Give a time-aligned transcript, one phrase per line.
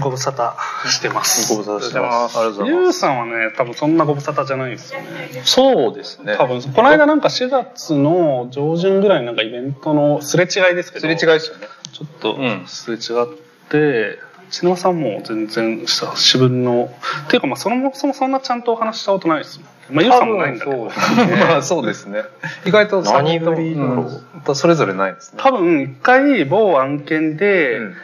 [0.00, 0.54] ご無沙汰
[0.88, 1.52] してます。
[1.52, 2.38] ご無沙汰してます。
[2.38, 2.98] ありがとうございゆうます。
[3.00, 5.06] さんはね、多分そんなご無沙汰じゃないですよね。
[5.44, 6.36] そうですね。
[6.36, 11.66] 多分、この間なんか4月の上旬ぐらいになんかイベントのすれ違いですけど、すれ違いですよね。
[11.92, 13.26] ちょっとうんすれ違っ
[13.68, 14.18] て、
[14.50, 16.90] 千野さんも全然久しぶりの、
[17.24, 19.96] っていうかまあそもそもそんなちゃんとお話したことないですもん。
[19.96, 22.22] まあゆうさんもないんだけど、まあ そうですね。
[22.66, 25.38] 意外と何ぶりだろううんそれぞれないですね。
[25.42, 27.96] 多分一回某案件で、うん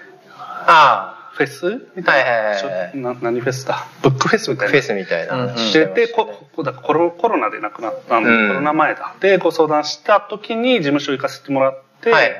[0.70, 3.86] あフェスみたいな、はいはいはい何フェスだ？
[4.02, 4.70] ブックフェスみたいな。
[4.70, 5.56] あフェスみたいな。
[5.56, 8.48] してましたねここだからコロコロナで亡くなったの、うん。
[8.48, 9.14] コロナ前だ。
[9.20, 12.32] でご相談した時に事務所行かせてもらって、はいはい。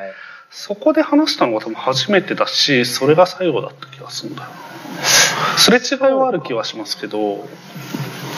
[0.51, 4.57] そこで話したのが多分初めてだしそれが最後だった気がするんだよな。
[5.59, 7.19] すれ違いはある気はしますけど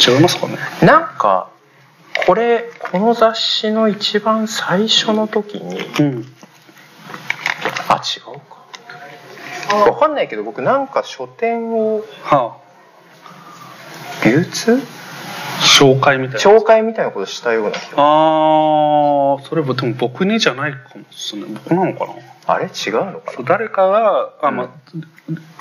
[0.07, 0.59] 違いますかね？
[0.83, 1.49] なんか
[2.27, 6.27] これこの雑誌の一番最初の時にうん。
[7.89, 8.41] あ違う？
[9.71, 12.57] かわかんないけど僕なんか書店をは
[14.25, 14.77] 流通？
[14.77, 16.41] あ紹介みたいな。
[16.41, 17.97] 紹介みたいなことしたような気が。
[17.99, 21.51] ああそれでも僕にじゃないかもしれない。
[21.53, 22.15] 僕なのかな？
[22.47, 22.65] あれ？
[22.67, 24.69] 違うのかそう誰かがあ、まあ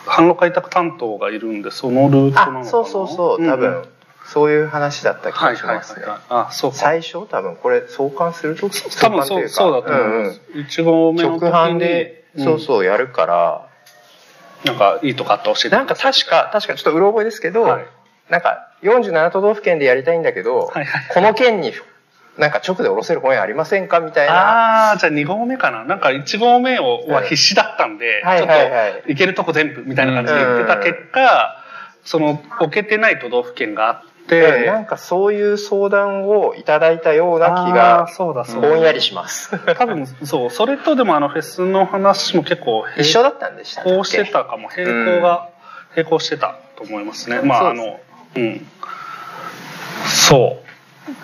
[0.09, 2.51] 販路開拓担当がいるんでそのルートなのかな？
[2.53, 3.45] なあそうそうそう。
[3.45, 3.83] 多分、
[4.25, 6.47] そういう話だった気はいがしますね、はいはいはい。
[6.47, 6.77] あそうか。
[6.77, 7.27] 最初？
[7.27, 10.27] 多分これ創刊すると多分そうそうだと思いうんうん。
[10.27, 10.41] ます。
[10.55, 11.51] 一号目の時に。
[11.51, 13.68] 直販で、そうそうやるから
[14.65, 15.75] なんかいいとこあったら教えて。
[15.75, 17.85] なんか確か確かちょっとうろ覚えですけど、はい。
[18.29, 21.13] なんか47都道府県でやりたいんだけど、はいはい。
[21.13, 21.73] この県に
[22.37, 23.99] なんか直で下ろせる本屋ありませんか？
[23.99, 24.89] みたいな。
[24.89, 25.83] ああじゃあ2号目かな。
[25.83, 28.39] なんか1号目をはうん必死だったんで、はい。
[28.39, 28.53] ちょっと
[29.09, 31.63] 行けるとこ全部みたいな感じで言ってた結果、
[32.05, 38.69] その置けてない都道府県があって、でなんかそういう相談をいただいたような気がそうだそうだ。
[38.69, 39.51] ぼんやりします。
[39.75, 45.49] 多分そうそれとでもあのフェスの話も結構一緒だったんでしたっけこうしてたかも並行が
[45.95, 47.41] 並行してたと思いますね。
[47.43, 47.99] まああの
[48.35, 48.67] うん。
[50.05, 50.68] そう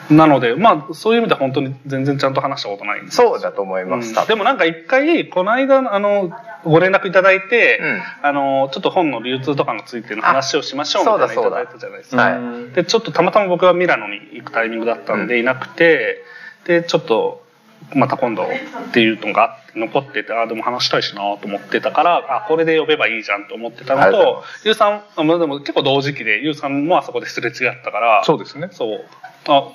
[0.09, 3.17] なのでまあそういう意味では本当に全然ちゃんと話したことないんです。
[3.17, 4.27] そうだと思います、うん。
[4.27, 6.31] でもなんか一回この間あの
[6.63, 8.01] ご連絡いただいて、うん。
[8.23, 11.61] あのちょっと本の流通とかについての話をしましょうみたいなのいただ。
[11.63, 12.21] いたじゃないですか。
[12.21, 12.37] は
[12.71, 12.73] い。
[12.73, 16.23] でちょっとたまたま僕はミラノに行くタイミングだったんでいなくて、
[16.65, 17.44] でちょっと
[17.93, 18.47] また今度っ
[18.93, 28.69] ていうのが残っててああでも話したいしなと思ってたからあこれで呼べばいいじゃんと思ってたのとゆうさんあまあでも結構同時期でゆうさんもあそこですれ違ったからそうですね。
[28.71, 29.05] そう。
[29.47, 29.71] あ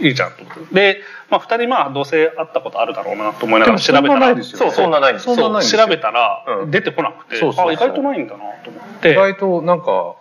[0.00, 0.74] いいじゃんと思って。
[0.74, 4.52] で、まあ、2人まあどうせ会ったことあるだろうなと思いながら調べたらそんなないです。
[4.52, 5.36] よそうそんなないんですよ。
[5.36, 6.70] 調べたらうん。
[6.70, 7.68] 出てこなくて、そうそうそう。
[7.70, 9.12] あ意外とないんだなと思って。
[9.12, 10.16] 意外となんか、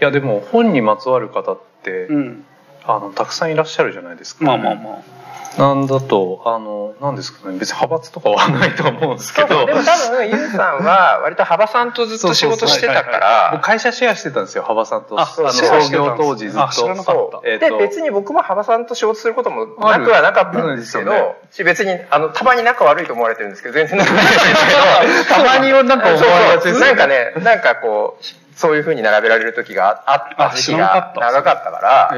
[0.00, 2.44] いやでも本にまつわる方って、うん、
[2.84, 4.44] あの、たくさんいらっしゃるじゃないですか。
[4.44, 5.02] まあまあま
[5.58, 15.18] なんだと、あの、なんですかね、別に派閥とかはないと思うんですけど、でも多分ユウさんは割と幅さんとずっと仕事してたか 僕ら会社シェアしてたんですよ、幅さんと。
[15.18, 17.42] ああの創業当時ずっと。
[17.42, 25.42] で別に僕も幅さんと仕事することもなくはなかったんですけど、別にあのたまに仲悪いと思われてるんですけど全然仲悪いんですけど。
[25.44, 26.80] たまになんか思われがちですそうそう。
[26.80, 32.14] なんかねなんかこうそういうふうに並べられる時がああった時期が長かったから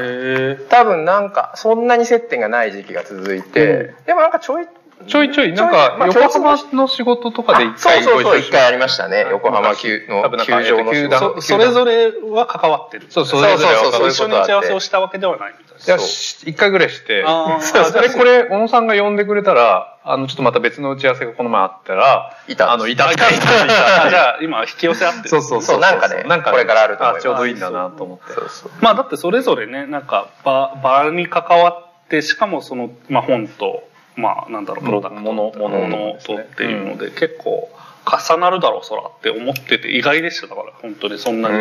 [0.69, 4.67] 多分なんかそんなに接点がない時期が続いて、でもなんかちょい
[5.05, 9.27] ちょいちょい、なんまか、あ横浜の仕事とかで一そう回そうそう一回ありましたね。
[9.29, 13.05] 横浜球の球場のそそれぞれは関わってる。
[13.09, 14.09] そうそうそうそうそうそう。
[14.09, 17.61] 一緒に打ち合わせをしたわけではないいいや、一回ぐらいして、あー。
[17.61, 22.71] そうそれこれ、小野さんが呼んでくれたら、あの、ちょっとまた別の打ち合わせがこの前あったら、いた。
[22.71, 23.29] あの、いた、いた、な。
[23.29, 24.05] いた、いた。
[24.05, 25.29] あじゃあ今引き寄せ合ってる。
[25.29, 25.79] そうそうそう。
[25.79, 27.23] なんかねこれからあると思います。
[27.23, 28.33] ちょうどいいんだなと思って。
[28.33, 28.71] そうそう。
[28.81, 33.83] まあだってそれぞれねなんか場場に関わってしかもその、まあ、本と
[34.15, 37.69] まあなんだろうプロダクトものものものとっていうので、結構
[38.07, 41.55] 重なるだろうそらって思ってて意外でしただから本当にそんなに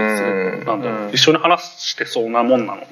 [0.65, 2.87] なんだろ一緒に話してそうなもんなのに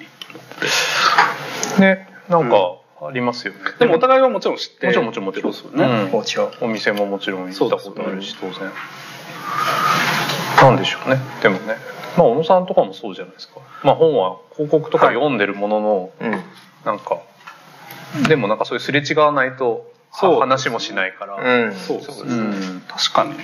[1.81, 3.60] ね、なんか、ありますよね。
[3.78, 6.10] でもお互いはもちろん知ってもちろんもちろんもちろんそうですよね、うん。
[6.10, 8.70] もちろんお店ももちろん行ったことあるし、当然。
[10.62, 11.21] なんでしょうね。
[11.42, 11.77] でもね。
[12.16, 13.60] まあ、小野さんとかもそうじゃないですか。
[13.83, 16.42] まあ、本は広告とか読んでるものの、うん。
[16.84, 17.21] なんか、
[18.28, 21.37] でもなんかそういうすれ違わないと、話もしないから。
[21.37, 21.75] うん。
[21.75, 22.37] そうですね、う
[22.77, 22.83] ん。
[22.89, 23.34] 確かに。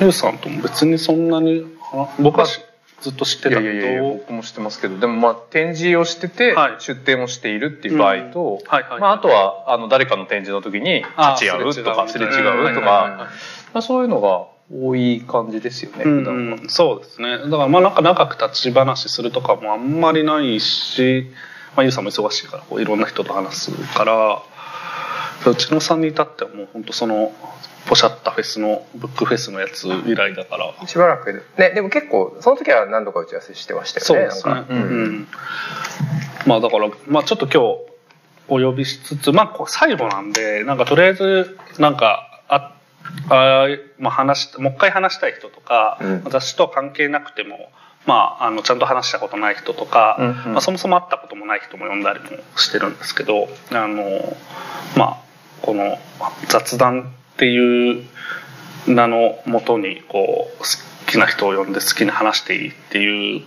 [0.00, 2.60] ユウさんとも別にそんなには僕はし
[3.00, 3.68] ずっと知っていたけど。
[3.68, 4.98] やいやいや僕も知ってますけど。
[4.98, 6.76] でもまあ展示をしててはい。
[6.78, 9.00] 出展をしているっていう場合と、はいはい。
[9.00, 11.06] まあ、あとはあの誰かの展示の時に立
[11.38, 12.74] ち会うとかすれ違う。
[12.74, 13.28] とか、
[13.72, 16.56] まあ、そういうのが多い感じですよねうん普段は。
[16.56, 17.38] うん、そうですね。
[17.38, 21.30] だからまあなんか長く立ち話するとかもあんまりないし、
[21.76, 24.42] まあ、ゆうさんも忙しいからこういろんな人と話すから
[25.46, 27.32] うちのさんに至ってはもう本当その
[27.86, 30.86] ポシャったフェスのブックフェスのやつ以来だから。
[30.86, 31.44] しばらく。
[31.56, 34.52] ねでも結構その時は何度か打ち合わせしてましたそうよねですね。
[34.52, 34.74] うなんか。
[34.74, 35.04] うん。
[35.20, 35.28] ん、
[36.46, 37.58] まあだからまあちょっと今日
[38.48, 42.74] お呼びしつつまあこう最後なんでなんかとりあえずなんかあ
[43.30, 43.66] あ
[43.98, 46.22] まあ話しもう一回話したい人とか、うん。
[46.24, 47.70] 私とは関係なくても
[48.04, 50.52] まあ、あのちゃんと話したことない人とか、うんうん。
[50.52, 54.36] まあ、そもそも会ったこともない人も呼んだりもしてるんですけどあの
[54.96, 55.25] まあ
[55.62, 55.98] この
[56.48, 58.04] 雑談っていう
[58.86, 60.64] 名のもとにこう好
[61.06, 63.44] きな人を呼んで好きに話していいっていう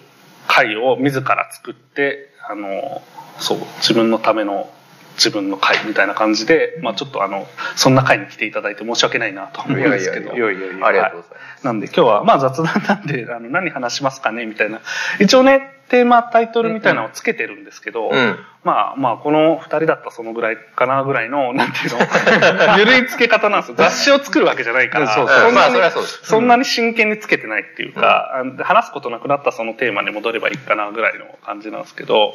[0.48, 3.02] 会を自ら作ってあの
[3.40, 4.70] そう自分のための
[5.16, 7.46] 自分の会みたいな感じで、まあ、ちょっとあの
[7.76, 10.34] そんな会に来ていただいて申し訳ないなと思うんですけど。
[10.34, 14.80] いいやいやいやありがとうございます、なんで今日はまあ雑談なんであの何話しますかねみたいな。
[15.20, 18.40] 一応ねテーマタイトルみたいなのをつけてるんですけど、うん。
[18.62, 22.00] まあまあこの2人だったらそのぐらいかなぐらいのなんていうの？
[22.78, 23.76] ゆるいつけ方なんですよ。
[23.78, 25.92] 雑誌を作るわけじゃないからそんなに
[26.24, 26.48] そん。
[26.48, 32.34] なに真剣につけてないっていうか、あの話すことなくなったらそのテーマに戻ればいいかなぐらいの感じなんですけど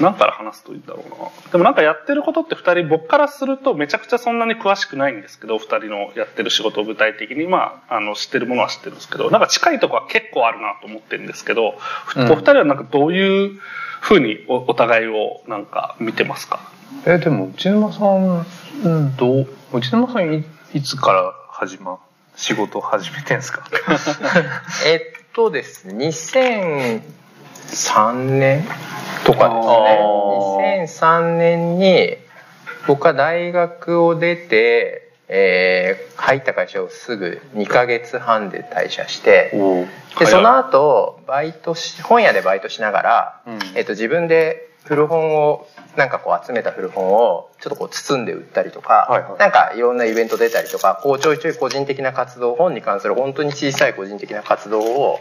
[0.00, 1.28] 何から話すといいんだろうな。
[1.52, 7.46] でもなんかやってることって2人僕からするとめちゃくちゃそんなに詳しくないんですけど2人のやってる仕事を具体的に。
[7.46, 11.78] まああの知ってるものは知ってるんですけどなんか近いとこは結構あるなと思ってるんですけど、
[12.16, 12.32] うん。
[12.32, 13.60] お二人はなんかどういう
[14.00, 16.60] ふうにおお互いをなんか見てますか？
[17.06, 18.44] えでも内沼さん
[18.84, 20.44] うんどう内沼さんい
[20.74, 21.98] いつから始ま
[22.36, 23.64] 仕事始めてんすか？
[24.86, 25.00] えっ
[25.34, 28.64] とですね2003年
[29.24, 29.48] とかあ
[30.80, 31.10] ですね。
[31.20, 32.16] 2003年に
[32.86, 39.86] 僕は大学を出て、えー入った会社をすぐ2ヶ月半で退社してお
[40.18, 43.58] でその後バイトし本屋でバイトしながら、うん。
[43.74, 45.66] えっと自分で古本を
[45.96, 49.38] なんかこう集めた古本をちょっとこう包んで売ったりとか、はいはい。
[49.38, 55.20] なんかいろんなイベント出たりとかこうちょいちょい個人的な活動本に関する本当に小さい個人的な活動を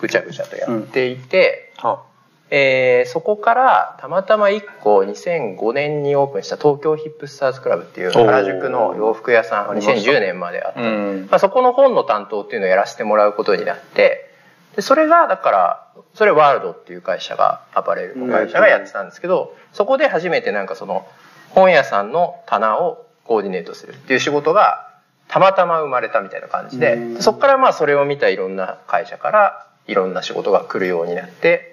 [0.00, 2.02] ぐちゃぐちゃとやっていて、あ
[2.50, 10.80] えーそこからたまたま1個2005年にオープンした東京ヒップスターズクラブっていう原宿の洋服屋さん2010年まであった。
[10.80, 11.26] うん。
[11.30, 14.30] まあ、そこの本の担当っていうのをやらせてもらうことになって
[14.76, 15.84] でそれがだから
[16.14, 21.06] それワールドっていう会社がアパレルの会社がやってたんですけどそこで初めてなんかその
[21.50, 24.88] 本屋さんの棚をコーディネートするっていう仕事が
[25.28, 27.22] たまたま生まれたみたいな感じでうん。
[27.22, 31.67] そこからまあそれを見たいろんな会社からいろんな仕事が来るようになって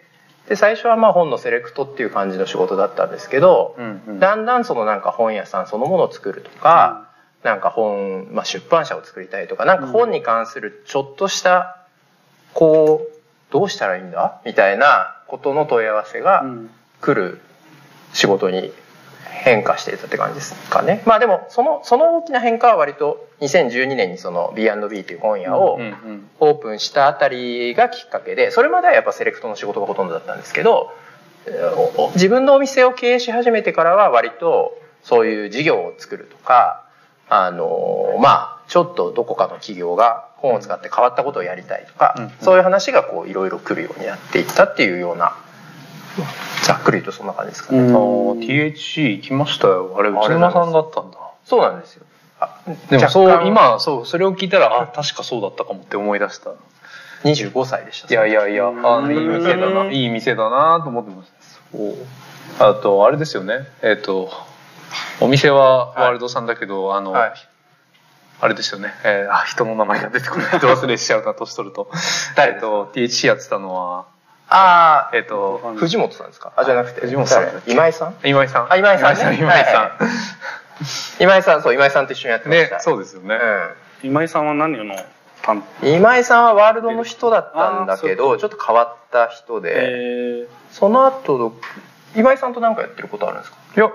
[0.47, 4.19] で最初はまあ本のセレクトっていう感じの仕事だったんですけど、うんうん。
[4.19, 7.09] だんだんそのなんか本屋さんそのものを作るとか、
[7.43, 11.77] なんか本、まあ、出版社を作りたいとかなんか本に関するちょっとした
[12.53, 13.13] こう
[13.51, 14.41] どうしたらいいんだ？
[14.45, 16.69] みたいなことの問い合わせがうん。
[17.01, 17.39] 来る
[18.13, 18.71] 仕事に
[19.43, 21.03] 変化していたって感じですかね。
[21.05, 25.79] まあでもそのその大きな変化は割と2012年にその B&B という本屋を
[26.39, 30.91] オープンしたあたりがきっかけでそれまではやっぱセレクトの仕事がほとんどだったんですけど
[32.13, 36.83] 自分のお店を経営し始めてからは割とそういう事業を作るとか
[37.29, 45.35] あのーまあちょっとどこかの企業が本を使って変わったことをやりたいとか、うんそういう話がこういろいろ来るようになっていったっていうような
[46.65, 47.79] ざっくりとそんな感じですかね。
[47.79, 52.05] うんあー THC 行きましたよあれ内沼さんだったんだそうなんですよ。
[52.39, 52.59] あ
[52.89, 56.51] でもそう今そうそれを聞いたらあ確かそうだったかもって思い出した
[57.23, 58.11] 25歳でした。
[58.11, 61.31] いやいやいや、あいい店だな、いい店だなと思ってます。
[62.59, 63.67] あと、あれですよね。
[63.81, 64.31] えっ、と、
[65.19, 67.33] お店はワールドさんだけど、あの、はい
[68.41, 68.93] あれですよね。
[69.05, 71.89] えーあ、人の名前が出てこないと忘れしちゃうな、年取ると。
[72.35, 74.05] 誰えっと、THC やってたのは、
[74.49, 76.53] あえっ、と、あ藤本さんですか？
[76.55, 77.45] あじゃなくて藤本さん。
[77.45, 78.15] 誰今井さん？
[78.23, 78.71] 今井さん。
[78.71, 79.37] あ今井さんね。
[79.39, 79.73] 今井さん。
[79.83, 79.91] はい
[81.21, 83.39] 今井さんそう今井さんと一緒にやってましねた、そうですよね。
[84.03, 84.83] 今井さんは何の
[85.41, 91.57] 担うん、今井さんはワールドの人だったんだけどちょっと変わった人で、えその後
[92.13, 93.57] 今井さんと何かやってることあるんですか？
[93.77, 93.89] いや、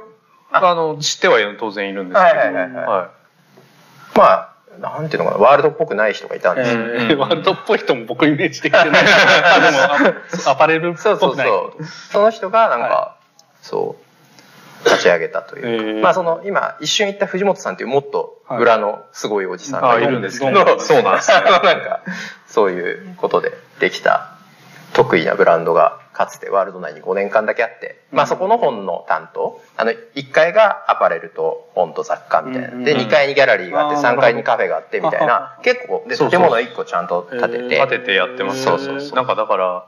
[0.52, 0.75] あ。
[0.75, 2.87] の、知ってはいる当然いるんですけど、はいはいはいはい。
[2.87, 3.11] は
[4.16, 6.74] まあなんていうのかなワールドっぽくない人がいたんーです。
[6.74, 9.02] よ、えーワールドっぽい人も僕イメージできてない。
[9.04, 9.78] あでも
[10.46, 11.30] あアパレルっそうそう。
[11.30, 11.46] ぽくない。
[11.48, 13.16] そうその人がなんか、は
[13.62, 14.10] そう
[14.84, 15.62] 立ち上げたという。
[15.62, 16.00] か、えー。
[16.00, 20.64] まあその今一瞬言った藤本さんっていうもっと裏のすごいおじさんがあいるんですけど。
[20.64, 22.00] どそうなんですね なんか
[22.46, 24.30] そういうことでできた
[24.92, 37.69] 得意なブランドがかつてワールド内に5年間だけあって、まあそこの本の担当あの1階がアパレルと本と雑貨みたいな、うんで2階にギャラリーがあってあー3階にカフェがあってみたいあな結構で建物1個ちゃんと建てて、えーい。
[37.71, 38.62] 立ててやってます。
[38.64, 39.17] そうそうそう。
[39.17, 39.87] なんかだから、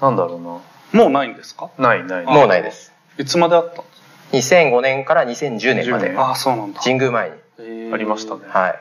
[0.00, 1.02] なんだろうな。
[1.04, 1.70] もうないんですか？
[1.78, 2.24] ないない。
[2.24, 2.92] もうないです。
[3.18, 6.16] いつまであったんですか？2005年から2010年まで。
[6.16, 6.80] ああそうなんだ。
[6.80, 7.92] 神宮前に。
[7.92, 8.42] ありましたね。
[8.48, 8.74] はい。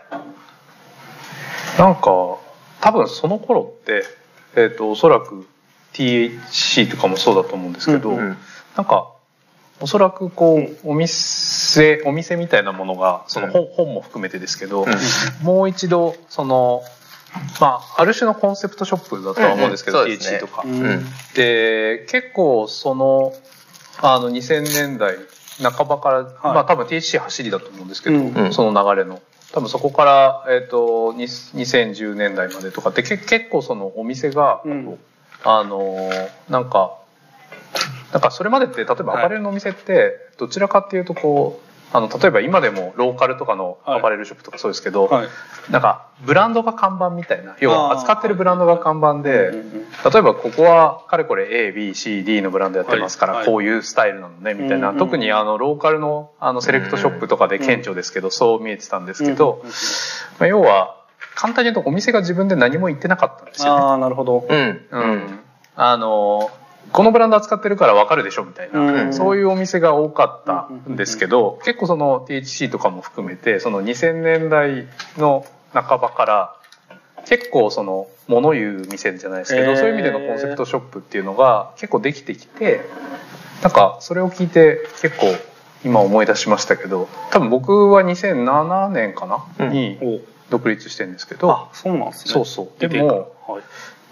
[1.80, 2.40] なんか多
[2.94, 4.04] 分その頃って、
[4.56, 5.48] えー、とおそらく
[5.98, 8.38] THC とかもそうだと思うんですけど、うんうん。
[8.76, 9.12] なんか
[9.82, 15.46] おそらくこうお店お店みたいなものがその本,、本も含めてですけど、うん。
[15.46, 16.84] もう一度その
[17.60, 20.06] まあある種のコンセプトショップだとは思うんですけど、うん。
[20.06, 20.62] うんね THC とか。
[20.64, 21.06] うんうん。
[21.34, 23.34] で結構その
[24.00, 25.16] あの2000年代
[25.60, 28.34] 半ばから、まあ多分 THC 走りだと思うんですけど、うん。
[28.34, 28.54] うん。
[28.54, 29.20] その流れの。
[29.54, 35.00] 多分そこから、えー、とに2010年代までとかってけ結構そのお店が、うん
[35.44, 36.10] あの
[36.50, 36.98] なんか
[38.12, 45.28] なんかそれまでって例えばアパレルのお店ってどちらかっていうとこうあの例えば今でもローカルとかのアパレルショップとかそうですけど、はい。
[45.72, 53.46] なんかブランドが看板みたいな要は扱ってるブランドが看板で、例えばここはかれこれ ABCD のブランドやってますから、はい。
[53.46, 59.64] こういうスタイルなのねみたいな、特にあのローカルのあのセレクトショップとかで顕著ですけど、そう見えてたんですけど、
[60.40, 60.97] まあ、要は
[61.38, 63.82] 簡単に言うとお店が自分で何も言ってなかったんですよね。
[63.84, 64.48] ああなるほど。
[64.50, 64.88] うん。
[64.90, 65.40] うん。
[65.76, 66.50] あの
[66.92, 69.14] このブランド扱ってるから分かるでしょみたいな、うん。
[69.14, 76.56] そういうお店が多かったんですけど、結構その THC とかも含めてその2000年代の半ばから
[77.26, 79.78] 結構その物言う店じゃないですけど、へー。
[79.78, 82.82] そういう意味でのコンセプトショップっていうのが結構できてきて
[83.62, 85.28] なんかそれを聞いて結構
[85.86, 89.72] 今思い出しましたけど多分僕は2007年かな、うん。
[89.72, 92.34] にお独立してるんですけど、あそうなんですね。
[92.34, 92.80] そうそう。
[92.80, 93.64] でもはい。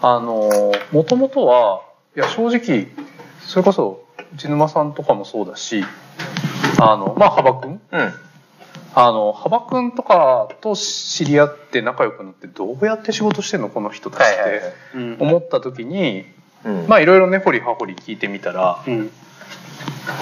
[0.02, 1.80] あのもともとは
[2.14, 2.88] いや正直
[3.40, 5.82] それこそ内沼さんとかもそうだし
[6.78, 7.80] あのまあ幅くん？
[7.90, 8.12] うん。
[8.94, 13.70] あの幅くんとかと知り合って仲良くなってどうやって仕事してんの？
[13.70, 14.62] この人たちって
[14.94, 15.16] うん。
[15.18, 16.26] 思った時に
[16.64, 16.86] うん。
[16.88, 19.10] まあいろいろ根掘り葉掘り聞いてみたらうん。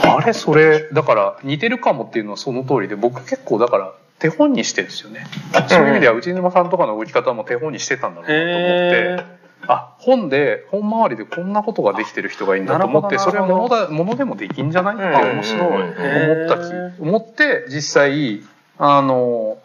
[0.05, 0.33] あれ？
[0.33, 5.27] それだから似てるかもっていうのはその通りで僕結構だから手本にしてるんですよね。
[5.69, 9.45] そういう意味では内沼さんとかの動き方も手本にしてたんだろうなと思って。
[9.67, 16.39] あ本で本回りでこんなことができてる人がいいんだと思ってそれはものだものでもできんじゃないってうん面白いうん。
[16.39, 16.59] 思った
[16.99, 18.43] き思って実際
[18.79, 19.57] あの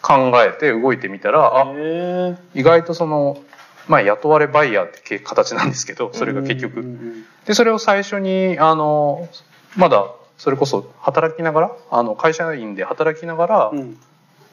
[0.00, 3.42] 考えて動いてみたらあへ意外とその
[3.88, 7.24] まあ雇われバイヤーって形なんですけどえそれが結うん局うん。
[7.44, 9.28] でそれを最初にあの
[9.76, 10.06] まだ
[10.38, 13.98] それこそ働きながらあの会社員で働きながら、うん。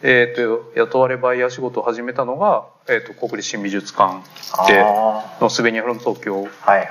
[0.01, 4.23] えー、と雇われバイヤー仕事を始めたのが、えー、と国立新美術館
[4.67, 6.43] であのスベニアフロム東京。
[6.43, 6.87] ーはいはい。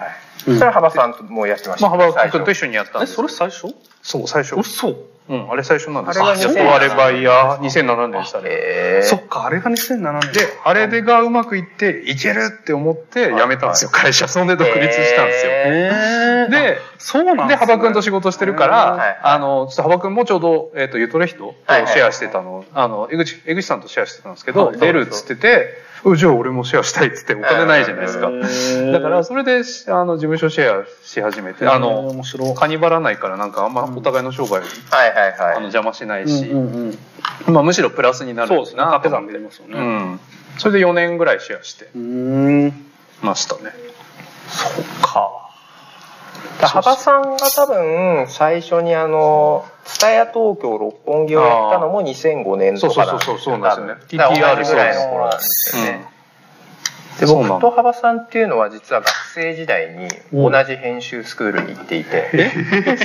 [0.48, 0.58] うん。
[0.58, 1.88] それは幅さんともうやってました。
[1.88, 3.14] まあ、幅君と一緒にやったんえです。
[3.14, 3.74] それ最初？
[4.02, 4.56] そう最初。
[4.56, 5.14] 嘘。
[5.26, 6.20] うんあれ最初なんです。
[6.20, 9.00] あれが雇われバイヤー2007年でしたね。
[9.02, 10.32] そっかあれが2007年。
[10.32, 13.90] であれでがうまくいっていけるって思って辞めたんですよ。
[13.90, 15.52] 会社そんで独立したんですよ。
[16.50, 24.78] でそうなんで幅君と仕事してるから、あのちょっと幅君もちょうど、えー、とゆとれ人とシェアしてたの,、あの江口江口さんとシェアしてたんですけど、はい。
[24.78, 25.83] 出るっつっててう
[26.16, 28.30] じゃあ俺もシェアしたいっつってお金ないじゃないですか、
[28.92, 32.22] だからそれでしあの事務所シェアし始めて、あの
[32.54, 36.98] カニバらないからなんかあんまお互いの商売、はいはいあのはい邪魔しないし、うんうん
[37.46, 37.54] うん。
[37.54, 38.82] まあ、むしろプラスになるそうですね。
[39.02, 39.08] け
[39.66, 39.78] ね。
[39.78, 40.20] うん、
[40.58, 41.88] それで4年ぐらいシェアして
[43.22, 43.72] ましたね。
[44.48, 45.30] そうか
[46.60, 54.28] だ幅さんが多分最初にあの蔦屋東京六本木をやったのも2005年とかなんですよそうそうそうそうなんですよね。
[54.32, 56.06] TTR ぐらいの頃なんですよね、
[57.20, 62.50] で僕と幅さんっていうのは実は学生時代に同じ編集スクールに行っていて、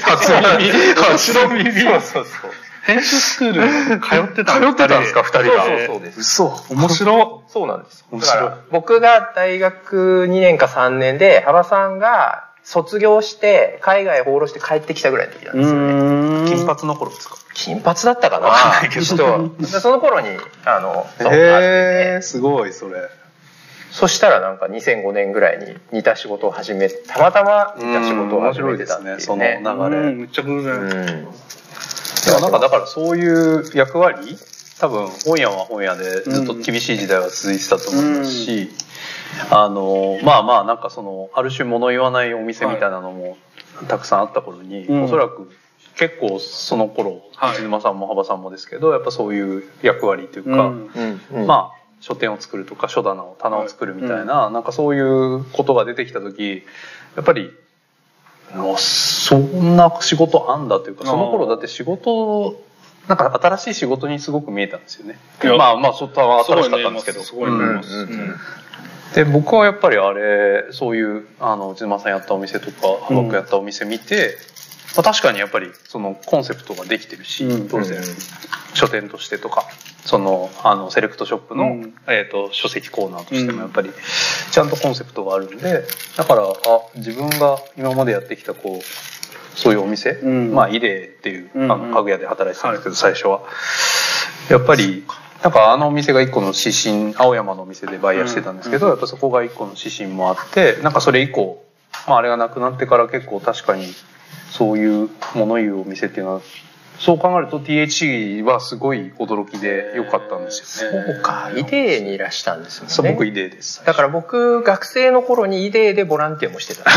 [0.01, 0.71] 初耳。
[0.95, 1.71] 初耳。
[1.71, 2.51] そうそうそう
[2.85, 5.21] 編集スクール通ってた通ってたんですか？
[5.21, 5.65] 二人が。
[5.65, 6.19] そうそうそうです。
[6.21, 6.45] 嘘。
[6.71, 7.43] 面白。
[7.47, 8.05] そうなんです。
[8.09, 16.51] 面白僕が大学2年か3年で幅さんが卒業して海外放浪して帰ってきたぐらいの時なんうですよね。
[16.51, 17.35] 金髪の頃ですか？
[17.55, 18.45] 金髪だったかな？
[18.45, 19.05] わかんないけど。
[19.05, 19.55] ちょっと。
[19.59, 20.27] でその頃に
[20.65, 23.09] あのへえすごいそれ。
[23.89, 29.15] そしたらなんか2005年ぐらいに似た仕事を始めたまたま似た仕事を始めてたっていうね。
[29.15, 30.01] うん面白いですねその流れ。
[30.11, 30.73] うんめっちゃ偶然。
[30.75, 30.89] うん。
[30.91, 31.25] で
[32.33, 34.37] もなんかだからそういう役割？
[34.79, 38.69] 多分本屋は本屋でずっと厳しい時代は続いてたと思いますし、
[39.51, 43.37] あのまあまあなんかそのある種物言わないお店みたいなのも
[43.87, 45.03] たくさんあった頃に、うん。
[45.03, 45.51] おそらく
[45.95, 47.55] 結構その頃はい。
[47.55, 50.91] 内沼さんも幅さんもですけどやっぱそういう役割というか、うん。
[50.93, 51.47] うんうん。
[51.47, 56.63] まあ書店を作るとか書棚を棚を作るみたいな、なんかそういうことが出てきた時
[57.15, 57.51] やっぱり
[58.55, 62.61] もうそんな仕事あんだというかその頃だって仕事
[63.07, 65.19] なんか新しい仕事にすごく見えたんですよね。
[65.57, 67.21] まあまあそっは新しかったんですけど。
[67.21, 67.75] すごい見えうん。
[67.77, 68.35] ますうんうんうん
[69.13, 74.37] で僕はやっぱりあれそういうあの内沼さんやったお店とか幅くやったお店見て、
[74.95, 77.67] まあ、確かにやっぱりそのコンセプトができてるし、うん。
[77.67, 78.01] 当然。
[78.75, 79.63] 書店としてとか
[80.05, 81.93] そのあのセレクトショップの、うん。
[82.07, 83.55] えー、と書籍コーナーとしてうん。
[83.55, 83.89] もやっぱり
[84.51, 85.83] ちゃんとコンセプトがあるんで
[86.15, 86.53] だからあ
[86.95, 90.53] 自分が今までやってきたこうそういうお店、うん。
[90.53, 93.41] まあイデーっていうあの家具屋で働いてたんですけど、最初は。
[94.49, 95.03] やっぱり
[95.43, 101.63] なんかあのお店が一個の指針青山のお店でバイヤーしてたんですけど、うんやっぱそこが一個の指針もあってなんかそれ以降、
[102.07, 103.85] まあ、あれがなくなってから結構確かに
[104.51, 106.41] そういう物言うお店っていうのは
[106.99, 111.13] そう考えると THC はすごい驚きで良かったんですよね。
[111.13, 112.93] そうか、イデーにいらしたんですもんね。
[112.93, 113.81] そう僕イデーです。
[113.85, 116.83] だから僕、学生の頃にイデーでボランティアもしてた。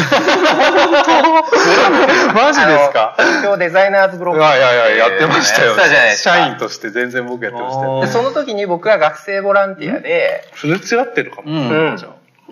[2.34, 3.14] マジですか？
[3.18, 4.42] 東京デザイナーズブロいック。
[4.44, 5.74] やいやいややってましたよ。
[6.16, 8.00] 社員として全然僕やってましたよ。
[8.00, 11.50] でその時に僕は学生ボランティアで、すれ違ってるかも。
[11.52, 11.98] うんうん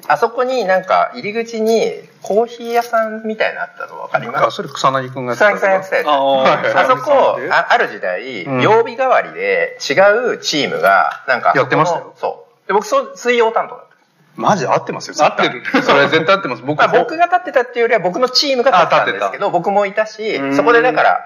[0.08, 1.92] あそこになんか入り口に
[2.22, 4.44] コーヒー屋さんみたいなのあったの分かります？
[4.46, 6.06] あそれ草薙くんがやって草木さんやってたやつ。
[6.08, 9.94] ああそこであ、ある時代、うん曜日代わりで違
[10.34, 12.68] うチームが、なんか、やってましたよそう。
[12.68, 13.90] で僕、そう水曜担当だった。
[14.36, 15.14] マジ合ってますよ。
[15.24, 16.62] 合ってるそれ絶対合ってます。
[16.62, 21.20] 僕まあ、僕が立ってたっていうよりは僕のチームが立ってたんですけど、僕もいたしう、んそこでだから、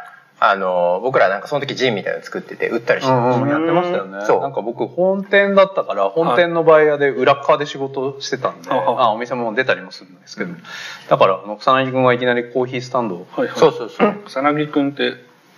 [0.51, 3.49] あの、僕らなんかその時ジンみたいなの作ってて、売ったりしてうたん。
[3.49, 4.25] やってましたよね。
[4.27, 4.41] そう。
[4.41, 8.79] なんか僕本店だったから本店のバイヤーで裏側で仕事してたんで、はい。
[8.79, 10.55] はいあお店も出たりもするんですけど、
[11.09, 13.27] だからあの草薙くんがいきなりコーヒースタンドを。
[13.33, 13.59] はいはい。
[13.59, 14.15] そうそうそう。
[14.27, 15.15] 草薙くんって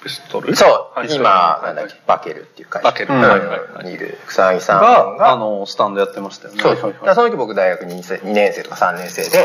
[0.06, 1.08] ピストルそう、はい。
[1.12, 2.88] 今、なんだっけ、バケルっていう会社。
[2.88, 5.16] バケルにいる草薙さんが。
[5.16, 6.62] が、あのスタンドやってましたよね。
[6.62, 6.86] そうそ
[7.22, 9.44] の時僕大学 2, 2年生とか3年生で、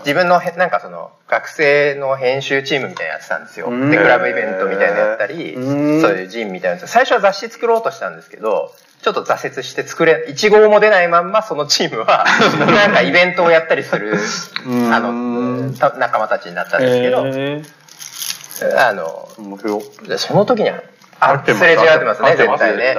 [0.00, 3.66] 自分のへなんかその学生の編集チームみたいなのやってたんですよ。
[3.66, 3.90] うん。
[3.90, 6.00] で、クラブイベントみたいなのやったり、うん。
[6.00, 6.90] そういうジンみたいなやつ。
[6.90, 8.72] 最初は雑誌作ろうとしたんですけど、
[9.04, 12.24] ちょっと挫折して作れ、1号も出ないまんまそのチームは、
[12.58, 14.16] なんかイベントをやったりする、
[14.66, 14.94] うん。
[14.94, 17.62] あの、た仲間たちになったんですけど、え
[18.62, 19.80] あの、面白。
[20.04, 20.82] いでその時には、
[21.20, 21.54] あ、す。
[21.54, 22.94] すれ違ってますね、絶対ね。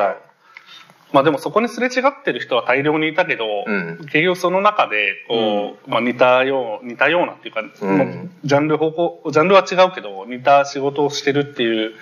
[1.14, 3.98] まあでもそこにすれ違ってる人は大量にいたけど、うん。
[4.06, 8.32] 結局その中でこう、まあ、似たよう似たようなっていうか、うん。
[8.44, 11.94] ジャンル方向ジャンルは違うけど似た仕事をしてるっていう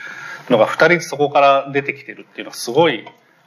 [0.50, 3.06] のが2人そこから出てきてるっていうのはすごい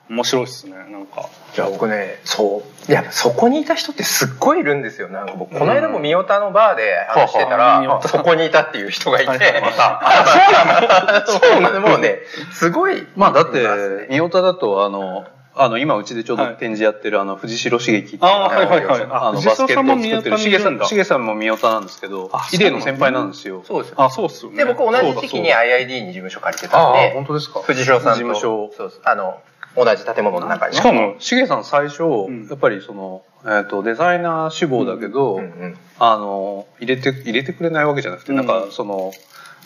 [0.09, 1.29] 面白いっすねなんか。
[1.57, 2.90] いや、僕ね、そう。
[2.90, 5.09] いや、そこにいた人ってすっごいいるんですよ。
[5.09, 11.27] なんか僕、この間も三代田のバーで話してたら、うんはあそこにいたっていう人がいて、はいはい また。
[11.27, 11.81] そうなの？
[11.81, 12.21] もうね、
[12.53, 13.07] すごい。
[13.16, 15.25] まあだって三代田だとあの
[15.59, 23.64] あの今うちでちょうど展示やってるあの藤代茂樹っていうあーはいはいはいあのあバスケットを作ってる藤代さんも三代田にい茂さるんだん茂さんも三代田なんですけどあイデーの先輩なんですよ。
[23.66, 24.03] そうですよ。
[24.03, 24.59] あそうっすよね。
[24.59, 27.61] で、僕同じ時期に IID に事務所借りてたんああで、本当ですか。
[27.62, 28.19] 藤代さんと。
[28.19, 29.01] 事務所そうそう。
[29.05, 29.40] あの、
[29.77, 30.79] 同じ建物の中にね。
[30.79, 32.47] しかもしげさん最初、ん。
[32.49, 35.77] やっぱりその、えー、とデザイナー志望だけど、うんうん。
[35.99, 38.37] あの入れて入れてくれないわけじゃなくて、うん。
[38.39, 39.12] なんかその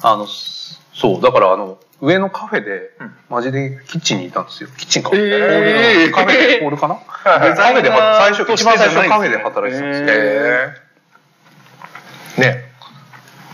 [0.02, 3.14] あのそうだからあの上のカフェで、うん。
[3.28, 4.68] マジでキッチンにいたんですよ。
[4.76, 5.30] キッチンか、えーホー
[6.04, 6.60] ルのカフェ。
[6.60, 10.08] ホールかな、はいカフェで最初一番最初カフェで働いてたんですよ、
[12.46, 12.69] へね。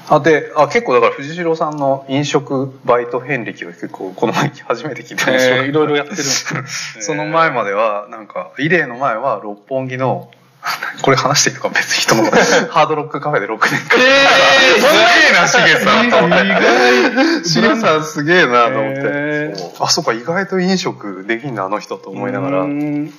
[0.09, 6.63] あであ結構だから藤代さんの飲食バイト遍歴が結構この前初めて聞いて面白かったえーいろいろやってるんですね。
[7.03, 10.31] その前まではなんかイデーの前は六本木の
[11.03, 12.25] これ話していいのか別に人の
[12.71, 13.99] ハードロックカフェで6年間。
[13.99, 16.07] えー、すげえな、しげさん。
[16.07, 19.85] 意外しげさんすげえなと思って、へー。
[19.85, 22.61] あそうか意外と飲食できんなあの人と思いながら。
[22.63, 23.13] うん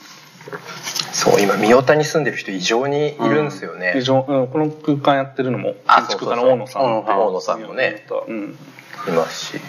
[1.11, 3.93] そう、今、三代田に住んでる人異常にいるんですよね。
[3.95, 6.83] 非常うんこの空間やってるのもあ建築家の大野さん。
[7.05, 8.05] 大野さんもね。
[8.27, 8.57] うん。
[9.07, 9.61] いますし。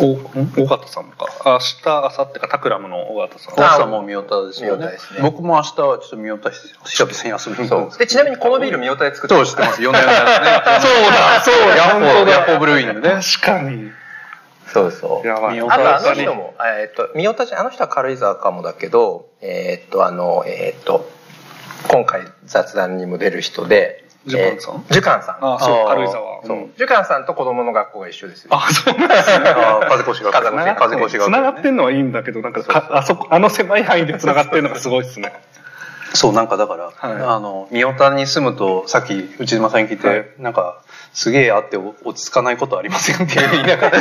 [0.00, 3.54] 尾形さんもか明日明後日かタクラムの尾形さん。
[3.54, 4.78] 奥さんも三代田ですよね。
[4.78, 5.20] 三代田ですね。
[5.22, 7.98] 僕も明日はちょっと三代田久々に遊びに行ですそう。
[7.98, 9.80] で、ちなみにこのビール三代田で作ってそう知ってます。
[9.80, 10.84] 4年のやつね。
[10.84, 13.90] そうだそうヤッホーヤッホーブルーイングね確かに
[14.72, 15.28] そうそう。
[15.30, 21.08] あとあのに人も、えーっと、三代田あの人は軽井沢かもだけど、えーっと、あの、えーっと、
[21.88, 24.74] 今回雑談にも出る人で、ジュカンさん？
[24.74, 25.36] えージュカンさん。
[25.40, 26.44] あそう軽井沢。
[26.44, 26.56] そう。
[26.56, 28.50] うんジュカンさんと子供の学校が一緒ですよ。
[28.52, 29.54] あそうなんですね。
[29.88, 35.32] 風越学風越学風越学つながってんのはいいんだけどなんかかあそこあの狭い範囲でつながってるのがすごいですね。
[36.14, 37.22] そうなんかだから、はい。
[37.22, 40.26] あの三代田に住むとさっき内島さんに聞いて、はい。
[40.38, 43.98] なんかすげえあってお落ち着かないことありませんって言い ながら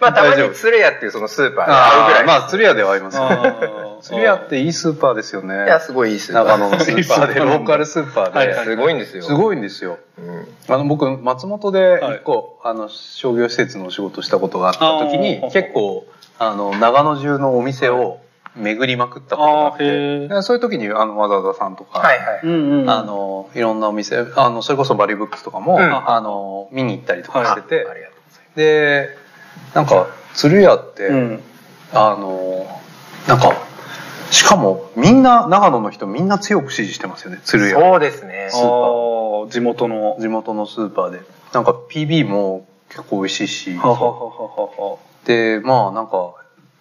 [0.00, 0.48] まあ、たま大丈夫。
[0.48, 2.24] にツレヤっていうそのスーパーで会うぐらい。
[2.26, 3.36] まあ釣り屋ではありますよね。
[3.36, 4.00] あー。
[4.02, 5.64] 釣り屋っていいスーパーですよね。
[5.64, 6.84] いや、すごいいいスーパー。
[6.84, 6.92] で。
[6.92, 7.44] いいスーパー。
[7.44, 9.22] ローカルスーパーで、すごいんですよ。
[9.22, 9.98] すごいんですよ。
[10.18, 10.48] うん。
[10.68, 16.06] あの僕松本で一個、あの商業施設のお仕事したことがあった時に結構
[16.38, 18.18] あの長野中のお店を
[18.56, 22.40] 巡りまくったことがあって、そういう時にあのわざわざさんとか、はいはい。
[22.44, 26.08] うんうんあのいろんなお店あのそれこそバリブックスとかも、うん。
[26.08, 28.14] あの見に行ったりとかしてて、ありがと
[28.56, 29.10] で
[29.74, 31.42] なんか鶴屋って、うん。
[31.92, 32.66] あの
[33.28, 33.52] なんか
[34.30, 37.78] しかもみんな長野の人みんな強く支持してますよね鶴屋。
[37.78, 38.48] そうですね。
[38.50, 39.50] スーパー。
[39.50, 40.16] 地元の。
[40.18, 41.20] 地元のスーパーで。
[41.52, 43.74] なんか PB も結構美味しいし。
[43.76, 44.98] ははははは。
[45.24, 46.34] でまあなんか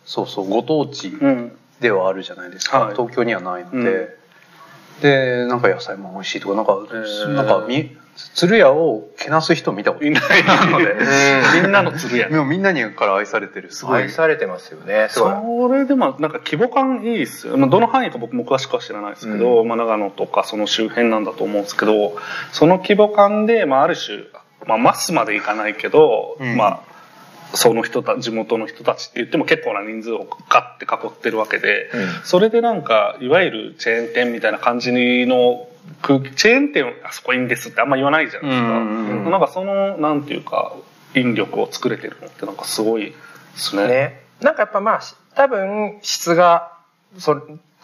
[0.06, 2.96] そうそうご当地うんではあるじゃないですか、はい。
[2.96, 5.02] 東京にはないので、うん。
[5.02, 7.28] でなんか野菜も美味しいとかなんか、ー。
[7.34, 7.96] なんかみ
[8.34, 10.24] 鶴屋をけなす人見たこといない
[10.72, 10.96] ので。
[11.62, 14.04] みんなの鶴やでもみんなにから愛されてるすごい。
[14.04, 15.08] 愛されてますよね。
[15.10, 22.16] それでもなんか規模感いいっすよ、まあ、どの範囲か僕も詳しくは知らないですけど、まあ、長野とかその周辺なんだと思うんですけど
[22.54, 24.20] その規模感で、まあ、ある種、
[24.66, 26.56] まあ、マスまでいかないけど、うん。
[26.56, 26.95] まあ
[27.56, 32.08] その人た地元の人たちって言っても結構な人数をガッて囲ってるわけで、うん。
[32.24, 34.92] それでなんかいわゆるチェーン店みたいな感じ
[35.26, 35.68] の
[36.02, 39.32] 空気チェーン店あそこいいんですってあんま言わないじゃないですか、うんうんうん。
[39.32, 40.76] なんかそのなんていうか
[41.16, 43.14] 引力を作れてるのってなんかすごいで
[43.56, 43.88] すね。
[43.88, 44.22] ね。
[44.42, 45.02] なんかやっぱまあ
[45.36, 46.74] 多分質が
[47.18, 47.36] そ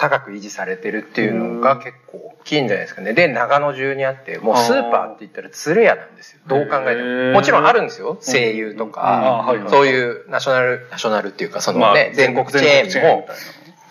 [0.02, 3.14] 高く維持されてるっていうのが結構大きいんじゃないですかね。
[3.14, 6.40] で長野中にあってもうスーパーって言ったら鶴屋なんですよ。
[6.48, 7.34] どう考えても。
[7.34, 8.18] もちろんあるんですよ。
[8.20, 13.28] 声優とあかそういうナショナルナショナルっていうかそのまあね全国チェーンも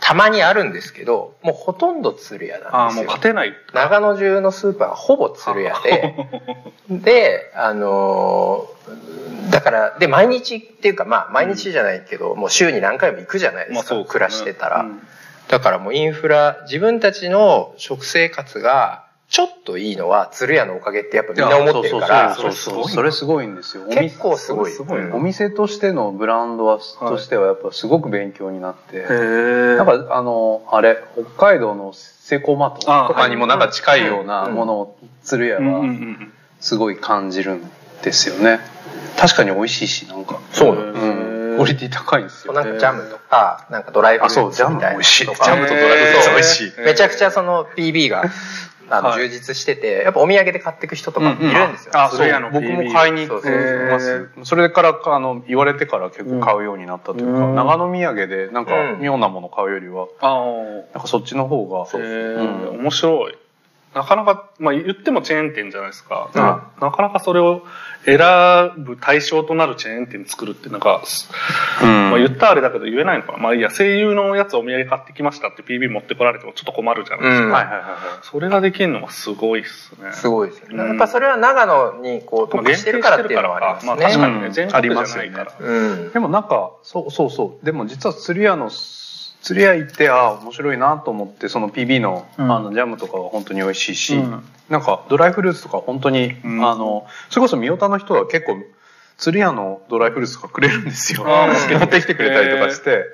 [0.00, 3.04] たまにあるんですけどもうほとんど鶴屋なんですよ。
[3.04, 3.54] 勝てない。
[3.72, 6.16] 長野中のスーパーはほぼ鶴屋で
[6.90, 14.04] であのーだからで毎日っていうかまあ毎日じゃないけど、もう週に何回も行くじゃないですか、まあすね。
[14.08, 15.00] 暮らしてたら、うん
[15.50, 22.34] だからもうインフラ自分たちの食生活がちょっといいのは鶴屋のおかげってやっぱみんな思ってるから。
[22.36, 22.88] そうそうそう。
[22.88, 23.46] それすごい。
[23.46, 23.84] んですよ。
[23.86, 24.72] 結構すごい。
[25.12, 30.98] お店としてのブランドは、としてはやっぱすごく勉強になって、へえなんかあのあれ
[31.36, 34.48] 北海道のセイコーマートあとかにもなんか近いような。
[34.48, 37.70] ものを鶴屋はんすごい感じるん
[38.02, 38.60] ですよね。
[39.16, 40.40] 確かに美味しいしなんか。
[40.52, 42.54] そうなんですうんクオリティ高いんですよ。
[42.54, 45.24] なんかジャムとかなんかドライフルーツみたいな美味しい。
[45.26, 46.80] ジとかャムとドライフルーツ美味しい。
[46.80, 48.24] めちゃくちゃその PB が
[48.88, 49.28] あのはい。
[49.28, 52.18] 充実しててやっぱお土産で買っていく人とかもいるんですよ、あそう。
[52.18, 57.54] 鶴屋の僕も買いに行きそうそうますそれからあの言われてから結構買うようになったというか、うん。
[57.54, 59.00] 長野土産でなんかうん。
[59.00, 60.44] 妙なもの買うよりはあ
[60.94, 62.34] なんかそっちの方があへえ
[62.72, 62.80] うん。
[62.80, 63.36] 面白い
[63.94, 66.40] なかなか、まあ、言ってもチェーン店じゃないですか、うん。
[66.40, 67.62] なかなかそれを
[68.04, 68.18] 選
[68.78, 71.02] ぶ対象となるチェーン店作るってなんか、
[71.82, 72.10] うん。
[72.10, 73.38] まあ、言ったらあれだけど言えないのかな。
[73.38, 77.52] まあいいや声優のやつお土産買ってきましたって PB 持ってこられてもちょっと困るじゃないですか、うん。
[77.52, 77.98] はいはいはいはい。
[78.22, 80.12] それができるのがすごいっすね。
[80.12, 80.88] すごいですよね、うん。
[80.90, 84.52] やっぱそれは長野にこうまあ特化してるからっていうのはありますね、まあ確かにね、うん。
[84.52, 86.12] 全国じゃないから、うん。
[86.12, 87.66] でもなんかそうそうそう。
[87.66, 88.70] でも実は釣り屋の
[89.42, 92.52] 釣り屋行ってああ面白いなと思ってその PB の,、うん。
[92.52, 94.44] あのジャムとかは本当に美味しいし、うん。
[94.68, 96.64] なんかドライフルーツとか本当に、うん。
[96.66, 98.58] あのそれこそ三代田の人は結構
[99.16, 101.24] 釣り屋のドライフルーツとかくれるんですよ。
[101.24, 103.04] 持ってきてくれたりとかして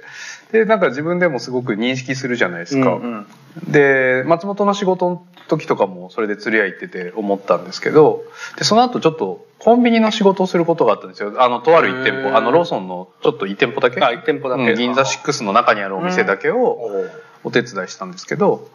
[0.53, 3.27] でなんか自分でもすごく認識するじゃないですか、うんうん。
[3.73, 8.25] で松本の仕事の時とかもそれで釣り屋行ってて思ったんですけど
[8.57, 11.43] でその後ちょっとコンビニの仕事をすることがあったんですよ。
[11.43, 12.37] あのとある1店舗。
[12.37, 17.09] あのローソンのちょっと1店舗だけあ1店舗だけ、うん銀座6の中にあるお店だけを
[17.43, 18.69] お手伝いしたんですけど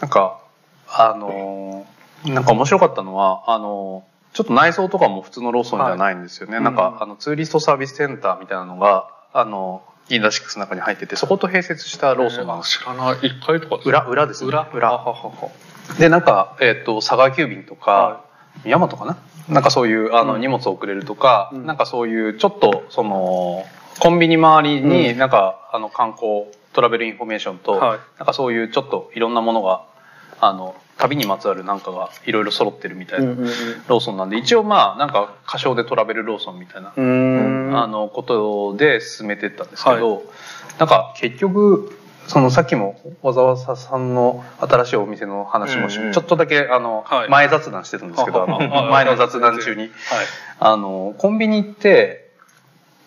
[0.00, 0.40] なんか
[0.88, 6.64] あのーなんか面白かったのはあのーちょっと内装とかも普通のローソンじゃないんですよね、はい。
[6.64, 12.46] なんか、うんあのツーリストサービスセンターみたいなのがあの GINZA SIXの中に入っててそこと併設したローソン。
[12.46, 13.14] なんですよ知らない。
[13.16, 13.82] 1階とか。
[13.84, 14.48] 裏裏ですね。
[14.48, 14.68] 裏？
[14.72, 15.04] 裏。
[15.98, 18.24] でなんか、えっと佐川急便とか、あ
[18.64, 19.16] ヤマトかな？
[19.48, 20.40] なんかそういうあの、うん。
[20.40, 21.66] 荷物を送れるとか、うん。
[21.66, 23.64] なんかそういうちょっとその
[24.00, 25.18] コンビニ周りにうん。
[25.18, 27.98] なんか、あの観光トラベルインフォメーションと、はい。
[28.18, 29.84] なんかそういうちょっといろんなものが
[30.40, 33.26] あの旅にまつわるなんかがいろいろ揃ってるみたいな、
[33.88, 37.76] ローソンなんで一応まあなんか歌唱でトラベルローソンみたいな、うん。
[37.76, 40.22] あのことで進めてったんですけど、
[40.78, 47.28] なんか結局そのさっきも小沢さんの新しいお店の話もちょっとだけあの、はい。
[47.28, 49.82] 前雑談してたんですけど、前の雑談中に。
[49.82, 49.90] はい。
[50.58, 52.30] あのコンビニって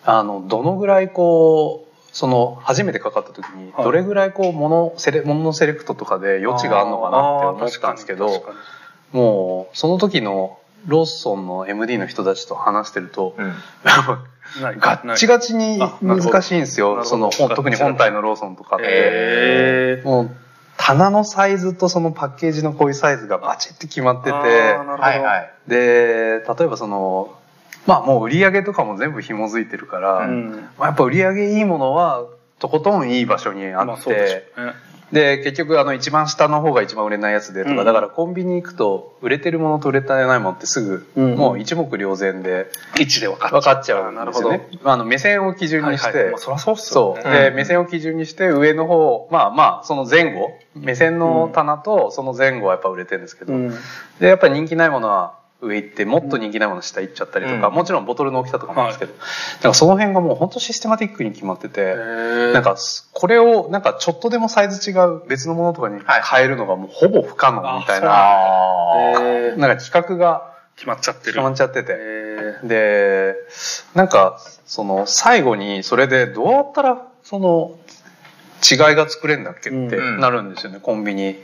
[0.04, 3.84] あのどのぐらいこうその初めてかかった時にはい。
[3.84, 8.44] どれぐらいこう物セレ物のセレクトとかで余地があるのかなって思ったんですけど
[9.12, 13.52] もうその時のローソンの MD の人たちと話してると、うん。
[14.80, 17.04] ガッチガチに難しいんですよ。
[17.04, 18.84] その本特に本体のローソンとかって。
[18.88, 20.08] へー。
[20.08, 20.30] もう
[20.76, 25.50] 棚のサイズとそのパッケージのこういうサイズがバチッて決まってて、はいはい。
[25.68, 27.34] で、例えばその、
[27.86, 30.50] まあもう売り上げとかも全部紐づいてるから、うん。
[30.78, 32.24] まあ、やっぱ売り上げいいものは
[32.58, 34.14] とことんいい場所にあって、まあそう
[35.12, 37.84] で結局あの一番下の方が一番売れないやつでとか、うん。
[37.84, 41.36] だからコンビニ行くと売れてるものと売れてないものってすぐ、うん。
[41.36, 44.50] もう一目瞭然で位置で分かっ分かっちゃうんなるほど。
[44.50, 44.78] ですよね。
[44.84, 46.30] あの目線を基準にして、はいはい。
[46.32, 47.20] まあ、そりゃそうっすそう。
[47.20, 53.70] よねで、目線を基準にして、上の方、まあまあ、その前後、目線の棚とその前後はやっぱ売れてるんですけど、うん。
[54.20, 57.74] で、やっぱり人気ないものは上行って、もっと人気ないもの下行っちゃったりとか、うん。
[57.74, 59.18] もちろんボトルの大きさとかもあるんですけど、だ
[59.62, 62.76] からその辺がもう本当システマティックに決まってて、ななんか、
[63.12, 69.50] これを、なんかちょっとでもサイズ違う別のものとかに変えるのがもうほぼ不可能みたいな、あー。
[69.52, 71.32] えーなんか企画が決まっちゃってる。
[71.34, 73.34] 決まっちゃってて、えで、
[73.94, 77.72] なんか、その、最後に、それでどうやったら、その、
[78.70, 80.20] 違いが作れんだっけってうん。
[80.20, 81.42] なるんですよね、コンビニ。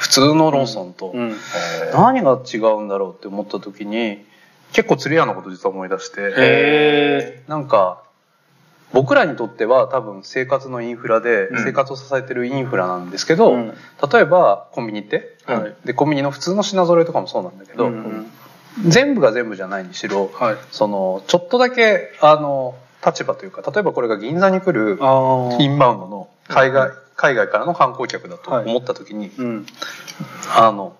[0.00, 1.12] 普通のローソンと。
[1.12, 1.36] ーうん。
[1.92, 4.24] 何が違うんだろうって思った時に、
[4.72, 8.02] 結構釣り屋のこと実は思い出して、へなんか、
[8.94, 11.64] 僕らにとっては多分生活のインフラでうん。
[11.64, 13.74] 生活を支えてるインフラなんですけど、うん。
[14.10, 15.76] 例えばコンビニって、はい。
[15.84, 18.26] でコンビニの普通の品揃えとかもそうなんだけど、うん
[18.86, 20.56] 全部が全部じゃないにしろ、はい。
[20.70, 29.66] そのちょっとだけあの立場というか例えばこれが銀座に来るあインバウンドの海外,、海外からの観光客だとはい思った時に、うん。
[30.56, 30.96] あの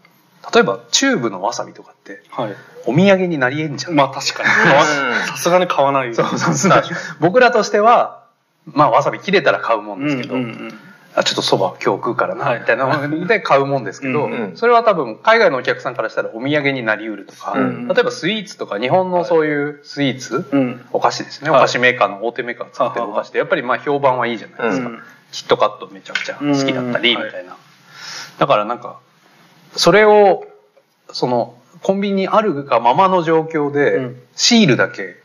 [0.52, 2.54] 例えばチューブのわさびとかってはい。
[2.86, 3.94] お土産になりえんじゃん。
[3.94, 4.48] まあ確かに。
[4.48, 5.26] うん。
[5.28, 6.14] さすがに買わない。
[6.14, 6.82] そうそうそう。
[7.20, 8.24] 僕らとしては
[8.66, 10.78] まあわさび切れたら買うもんですけど、うんうん
[11.12, 12.60] あちょっとそば今日食うからな、はい。
[12.60, 14.56] みたいなので買うもんですけど、うんうん。
[14.56, 20.60] それは多分海外のお客さんからしたらお土産になりうるとか、うん例えばスイーツとか日本のそういうスイーツ、うん。
[20.60, 20.86] うん。
[20.92, 24.98] お菓子ですね、はいお菓子メーカーの大手メーカーが作ってるお菓子ってやっぱりまあ評判はいいじゃないですか、うん
[25.32, 27.56] キットカットめちゃくちゃ好きだったりうんみたいな、
[28.38, 29.00] だからなんか
[29.76, 30.46] それを
[31.12, 34.22] そのコンビニにあるがままの状況で、うん。
[34.36, 35.16] シールだけ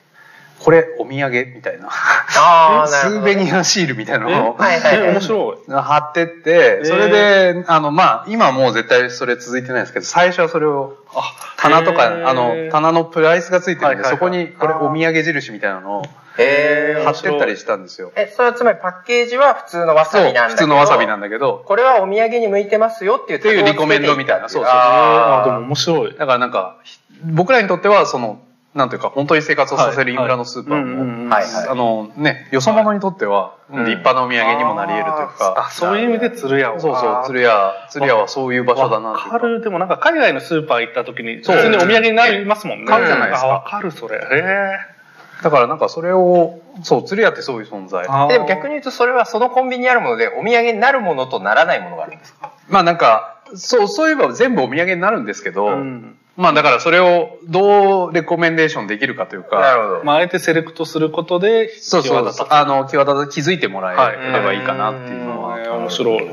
[0.60, 1.90] これお土産みたいな。
[1.90, 10.96] あ スーベニアシールみたいなのをはいはいえ面白い貼ってって、それで、あの、まあ、今はもう絶対それ続いてないですけど、最初はそれを、
[11.58, 16.06] 棚とか、あの、棚のプライスがついてるんで、そこに、これお土産印みたいなのを
[16.38, 18.12] へ貼ってったりしたんですよ。
[18.16, 20.56] え、それはつまりパッケージは普通のわさそう、びなんだけど。
[20.56, 25.46] 普通のわさびなんだけど、これはお土産に向いてますよっていうっていうリコメンドみたいなそうそうあー。
[25.46, 26.16] でもあ面白い。
[26.18, 26.78] だからなんか、
[27.24, 28.40] 僕らにとっては、その、
[28.76, 31.46] なんていうか、本当に生活をさせるインフラのスーパーも、はい。
[31.46, 33.86] はいあのね、よそ者にとっては、うん。
[33.86, 36.80] 立派なお土産にもなり得るというか、あそういう意味で鶴屋を。
[36.82, 39.62] そうそう、鶴屋、鶴屋はそういう場所だなわかる。
[39.62, 41.62] でもなんか海外のスーパー行った時に普そう。
[41.62, 42.86] 通にお土産になりますもんね。
[42.86, 43.48] 買うじゃないですか。
[43.48, 44.18] あわかるそれ。
[44.18, 44.78] へえ
[45.42, 48.04] だからなんかそれを、そう、釣り屋ってそういう存在。
[48.28, 52.52] でも逆に言うとそれはそのコンビニにあるものでお土産になるものとならないものがあるんですか？
[52.68, 60.04] まあなんか、そう、そういえば全部お土産になるんですけど、うんまあだからそれをどうレコメンデーションできるかというか、なるほど。
[60.04, 65.60] まああえてセレクトすることでそうそうあの、際立た気づいてもらはいえればいいかなっていうのは。
[65.60, 66.24] へー面白い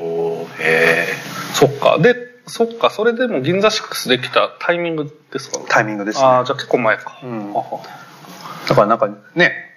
[0.60, 1.06] へ
[1.54, 6.24] そっかでそっかそれでも銀座6できたタイミングですかータイミングですね。
[6.24, 7.54] ああじゃあ結構前か、うん
[8.68, 9.71] だからなんかね、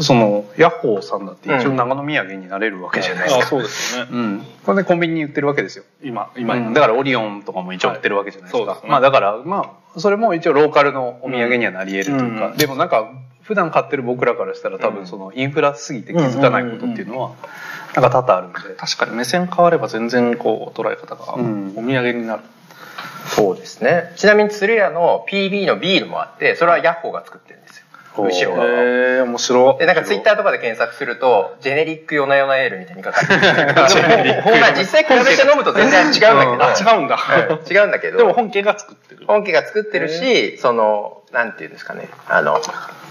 [0.00, 3.44] その、ヤッホーさんだって一応長野土産になれるわけじゃないですか。
[3.44, 4.46] あそうですよねうん。
[4.64, 5.84] これでコンビニに売ってるわけですよ。
[6.02, 8.64] 今今、うんだからオリオンとかも一応売ってるわけじゃないですか。
[8.64, 13.10] はいそうですねまあだから、まあ、それも一応ローカルのお土産にはなり得るというか、うんでもなんか、
[13.42, 17.32] 普段買ってる僕らからしたら多分そのインフラすぎて気づかないことっていうのは、
[17.94, 18.58] なんか多々あるんで。
[18.76, 22.42] 確かに目線変われば全然こう捉え方がおうん土産になる、
[23.34, 24.12] そうですね。
[24.16, 27.86] ちなみに鶴屋の PB のビールもあって、それはヤッホーが作ってるんですよ。
[28.24, 28.68] 後ろ側を。
[28.68, 34.42] へえ面白いで、なんかツイッターとかで検索すると、ジェネリックヨナヨナエールみたいに書かれてる。
[34.42, 36.88] ほんま実際比べて飲むと全然違うんだけど。
[36.88, 37.18] あ違うんだ、
[37.50, 38.18] うん違うんだけど。
[38.18, 42.08] でも本家が作ってる本家が作ってるし、その、なんていうんですかね。
[42.28, 42.60] あの、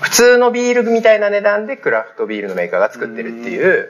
[0.01, 3.89] 普通のビールみたいな値段でクラフトビールのメーカーが作ってるっていう、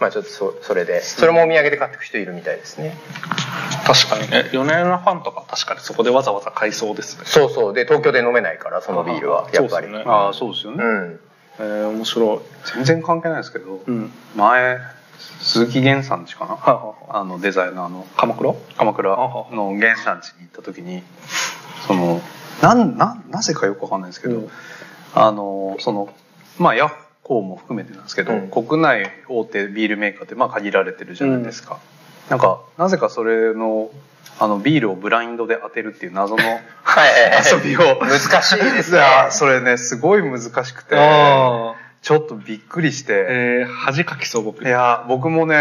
[0.00, 2.96] まあちょっとそそれで、それもお土産で買ってく人いるみたいですね。
[3.86, 4.30] 確かに。
[4.30, 7.24] ね米山ファンとか確かにそこでわざわざ買いそうですね。
[7.24, 7.74] そうそう。
[7.74, 9.68] で、東京で飲めないから、そのビールは、やっぱり。
[9.68, 10.04] そうですね。
[10.06, 10.84] ああ、そうですよね。
[10.84, 11.20] うん。
[11.60, 12.42] えー、面白
[12.74, 14.12] 全然関係ないですけど、いうん。
[14.36, 14.78] 前、
[15.40, 16.58] 鈴木源さんちかな、
[17.08, 18.54] あのデザイナーの鎌倉？
[18.76, 19.16] 鎌倉。
[19.16, 21.02] の源さんちに行った時に、
[21.86, 22.20] その、
[22.62, 24.50] なん、な、なぜかよくわかんないですけど、うん。
[25.14, 26.08] あの、その、
[26.58, 26.90] まあ、ヤッ
[27.28, 28.50] ホーも含めてなんですけど、うん。
[28.50, 31.78] 国内大手ビールメーカーってまあ限られてるじゃないですか。
[32.30, 33.90] なんか、なぜかそれの、
[34.38, 36.42] あの、ビールをブラインドで当てるっていう謎の。
[36.42, 38.00] 遊びを。
[38.00, 38.98] 難しいですね。
[38.98, 40.96] いやそれね、すごい難しくて、
[42.00, 44.64] ちょっとびっくりして、えー、恥かきそう僕。
[44.64, 45.56] いや、僕もね、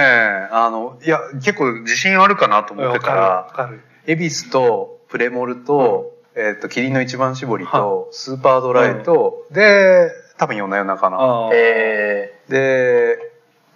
[0.51, 3.69] あの、いや、結構自信あるかなと思ってたら、
[4.05, 11.17] 恵比寿とプレモルと、えっ、と、キリンの一番搾りはと、スーパードライと、で、多分夜な夜なかな。
[11.17, 11.51] あー。
[11.53, 13.17] えで、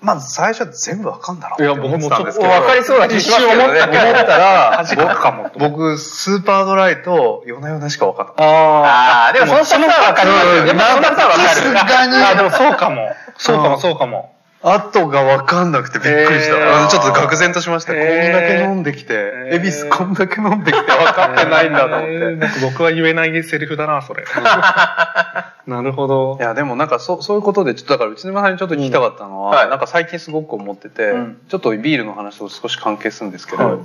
[0.02, 3.78] まず最初は全部わかんだろういやって思ってたんですけどもう分かりそうな気しますけどね。
[3.78, 10.66] 一瞬思ったら恥かも僕スーパードライと夜な夜なしか分かんなかっあああ、でもその二つは分かりますよ。
[10.66, 11.48] やっぱそのは分かる。
[11.48, 12.16] さすがに。
[12.16, 13.10] あでもそうかも。
[13.38, 14.31] そうかもそうかも。
[14.31, 14.31] た
[14.64, 16.88] 後が分かんなくてびっくりした、へー。
[16.90, 18.32] ちょっと愕然としました、へー。
[18.32, 19.14] こんだけ飲んできて。
[19.14, 19.56] ー。
[19.56, 20.86] 恵比寿こんだけ飲んできて。
[20.86, 22.62] 分かってないんだと思って、えー。
[22.62, 24.24] 僕は言えないセリフだなそれ。
[25.68, 26.38] なるほど。
[26.40, 29.70] いやでもなんかそそういうことでちょっとだから内沼さんにちょっと聞きたかったのは、うんはい。
[29.70, 31.42] なんか最近すごく思ってて、うん。
[31.50, 33.80] ちょっとビールの話と少し関係するんですけど、はい。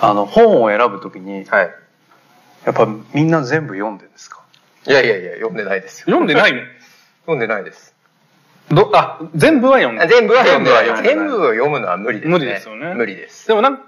[0.00, 1.70] あの本を選ぶときにはい。
[2.66, 4.40] やっぱみんな全部読んでるんですか？
[4.86, 6.04] いやいやいや、読んでないですよ。
[6.06, 6.52] 読んでない
[7.24, 7.93] 読んでないです。
[8.70, 11.02] どあ全部は読んで全部は読んでない。
[11.02, 12.32] 全部を読むのは無理ですね。
[12.32, 12.94] 無理ですよね。
[12.94, 13.46] 無理です。
[13.48, 13.78] でもなんん？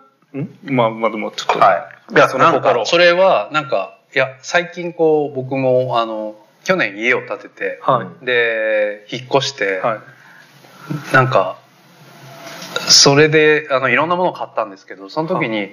[0.64, 2.14] まあまあでもちょっと、はい。
[2.14, 8.24] いやその心それはなんかいや最近こう僕もあの去年家を建てて、はい。
[8.24, 11.14] で引っ越して、はい。
[11.14, 11.58] なんか
[12.88, 15.70] それであのいろんなものを買ったんですけどその時に、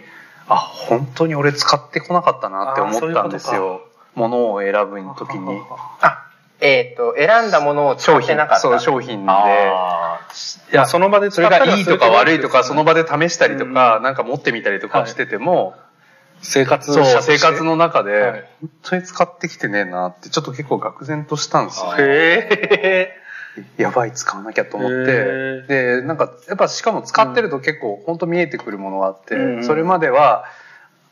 [0.48, 3.82] あ本当に俺使ってこなかったなって思ったんですよ。
[4.16, 5.60] 物を選ぶ時に。
[6.02, 6.23] あ、
[6.66, 8.60] えっ、と、選んだものを使ってなかった。
[8.62, 9.32] そう商品で。
[9.32, 10.20] あ
[10.72, 15.76] いやその場でそれがいいとか悪いとかその場場で試したりとか、うんなんか持ってみたりとかしてても、
[16.42, 17.38] 生活そう者として。
[17.38, 18.50] 生活の中で、はい。
[18.62, 21.94] 本当に使ってきてねえなってちょっと結構愕然としたんですよ。
[21.98, 23.14] へ
[23.78, 25.62] やばい使わなきゃと思って。
[25.64, 29.64] でなんかやっぱしかも使ってると結構本当見えてくるものがあって、うん。
[29.64, 30.46] それまでは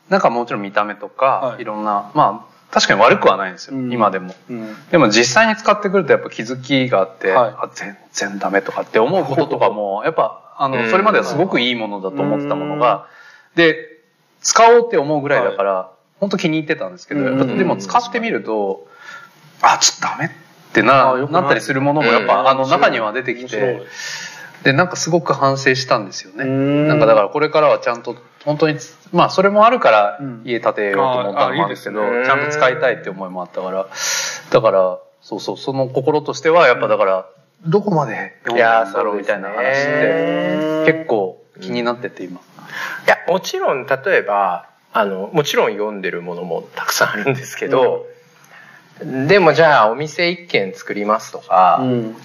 [0.08, 1.62] なんかもちろん見た目とか、はい。
[1.62, 3.92] い、ろんなまあ確かに悪くはないんですよ、うん。
[3.92, 4.34] 今でも。
[4.50, 7.54] え、うん、でも実際に使ってくるとやっぱ気づきがあって、はい。
[7.58, 10.72] あ全然ダメとかって思うこととかも やっぱあうん。
[10.72, 13.06] のそれまではすごくいいものだと思ってたものが
[13.54, 14.00] で
[14.40, 17.38] 使おうって思うぐらいだから、本当気に入ってたんですけど、うん。
[17.38, 18.88] やっぱでも使ってみると
[19.60, 20.30] あちょっとダメっ
[20.72, 23.82] てななったりするものもやっうんぱあの中には出てきて
[24.62, 26.44] でなんかすごく反省したんですよね。
[26.44, 26.88] うん。
[26.88, 28.78] なんかだからこれからはちゃんと本当に
[29.12, 30.42] まあそれもあるからうん。
[30.44, 32.26] 家建てようと思ったのもあるんですけど、ああいいね。
[32.26, 33.86] ちゃんと使いたいって思いもあったから。
[34.50, 37.26] だからそうそうその心としてはやっぱだから
[37.64, 38.34] どこまで？
[38.44, 39.64] 読んだんだろうみたいな話っ
[40.86, 42.40] て結構気になってて今。
[42.40, 48.06] いや、もちろん、例えば、あの、もちろん読んでるものもたくさんあるんですけど、
[49.00, 52.16] でもじゃあお店一軒作りますとか、うん。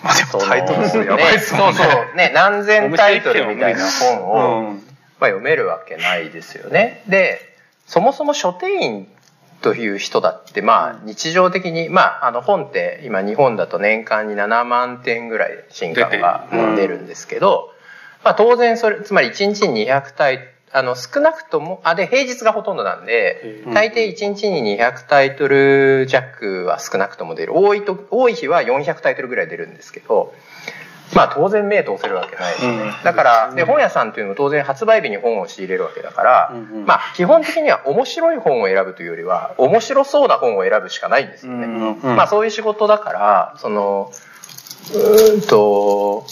[0.48, 1.74] タイトル数やばいですもんね。
[1.76, 2.16] そうそう。
[2.16, 4.87] ね、何千タイトルみたいな本を、うん
[5.20, 7.04] まあ、読めるわけないですよね。
[7.08, 7.40] で、
[7.86, 9.08] そもそも書店員
[9.62, 17.72] という人だって、まあ、日常的に、まあ、あの本って今日本だと年間に7万点ぐらい新刊が出てるんですけど、
[18.24, 20.40] まあ当然それ、つまり1日に200タイ
[20.74, 27.58] あの少なくとも、あ、で平日がほとんどなんで、うん大抵1日に200タイトル弱は少なくとも出る。
[27.58, 30.34] 多いと、多い日は400タイトルぐらい出るんですけど、
[31.14, 32.78] まあ当然目通せるわけないですね。
[32.78, 33.04] うん。
[33.04, 36.86] だから、で、本屋さんっていうのも当然発売日に本を仕入れるわけだから、うんうん。
[36.86, 41.66] まあ基本的には面白い本を選ぶというよりは、面白そうな本を選ぶしかないんですよね。
[41.66, 44.12] うんうんまあそういう仕事だから、その、
[44.94, 46.26] うーんと、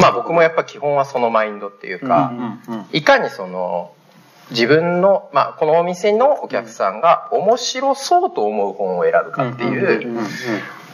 [0.00, 2.32] まあ僕もやっぱ基本はそのマインドっていうか、
[2.68, 3.92] うんうんいかにその、
[4.50, 10.18] 自分の、まあこのお店のお客さんが面白そうと思う本を選ぶかっていう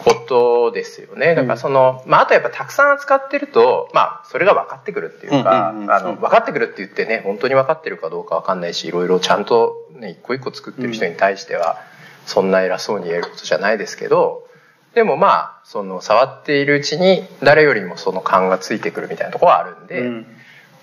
[0.05, 1.35] ことですよね。
[1.35, 5.93] だからその、まああとやっぱたくさん扱ってると、まあそれが分かってくるっていうか、うんうんうん。
[5.93, 11.79] あの、分かってくるって言ってね、本当に分かってるかどうか分かんないし、いろいろちゃんとね、一個一個作ってる人に対しては、
[12.27, 14.47] そんな偉そうに言えることじゃないですけど、
[14.95, 20.27] でもまあ、その触っているうちに誰よりもその感がついてくるみたいなところはあるんで、うん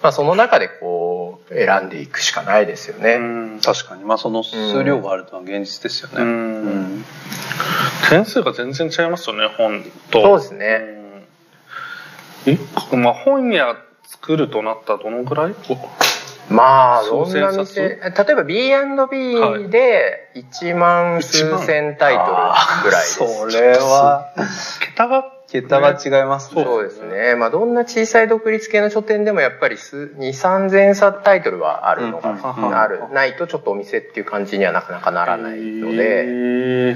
[0.02, 3.16] まあその中でこう選んでいくしかないですよね。
[3.16, 3.20] う
[3.58, 3.60] ん。
[3.64, 4.04] 確かに。
[4.04, 6.24] まあその数量があるとは現実ですよね。
[6.24, 7.06] うん。
[8.10, 10.22] 点数が全然違いますよね本と。
[10.22, 10.82] そうですね。
[12.46, 12.54] うん。
[12.54, 12.58] え？
[12.98, 15.56] まあ本屋作るとなったらどのぐらい？
[16.50, 18.02] まあ、ど総んな店、例え
[18.36, 22.28] ば B&B で1万数千タイトル
[22.84, 23.16] ぐらいです。
[23.16, 24.34] それは
[24.82, 26.64] 桁が桁が違いますね。
[26.64, 27.36] そうですね。
[27.36, 36.96] まあ、どんな小さい独立系の書店でもやっぱり数2、3000冊タイトルはあるのが、うんうんある、ないとちょっとお店っていう感じにはなかなかならないので、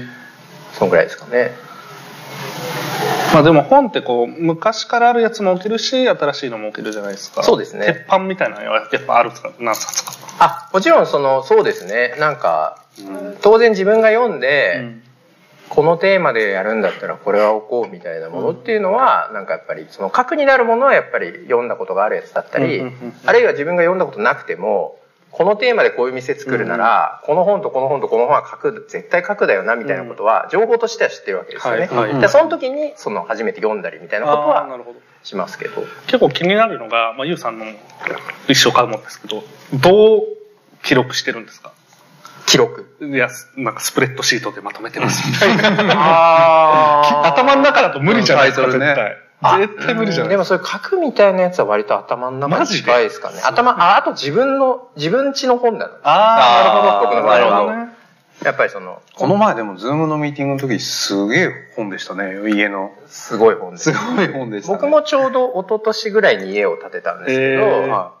[0.72, 1.50] そのぐらいですかね。
[3.34, 12.14] まあでも本ってこう昔からあるやつも置けるし新しいのも置けるじゃないですかそうですね鉄板みたいなのはやっぱあるか何冊かあ、もちろんその、そうですね。
[12.18, 12.82] なんか、
[13.40, 14.96] 当然自分が読んで、
[15.68, 23.14] このテーマでやるんだったらこれは置こうみたいなものっていうのは、なんかやっぱりその核になるものはやっぱり読んだことがあるやつだったり、うんうんうん。
[23.24, 24.98] あるいは自分が読んだことなくても
[25.32, 31.88] このテーマでこういう店作るなら、この本とこの本とこの本は書く絶対書くだよなみたいなことは情報としては知ってるわけですよね。
[32.20, 34.66] でその時にその初めて読んだりみたいなことは
[35.24, 35.82] しますけど。
[36.06, 37.66] 結構気になるのが、まあ、ゆうさんの
[38.48, 39.42] 一緒かもですけど
[39.74, 40.20] どう
[40.84, 41.72] 記録してるんですか？
[42.46, 42.96] 記録。
[43.00, 45.28] いやなんかスプレッドシートでまとめてます。
[45.28, 48.72] みたいなあ頭の中だと無理じゃないですか、ね。
[48.72, 49.26] 絶対。
[49.60, 50.30] 絶対無理じゃない。
[50.30, 53.40] でもそれ書くみたいなやつは割と頭の中に近いですかね。
[53.44, 55.90] 頭、あ、あと自分の、自分家の本棚。
[56.02, 57.06] あー。
[57.06, 57.96] 僕の場合はなるほどね。
[58.44, 62.92] やっぱりその、この前でもズームのミーティングの時すげえ本でしたね家の。
[63.06, 63.92] すごい本です。
[63.92, 63.98] す。
[64.14, 67.88] ごい本でした、ね、僕もちょうど一昨年ぐらいに家を建てたんですけど、えー。
[67.88, 68.12] は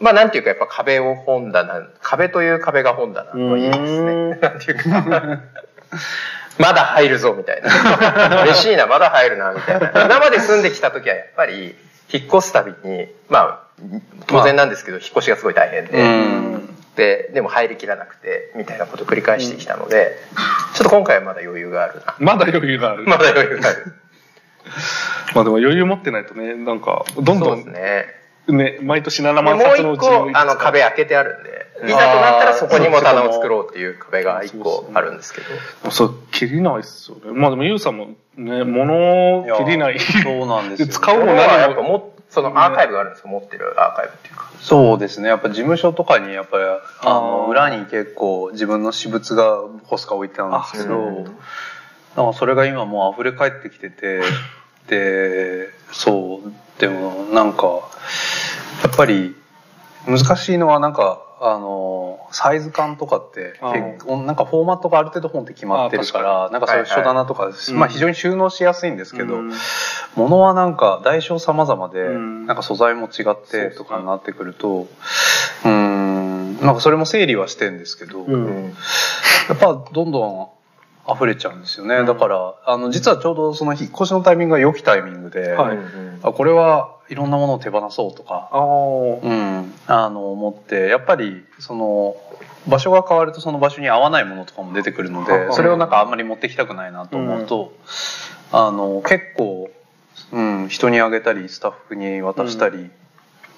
[0.00, 4.38] まあなんていうかやっぱ壁を本棚、壁という壁が本棚の家ですうね。
[4.40, 5.40] なんていうか、
[6.58, 8.42] まだ入るぞみたいな。
[8.42, 9.90] 嬉しいな、まだ入るな、みたいな。
[10.04, 11.76] 今まで住んできた時はやっぱり、
[12.12, 13.60] 引っ越すたびに、まあ、
[14.26, 20.16] 当然なんですけど、引っ越しがすごい大変で、うんで、でも入りきらなくて、みたいなことを繰り返してきたので、
[20.74, 22.16] ちょっと今回はまだ余裕があるな。
[22.18, 23.94] まだ余裕がある、まだ余裕がある。
[25.34, 28.06] まあでも余裕持ってないとねなんかどんそうどんですね。
[28.52, 35.40] ね毎年7でもう万冊のう一ちの個、あの壁開けてあるんで、いざとなったらそこにも棚を作ろうっていう壁が一個あるんですけ
[35.82, 35.90] ど。
[35.90, 37.32] そう切りないっすよね。
[37.32, 39.98] まあでもゆうさんもね物を切りない。
[40.00, 40.88] そうなんですよ。
[40.88, 44.50] 使うも物はやっぱ何ももそのアーカイブがあるんですか持ってるアーカイブっていうか。
[44.60, 45.28] そうですね。
[45.28, 46.64] やっぱ事務所とかにやっぱり
[47.02, 51.10] あの裏に結構自分の私物がホスカ置いてあるんですけど、あう。
[51.10, 54.22] んなんかそれが今もう溢れ返ってきてて。
[54.88, 57.66] でそうでもなんか
[58.82, 59.34] やっぱり
[60.06, 69.52] 難しいのはなんかあのサイズ感とかって結構なんかフォーマットがある程度本って決まってるからなんかそういう書棚とか、まあ、非常に収納しやすいんですけど、うん。
[70.16, 72.46] 物はなんか代償様々で、うん。
[72.46, 74.88] なんか素材も違ってとかになってくると
[75.64, 78.74] うーんなんかそれも整理はしてんですけど、うん。
[79.48, 80.48] やっぱどんどん
[81.10, 85.76] 溢れちゃうんですよね、だからあの実はちょうどその引っ越しのタイミングが良きタイミングで、はい。
[85.76, 89.22] うんあこれはいろんなものを手放そうとか、あー。
[89.22, 92.16] うん、あの思ってやっぱりその
[92.68, 97.72] 場所が変わるとその場所に合わないものとかも出てくるのあでそれをなんかあんまり持ってきたくないなと思うと、
[98.52, 99.70] あの結構、
[100.32, 102.90] うん、人にあげたりスタッフに渡したり、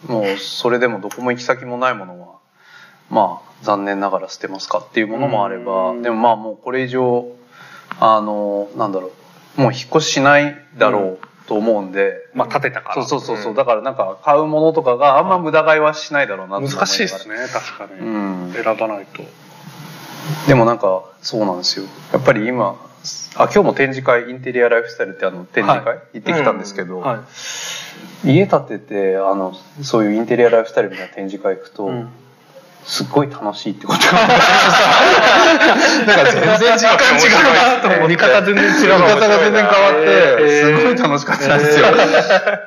[0.07, 2.29] もうそれでもどこも行き先もないものは
[3.11, 6.03] まあ残念ながら捨てますかっていうものもあれば、うん。
[6.03, 7.27] でもまあもうこれ以上
[7.99, 9.11] あのなんだろ
[9.59, 12.95] うもう引っ越ししないだろうと思うんで、まあ立てたから。
[13.07, 13.57] そうそうそうそう、うん。
[13.57, 17.37] だからなんか買うものとかがあんま無駄買いはしないだろうな難しいですね。
[17.53, 18.53] 確かに、うん。
[18.53, 19.23] 選ばないと。
[20.47, 21.87] でもなんかそうなんですよ。
[22.13, 22.77] やっぱり今
[23.35, 27.25] あ今日も展示会インテリアライフスタイルってあの展示会、は行ってきたんですけど、は
[28.25, 28.31] い。
[28.33, 32.11] 家建ててあのそういうインテリアライフスタイルみたいな展示会行くと、うん
[32.85, 33.99] すっごい楽しいってこと。
[33.99, 34.25] が な
[36.23, 37.01] んか全然違う。
[37.01, 38.73] 違うなと思って見方全然違う。
[38.73, 41.87] 見方が全然変わって、すごい楽しかったんですよ。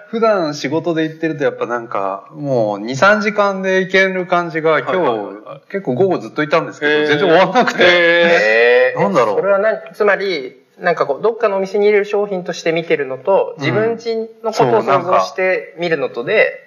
[0.09, 7.83] 普段仕事で行ってるとやっぱなんか、もう2、3時間で行ける感じが今日、結構午後ずっといたんですけど、全然終わんなくて。
[7.83, 9.01] えー。
[9.01, 9.35] なんだろう。
[9.37, 16.63] それは何つまり、なんかこう、どっかのお店に入れる商品として見てるのと、自分家のことを想像して見るのとで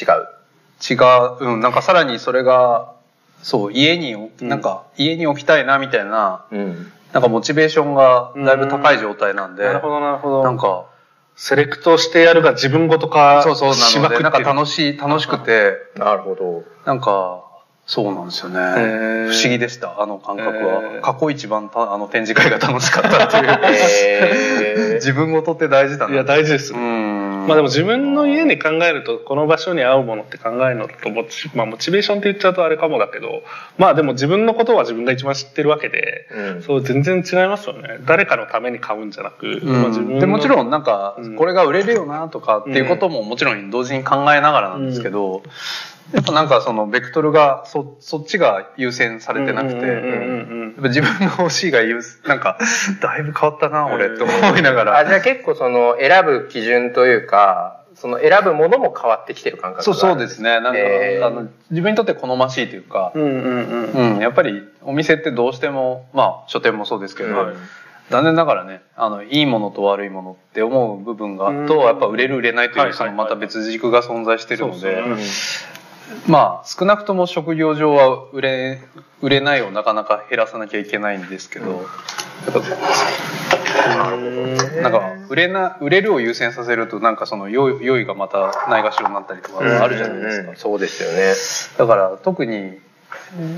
[0.00, 0.37] 違う。
[0.88, 0.94] 違
[1.40, 2.92] う、うん、なんかさらにそれが、
[3.42, 6.92] そう、家に、んなんか家に置きたいなみたいな、うん。
[7.12, 10.86] なんかモチベーションがだいぶ高い状態なんで、なるほどなるほどなんか、
[11.36, 16.64] セレクトしてやるが自分ごと化そうそうしまくってるなので、なんか楽しい、楽しくて、なるほど。
[16.84, 17.44] なんか、
[17.86, 18.58] そうなんですよね。
[18.58, 20.82] ー不思議でした、あの感覚へは。
[20.82, 23.58] ー過去一番たあの展示会が楽しかったっていう。
[23.62, 26.14] えー 自分ごとって大事だな。
[26.14, 27.27] いや大事ですうねん。
[27.48, 33.42] まあでも自分の家に考えるとこの場所に合うものって考えるのとモチ,、まあ、モチベーションって言っちゃうとあれかもだけど
[33.78, 36.62] まあでも自分のことは自分が一番知ってるわけで、うん。
[36.62, 37.98] そう全然違いますよね。
[38.04, 39.82] 誰かのために買うんじゃなく、うん。
[39.82, 41.36] まあ自分のでもちろんなんかうん。
[41.36, 45.42] これが売れるよなとかっていうことももちろん同時に考えながらなんですけど、
[46.12, 52.58] やっぱなんかそのベクトルがそそっちが優先されてなくて、やっぱ自分が欲しいが優先なんか
[53.02, 60.60] だいぶ変わったな俺って思いながら、あ、じゃあ結構その選ぶ基準というか、その選ぶものも変わってきてる感覚がそうそうですね。
[60.60, 61.26] なんか、えー。
[61.26, 64.14] あの自分にとって好ましいというか、うんうんうん。
[64.14, 67.56] うん、やっぱりお店ってどうしてもまあ書店もそうですけど、うん
[68.10, 71.66] 残念ながらねあのいいものと悪いものって思う部分がうん。
[71.66, 72.96] とやっぱ売れる売れないとはいいうはい。
[72.96, 75.04] そのまた別軸が存在してるので、
[76.26, 78.82] まあ少なくとも職業上は売れ
[79.20, 81.82] 売れないをなかなか減らさなきゃいけないんですけど、やっ
[82.52, 82.60] ぱ
[84.82, 90.56] なんか売れな売れるを優先させるとなんかその良い良いがまたないがしろになったりとかあるじゃないですか、うん。
[90.56, 91.34] そうですよね。
[91.78, 92.78] だから特に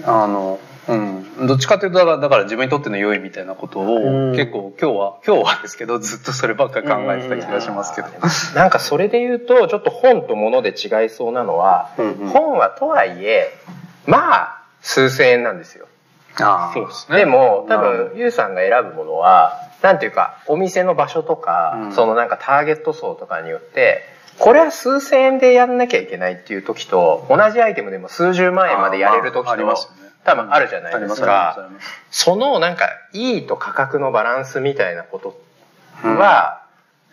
[0.05, 0.59] あの
[0.95, 1.47] うん。
[1.47, 4.32] どっちかというとだからだから自分にとっての良いみたいなことうん。
[4.32, 8.09] を結構今日は今日はですけどずっとそればっかり考えてた気がしますけど、
[8.55, 12.28] なんかそれで言うと、ちょっと本と物で違いそうなのは、うんうん。
[12.28, 13.53] 本はとはいえ、
[14.07, 15.86] まあ、数千円なんですよ。
[16.41, 17.18] あそうですね。
[17.18, 21.93] でも、多分、ゆうさんが選ぶものは、なんていうか、お店の場所とか、うん。
[21.93, 24.03] そのなんかターゲット層とかによって、
[24.38, 31.56] これは数千円でやんなきゃいけないっていう時と、同じアイテムでも数十万円までやれる時あーまあありますとよね、多分あるじゃないですか。
[31.56, 35.40] りますそのなんか、いいと価格のバランスみたいなこと
[36.02, 36.62] は、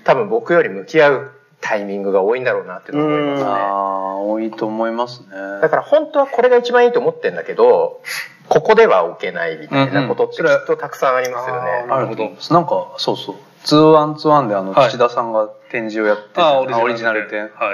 [0.03, 1.31] 多分僕より向き合う
[1.61, 3.49] タイミングが多いんだろうなって思いますね。
[3.49, 5.27] ああ多いと思いますね。
[5.61, 8.01] だから本当はこれが一番いいと思ってんだけど、
[8.49, 11.69] ここでは置けないみたいなことってきっとたくさんありますよね。
[11.89, 12.53] あると思います。
[12.53, 13.35] なんかそうそう。
[13.63, 14.91] ツーワンツーワンであのはい。
[14.91, 17.49] 土田さんが展示をやってあああオリジナル展。
[17.55, 17.73] は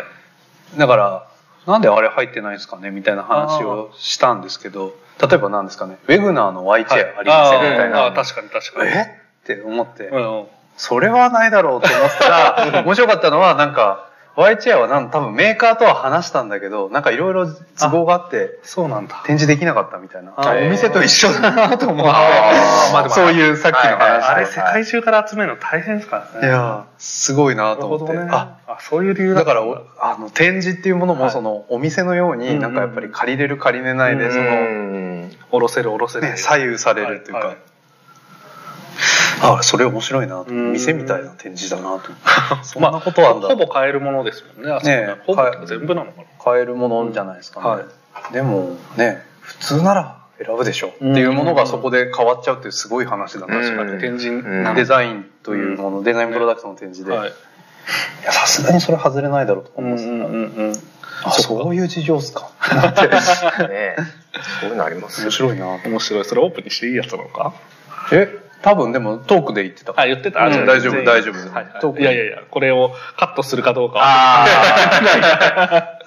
[0.75, 0.79] い。
[0.79, 1.27] だから
[1.67, 8.91] なんであれ入ってないんですかねみたいな話をしたんですけど例えば何ですかねウェグナーの Y チェアありませんみたいな、ああ確かに確かに。
[8.91, 9.23] え？
[9.43, 10.45] って思って、うん。
[10.77, 17.47] それはないだろうと思ったら 面白かったのはなんか Y チェアはなん多分メーカーとは話したんだけどなんかいろいろ
[17.79, 19.21] 都合があってそうなんだ。
[19.25, 20.33] 展示できなかったみたいな。
[20.35, 20.67] あー。
[20.67, 22.03] お店と一緒だなと思って。
[22.03, 26.47] まあそういうさっきのはいはい話あれ世界中から集めるの大変ですからね。
[26.47, 28.27] いやすごいなと思って、ね。
[28.31, 29.61] ああそういう理由だから
[30.01, 31.31] あの展示っていうものもはい。
[31.31, 35.03] そのお店のようになんかやっぱり借りれる借りれないでその、うん
[35.51, 37.57] 下ろせる下ろせるね、左右されるっていうか、はいはい
[39.41, 40.43] あそれ面白いな。
[40.47, 42.11] 店みたいな展示だなと。
[42.63, 44.71] そんなことあんだ、ほぼ買えるものですもんね。
[44.71, 45.15] あそこね。
[45.25, 46.27] ほぼ全部なのかな。
[46.43, 47.81] 買えるものじゃないですかね、は
[48.31, 48.33] い。
[48.33, 50.87] でもね普通なら選ぶでしょ。
[50.87, 53.59] っていうものがそこで変わっちゃうっていうすごい話だな。
[53.59, 53.99] 確かに、うん。
[53.99, 54.75] 天神うん。
[54.75, 57.29] デザインというもの、デザインプロダクトの展示で、はい。
[57.29, 60.73] いやさすがにそれ外れないだろうとか思ってた、うんうんうん
[61.25, 62.49] あそういう事情っすか。
[63.69, 63.95] ね
[64.59, 65.79] そういうのありますよ面白いな。
[65.85, 66.25] 面白い。
[66.25, 67.53] それオープンにしていいやつなのか？
[68.11, 68.42] え？
[68.63, 69.93] 多分でもトークで言ってた。
[69.95, 70.47] あ言ってた。
[70.47, 71.53] うん大丈夫大丈夫。
[71.53, 74.45] はいトークはいいやいやいやこれをカットするかどうかは。
[74.45, 74.47] あ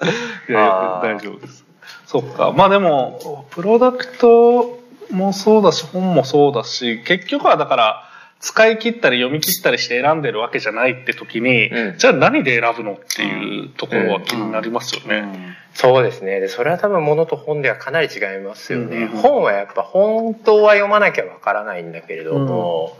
[0.49, 1.63] いやいや大丈夫です。
[2.07, 2.51] そっか。
[2.51, 4.79] まあでもプロダクト
[5.11, 8.06] もそうだし本もそうだし結局はだから
[8.39, 15.57] 使い切ったり読み切ったりして選んでるわけじゃないって時に、うんじゃあ何で選ぶのっていうところは気になりますよね。
[15.73, 16.39] そうですね。
[16.39, 18.85] で、それは多分物と本ではかなり違いますよね。
[18.85, 22.97] うんうんうん本はやっぱ本当は読まなきゃわからないんだけれども、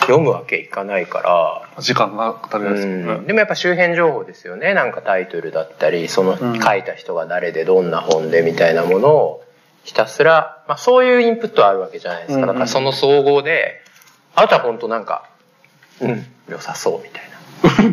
[0.00, 2.92] 読むわけいかないから、時間が足りないですね。
[2.94, 4.74] うんでもやっぱ周辺情報ですよね。
[4.74, 9.44] なんかタイトルだったり、そのうん書いた人が誰でどんな本でみたいなものを
[9.84, 12.36] ひたすら、まあそういうインプットはあるわけじゃないですか。
[12.36, 13.81] うんうんだからその総合で、
[14.34, 15.28] あとは本当なんか、
[16.00, 17.32] うん、良さそうみたいな。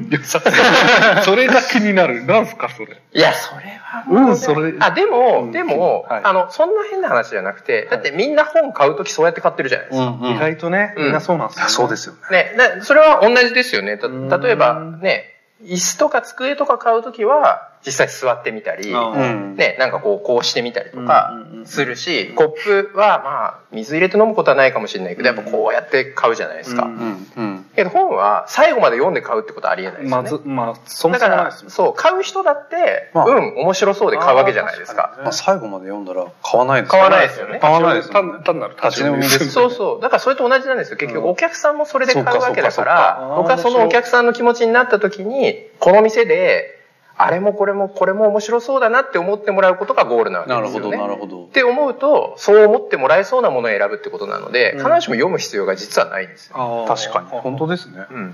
[0.10, 1.24] 良さそう。
[1.24, 2.26] それが気になる。
[2.26, 3.02] なんすか、それ。
[3.14, 4.74] いや、それはもうね、うんそれ。
[4.80, 6.22] あ、でも、うんでも、はい。
[6.24, 10.08] あの、そんな変な話じゃなくて、だってみんな本買うときそうやって買ってるじゃないですか。
[10.08, 10.36] うんうん。
[10.36, 11.04] 意外とね、うん。
[11.06, 11.72] みんなそうなんですよ、ね。
[11.72, 12.52] そうですよね。
[12.58, 13.98] ね、なそれは同じですよね。
[13.98, 14.30] たうん。
[14.30, 19.56] 例えばね、椅子とか机とか買うときは、実際座ってみたり、あうん。
[19.56, 26.84] ね、なんかこう、こうしてみたりとかうんうんうんするし、コップはまあ、水入れて飲むことはないかもしれないけど、やっぱこうやって買うじゃないですか。
[26.84, 30.24] うんうんうんけど本は最後まで読んで買うってことはありえないですよね。
[30.24, 31.70] まず、まあ、そもだからそもないです、よ。
[31.70, 35.17] そう、買う人だって、まあうん、面白そうで買うわけじゃないですか。
[35.24, 39.51] まあ、最後まで読んだら買わないです買わないですよね買わないですよね単単なる立ち読みですよね。
[39.51, 40.01] そうそう。
[40.01, 40.97] だからそれと同じなんですよ。
[40.97, 46.78] 結局うんお客さんもそれで買うわけだから僕はそのお客さんの気持ちになった時に、この店で、
[47.22, 50.97] あれもこれもこれも面白そうだなって思ってもらうことがゴールなわけなるほどですよね。
[50.97, 54.80] なるほどって思うと、そう思ってもらえそうなものを選ぶってことなので、うん。
[54.80, 56.86] 必ずしも読む必要が実はないんですよ。
[56.88, 57.28] 確かに。
[57.28, 58.05] 本当ですね。
[58.09, 58.28] うん。
[58.30, 58.32] い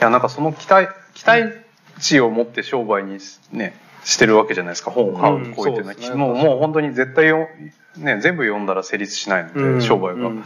[0.00, 1.44] やなんかその期待期待
[1.98, 3.18] 値を持って商売に
[3.52, 3.74] ね
[4.04, 4.90] してるわけじゃないですか。
[4.90, 6.16] 本を買う行為っていうのは、うんそうですね。
[6.16, 7.48] もうもう本当に絶対よ、
[7.98, 9.82] ね、全部読んだら成立しないので、うん。
[9.82, 10.44] 商売が、うん。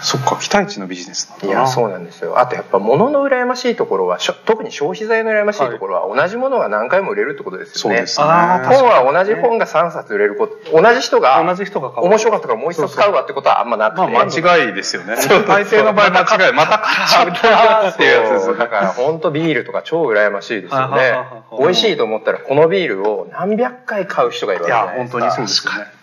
[0.00, 2.38] そっか期待値のビジネスなんだいなや、そうなんですよ。
[2.38, 7.96] あとやっぱ物の羨ましいところは、しょ特に消費財の羨ましいところは、同じものが何回も売れるってことですよね。
[7.96, 8.24] そうですね。
[8.24, 12.06] 本は同じ本が3冊売れること、同じ人が同じ人が買う。
[12.06, 14.06] 面白かったからもう一冊買うわってことはあんまなくて。
[14.06, 15.16] まあ間違いですよね。
[15.48, 16.52] 大抵の場合間違い。
[16.52, 21.18] また買っちゃったっていうやつですだから本当ビールとか超羨ましいですよね。
[21.58, 25.20] 美味しいと思ったらこのビールを何百回買う人がいるわいけじゃないですか。
[25.20, 25.97] や本当にそうですよね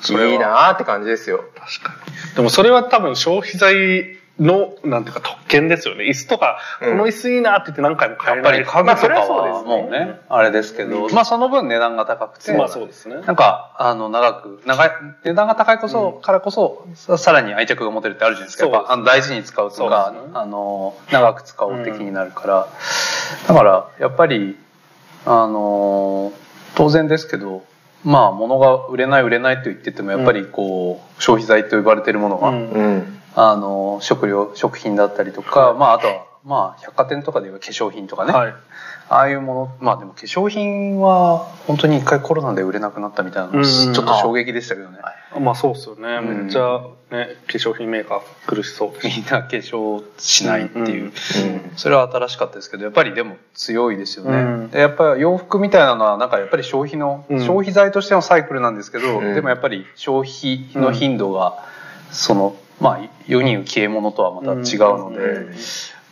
[0.00, 0.30] それは。
[0.30, 1.44] いいなーって感じですよ。
[1.56, 1.94] 確か
[2.30, 2.36] に。
[2.36, 6.04] でもそれは多分消費財の、なんていうか特見ですよね。
[6.04, 6.90] 椅子とか、うん。
[6.92, 8.52] この椅子いいなって言って何回もやっ変えない。
[8.52, 9.82] ぱり家具とかまあそれはそうではすね。
[9.82, 13.16] もうね、あれですけど、まあその分値段が高くて、まあそうですね。
[13.22, 14.90] なんか、あの、長く、長い、
[15.24, 18.66] 値段が高いこそ、からこそ、ささらに愛着が持てるってあるじゃないですか。
[18.66, 22.68] やっぱ、あの大事に使うとかね、あの、長く使おう的になるから、
[23.48, 24.56] だから、やっぱり、
[25.26, 26.32] あの、
[26.76, 27.64] 当然ですけど、
[28.04, 32.48] まあ、物が売れない売れないと言ってても、やっぱりこう、消費財と呼ばれているものが。
[33.34, 38.54] あの、食料、食品だったりとか、まあ、あとは、まあ、百貨店とかで言えば化粧品とかね、はい。
[39.10, 44.98] ああいうもの、まあでも化粧品は本当に一回コロナで売れなくなったみたいなの、うんちょっと衝撃でしたけどね。
[45.40, 46.44] まあそうですよね、うん。
[46.44, 48.92] めっちゃね化粧品メーカー苦しそう。
[49.02, 51.12] みんな化粧しないっていう、うん。
[51.76, 54.36] それは新しかったですけど、やっぱりでも強いですよね。
[54.36, 54.70] うん。
[54.70, 57.40] でやっぱり洋服みたいなのはなんかやっぱり消費の、うん。
[57.40, 59.34] 消費財としてのサイクルなんですけど、うん。
[59.34, 61.64] でもやっぱり消費の頻度が、
[62.10, 64.62] その、まあ世に言う消え物とはまた違う
[64.98, 65.54] ので、うん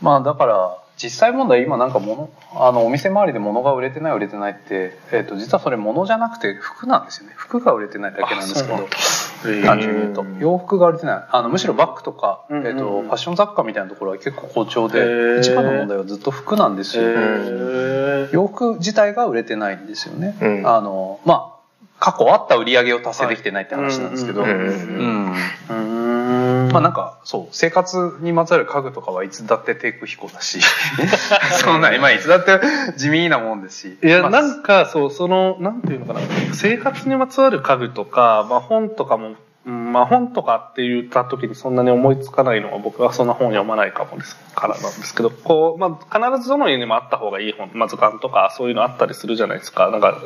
[0.02, 7.34] まあだから実際問題今なんか物あのお店周りで物が売れてない売れてないって、えー、と実はそれ物じゃなくて服なんですよね。
[7.36, 8.88] 服が売れてないだけなんですけど
[9.66, 10.22] 単純に言うと。
[10.22, 11.24] うん洋服が売れてない。
[11.30, 13.04] あのむしろバッグとか、うんえー、とうん。
[13.04, 15.40] ファッション雑貨みたいなところは結構好調へでー。
[15.40, 17.04] 一番の問題はずっと服なんですよ、
[18.32, 20.66] 洋服自体が売れてないんですよね、うん。
[20.66, 21.56] あのまあ
[21.98, 25.34] 過去あった売り上げを達成できてないって話なんですけど、はいうん
[26.72, 30.60] まあなんかそう生活にまつわる家具とかはいつだって低空飛行だし。
[31.62, 32.60] そんな今いつだって
[32.96, 33.98] 地味なもんですし。
[34.02, 36.20] いや、まあなんか、そう、その、なんていうのかな、
[36.52, 39.34] 生活にまつわる家具とか、まあ本とかも、
[39.66, 49.90] うんまあ本とかって言った時にそんなに思いつかないのは僕はそんな本読まないかもですからなんですけど、こう、まあ必ずどの家にもあった方がいい本、まあ図鑑とかそういうのあったりするじゃないですか。
[49.90, 50.16] なんか、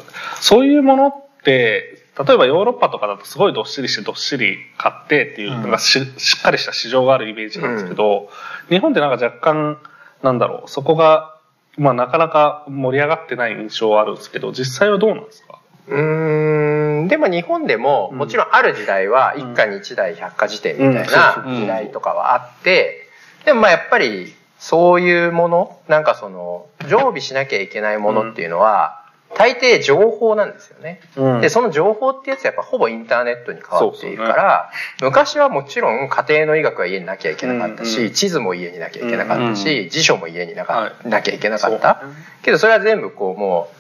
[0.40, 5.70] そういうものって、例えばヨーロッパとかだとすごいどっしりしてどっしり買ってっていう、うんなん。
[5.70, 8.28] かししっかりした市場があるイメージなんですけど、
[8.68, 9.78] 日本ってなんか若干、
[10.22, 11.36] なんだろう、そこが、
[11.78, 15.58] まあなかなか盛り上がってない印象はあるんですけど、実際はどうなんですか？
[15.88, 18.18] うーんでも日本でもうん。
[18.18, 23.08] もちろんある時代は一家に一台百科事典みたいうんな時代とかはあって
[23.44, 28.99] でもまあやっぱりそういうものなんかその常備しなきゃいけないものっていうのは
[29.36, 31.00] 大抵情報なんですよね。
[31.16, 34.70] うんでその情報ってやつはやっぱほぼインターネットに変わっているから、
[35.00, 42.02] 昔はもちろん家庭の医学は家になきゃいけなかったし、うんうん地図も家になきゃいけなかったし、う辞書も家になか,、はなきゃいけなかった。
[42.42, 43.76] けどそれは全部こうもう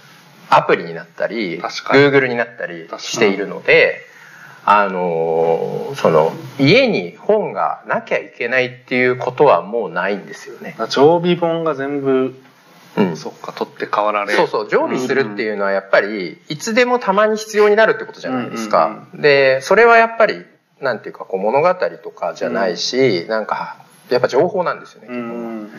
[0.54, 4.00] アプリになったり Google になったりしているので
[4.64, 10.76] あのーその家に本がなきゃいけないっていうことはもうないんですよね。
[10.88, 12.40] 常備本が全部、
[12.96, 19.06] うん、そっか、取って代わられそうそう常備するっていうのはやっぱりいつでもたまに必要になるってことじゃないですか。
[19.14, 20.44] でそれはやっぱり
[20.80, 23.76] なんていうかこう物語とかじゃないし、なんか
[24.08, 25.08] やっぱ情報なんですよね。
[25.10, 25.12] う。
[25.12, 25.70] ん。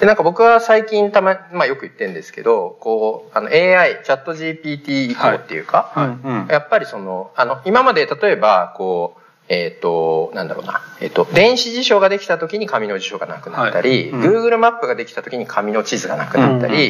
[0.00, 9.19] でなんか僕は最近たま、まあ、よく言ってるんですけどこうあの AI チャット GPT 以降っていうか、はいうんやっぱりそのあの今まで例えばこう
[9.50, 14.08] えっ、となんだろうな、えっと電子辞書ができた時に紙の辞書がなくなったり、はい。
[14.10, 14.22] うん。
[14.22, 16.88] Google マップができた時に紙の地図がなくなったり、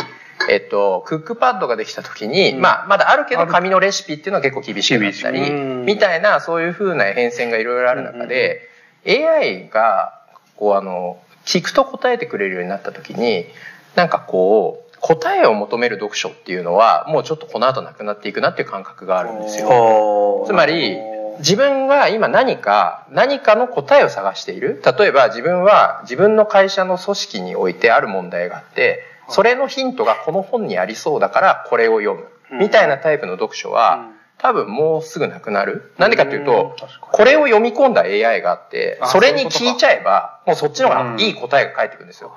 [0.50, 2.60] えっとクックパッドができた時に、うん。
[2.60, 8.68] まあ、まだあるけど紙のレシピっていうのは結構厳しくなったり、みたいなそういう風な変遷がいろいろある中で、
[9.06, 10.20] AI が
[10.56, 13.46] こうあの聞くと答えてくれるようになった時に
[13.94, 20.44] なんかこう答えを求める読書っていうのはもうちょっとこの後なくなっていくなっていう感覚があるんですよ。
[20.46, 20.98] つまり
[21.40, 24.82] 自分が今何か何かの答えを探している。
[24.98, 32.26] 例えば自分は自分の会社の組織においてある問題があってそれのヒントがこの本にありそうだからこれを読む。
[32.58, 35.92] みたいなタイプの読書は多分もうすぐなくなる。
[35.98, 42.32] なんでかっていうとこれを読み込んだ AI があってあそれに聞いちゃえばもうそっちの方がいい答えが返ってくるんですよ。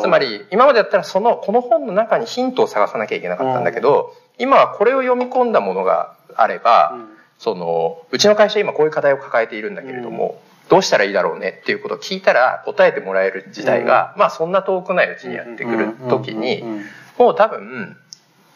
[0.00, 6.98] つまり今までだったらそのこの本の中にヒントを探さなきゃいけなかったんだけど、今はこれを読み込んだものがあれば、
[7.44, 10.40] そのうちの会社今こういう課題を抱えているんだけれども、
[10.70, 16.84] どうしたらいいだろうねっていうことを聞いたら答えてもらえる時代が、まあそんな遠くないうちにやってくる時に、うんうんうん
[17.16, 17.96] もう多分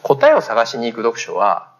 [0.03, 1.71] 答えを探しに行く読書は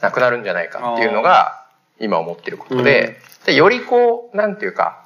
[0.00, 1.66] なくなるんじゃないかっていうのが
[2.00, 5.04] 今思ってることで,、でよりこうなんていうか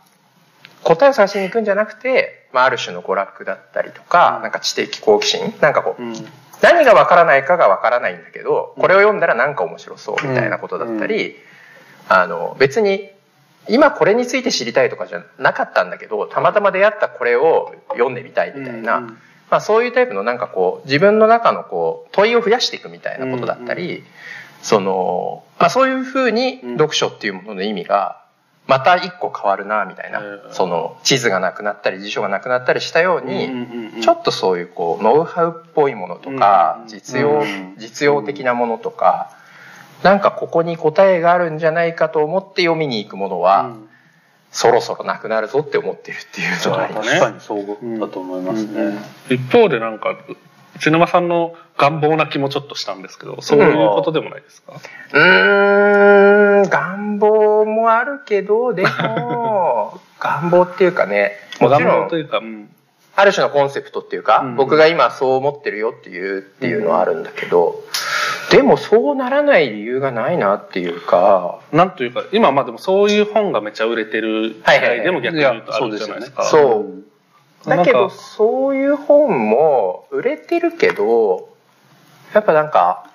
[0.85, 4.43] 答えを探しに行くんじゃなくて、まあ、ある種の娯楽だったりとか、うん。
[4.43, 6.15] なんか知的好奇心なんかこう、うん。
[6.61, 11.37] 何がわからないかがわからないんだけどこれを読んだらなんか面白そうみたいなことだったり、
[12.09, 13.11] あの別に
[13.69, 19.19] 今これについて知りたいとかじゃなかったんだけどたまたま出会ったこれを読んでみたいみたいな、うん
[19.51, 24.05] まあ、そういうタイプのなんかこう自分の中のこう問いを増やしていくみたいなことだったり、
[24.63, 26.73] そのまあ、そういうふうにうん。
[26.73, 28.23] 読書っていうものの意味が
[28.69, 30.41] また一個変わるなみたいな、うん。
[30.53, 39.31] その地図がなくなったり辞書がなくなったりしたように、うんうんうんちょっとそういうこうノウハウっぽいものとか、うん実用、うん実用的なものとか、
[40.03, 43.89] なんかここに答えがあるんじゃないかと思って読みに行くものは、うん。
[44.51, 47.13] そろそろなくなるぞって思ってるっていうのがあります。
[47.13, 48.99] ね確かにそうだと思いますね。
[49.31, 50.17] 一方でなんか
[50.79, 54.73] 内沼さんの願望な気もちょっとしたんですけどそういうことでもないですか、
[55.13, 62.69] うーん、願望もあるけど、でも、願望っていうかね、もちろん願望と、いうか、うん。
[63.17, 64.57] ある種のコンセプトっていうか、うん。
[64.57, 67.83] 僕が今そう思ってるよっていう、っていうのはあるんだけど、
[68.51, 76.45] でもそうならない理由がないなっていうか、なんというか今まあでもそういう本がめっちゃ売れてる時はいはいはい代でも逆に言うとあるじゃないですか。
[76.45, 77.08] そう。
[77.67, 81.49] だけど、そういう本も売れてるけど、
[82.35, 83.11] やっぱなんか、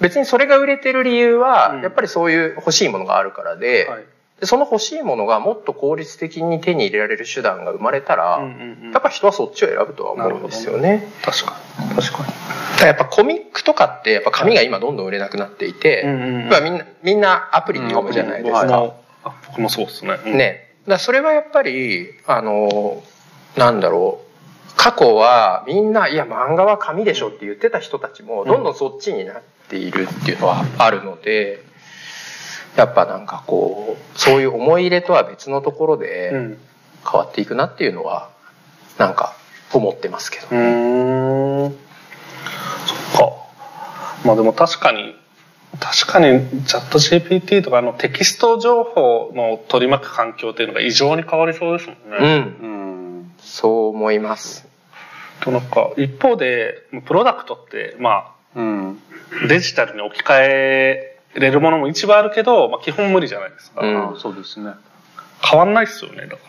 [0.00, 4.04] 別にそれが売れてる理由は、うんやっぱりそういう欲しいものがあるからで、はい
[4.42, 11.06] でその欲しいものがもっと効率的に手に入れられる手段が生まれたら、うんうんうんやっぱ人はそっちを選ぶとは思うんですよね。
[11.22, 12.32] 確かに確かだか
[12.80, 16.10] らやっぱコミックとかってやっぱ紙が今どんどん売れなくなっていて、に。
[16.10, 18.66] うんうんうんみんなみんなアプリで読むじゃないですか。
[18.66, 20.18] 僕もあ僕もそうですね。
[20.26, 20.72] うんね。
[20.88, 23.00] だそれはやっぱり、あの、
[23.56, 24.72] なんだろう。
[24.76, 31.62] 過去はみんな、いや漫画は紙でしょって言ってた人たちも、どんどんそっちになっているっていうのはあるので、
[32.76, 36.58] やっぱなんかこう、そういう思い入れとは別のところうでん
[37.04, 38.30] 変わっていくなっていうのは、
[38.98, 39.34] なんか
[39.72, 40.46] 思ってますけど。
[40.50, 41.76] うーん
[42.86, 43.32] そっか
[44.24, 45.14] まあでも確かに
[45.80, 52.16] 確かにチャット GPT とかあのテキスト情報の取り巻く環境っていうのが異常に変わりそうですもんね。
[52.20, 52.26] うん。
[52.26, 52.71] うん。
[53.42, 54.66] そう思います。
[55.40, 58.98] となんか一方でプロダクトってまうん。
[59.44, 63.80] あデジタルに置き換えれるものも一番あるけど、まあ、基本無理じゃないですか。
[63.80, 64.72] うんあそうですね。
[65.42, 66.42] 変わんないっすよねだか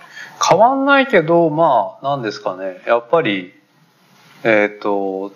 [0.50, 2.82] 変わんないけど、まあ、なんですかね。
[2.86, 3.54] やっぱり、
[4.44, 5.34] えっ、と、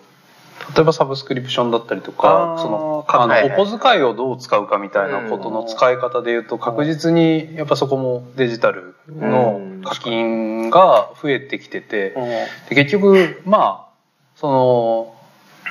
[0.75, 3.59] 例えばサブスクリプションだったりとかその、あの、はいはい。
[3.59, 12.23] お小遣いをどう使うかみたいなことの使い方で言うと、確実に、やっぱそこもデジタルの課金が増えてきてて、ら。
[12.69, 13.93] で結局、まあ、
[14.35, 15.15] その、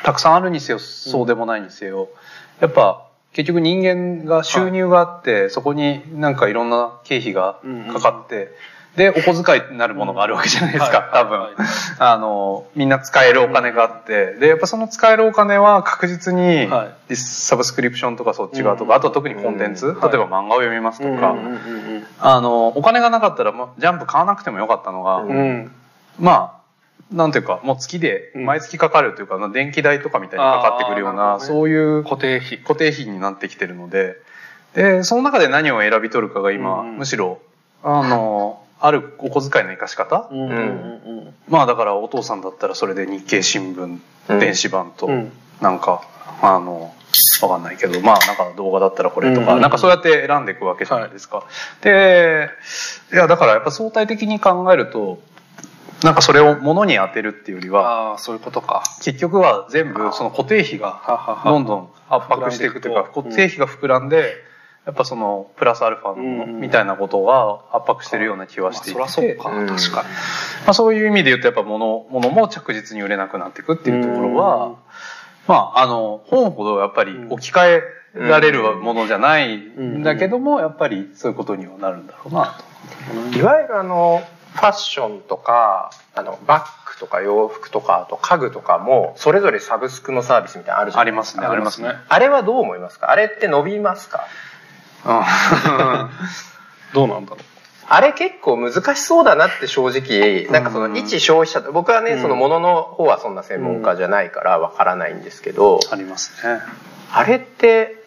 [0.05, 2.09] たくさんあるにせよ、そうでもないにせよ、
[2.61, 7.61] やっぱ、結局人間が収入があって、そこになんかいろんな経費が
[7.93, 8.49] かかって、
[8.97, 11.11] で、お小遣いになるものがあるわけじゃないですか、はい。
[11.13, 11.41] 多分。
[11.41, 11.53] はい
[11.99, 16.69] あの、みんな使えるお金があって、で、やっぱその使えるお金は確実に、
[17.15, 18.99] サブスクリプションとかそっち側とか、うん。
[18.99, 20.01] あとは特にコンテンツ、うん。
[20.01, 21.35] 例えば漫画を読みますとか、
[22.21, 25.25] あの、お金がなかったら、まジャンプ買わなくてもよかったのが、
[26.19, 26.57] まあ、
[27.13, 28.45] なんていうか、もう月で、うん。
[28.47, 32.59] 毎月かかるというか、電気代とかみたいにかかってくるような、そういう固定費。
[32.59, 34.17] 固定費になってきてるので、
[34.75, 36.99] で、その中で何を選び取るかが今、うん。
[36.99, 37.41] むしろ、
[37.83, 40.39] あの、あるお小遣いの生かし方、うん。
[40.39, 40.49] うん。
[40.49, 40.53] う
[41.29, 41.35] ん。
[41.49, 44.39] まあだからお父さんだったらそれで日経新聞、うん。
[44.39, 45.33] 電子版と、うん。
[45.61, 46.03] なんか、
[46.43, 46.95] あの、
[47.43, 49.49] わかんないけど、まあなんか動画だったらこれとか、うん。
[49.49, 51.45] うんうんなんかそうやって選んでいくわけじゃないですか。
[51.83, 52.51] で、
[53.13, 55.21] いやだからやっぱ相対的に考えると、
[56.05, 58.83] なんかそれを物に当てるっていうよりは、ああ、そういうことか。
[59.03, 61.51] 結局は全部その固定費がははは。
[61.51, 64.35] どんどん圧迫していくというか、固定費が膨らんで、
[64.87, 69.67] やっぱそのプラスアルファのものみたいなことが圧迫してるような気はしていて、まあそりゃそうか、うん。
[69.67, 70.09] 確かに。
[70.09, 70.11] ま
[70.69, 74.77] あ、そういう意味で言うとやっぱ物物も着実に売れなくなっていくっていうところは、うん。
[75.49, 77.83] まああの本ほどやっぱり置き換え
[78.15, 82.57] られるものじゃないんだけども、やっぱりそういうことにはなるんだろうな
[83.33, 83.39] と。
[83.39, 84.23] いわゆるあの、
[84.55, 91.25] ファッションとか、あの、バッグとか洋服とか、あと家具とかも、それぞれサブスクのサービスみたいなのあるじゃありないでか。
[91.25, 91.89] ますすねありますね。
[92.09, 93.11] あれはどう思いますか？
[93.11, 94.25] あれって伸びますか？
[96.95, 97.39] どうなんだろ
[97.89, 102.23] あれ結構難しそうだなって正直、なんかその一消費者、僕はね、うん。
[102.23, 106.61] そのものの方はそんな専門家じゃないからわからないんですけど、ありますね。
[107.13, 108.03] あれって、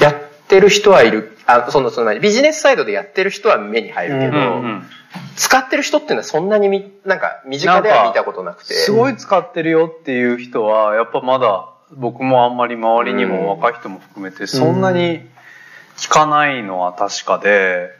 [0.00, 0.14] やっ
[0.48, 4.86] てる人はいる、あ、その、その、ビジネスサイドでやってる人は目に入るけど、うんうん
[5.36, 8.74] 使ってる人っていうのはそんなにみ、なんか身近では見たことなくて。
[8.74, 13.30] すごい使ってるよっていう人はやっぱまだ僕もあんまり周りにうん。
[13.30, 15.20] も若い人も含めてそんなに
[15.96, 17.90] 聞かないのは確かで、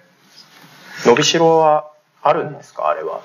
[1.05, 1.91] 伸びしろは
[2.23, 2.89] あるんですか？
[2.89, 3.21] あれは。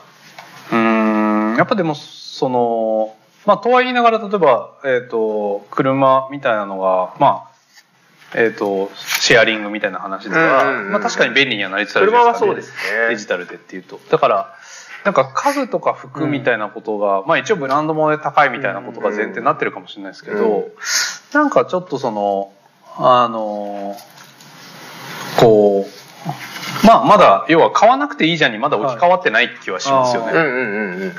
[0.72, 3.16] うーん、やっぱでも、その、
[3.46, 7.50] まあ、とは言いながら、例えば、えっ、と、車みたいなのが、ま
[8.34, 13.10] あ、えっ、と、シェアリングみたいな話では、うんうんうんまあ確かに便利にはなりつつあるじゃない車はそうですね。
[13.10, 14.00] デジタルでっていうと。
[14.10, 14.56] だから、
[15.04, 20.66] なんか家具とか服みたいなことが、まあ一応ブランドも高いみたいなことが前提になってるかもしれないですけど、うん。
[21.34, 22.54] なんかちょっとその、
[22.98, 23.98] あの、
[25.42, 25.86] こ
[26.84, 30.54] う、まあまだ要は買わなくていいじゃんにまだ置き換わってない気はしますよね、うんうん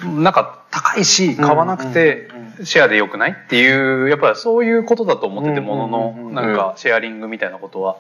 [0.05, 0.23] うんうん。
[0.23, 2.29] なんか高いし買わなくて
[2.65, 7.97] シェアでよくないっていうやっぱりそういうことだと思っててもののなんかシェアリングみたいなことは。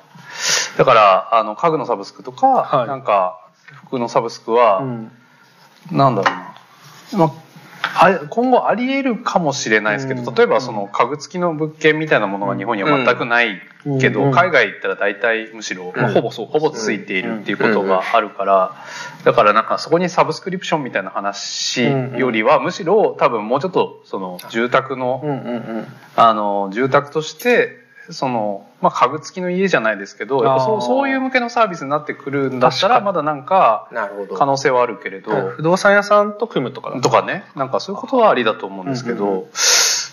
[0.78, 2.88] だからあの家具のサブスクとか、はい。
[2.88, 3.40] なんか
[3.86, 4.82] 服のサブスクは、
[5.90, 6.32] なんだろ
[7.12, 7.32] うな、まあ、あ
[8.30, 10.34] 今後あり得るかもしれないですけど、うん。
[10.34, 13.60] 例えばその家具付きの物件みたいなものが日本には全くない
[14.00, 16.14] けど、うん海外行ったら大体むしろ、まあうん。
[16.14, 18.74] ほぼそうほぼついているっていうことがあるから、
[19.24, 25.22] だからなんかそこにサブスクリプションみたいな話よりは、むしろ多分もうちょっとその住宅の、
[26.16, 33.88] あの住宅としてその、まあ、家具付きの家じゃないですけどやっぱそうそういう向けのサービスになってくるんだったらにまだなんか
[34.36, 35.30] 可能性はあるけれど。
[35.50, 37.10] 不動産屋さんと組むとかだと。
[37.10, 37.44] かね。
[37.54, 39.48] なんかそういうことはありだと思うんですけど、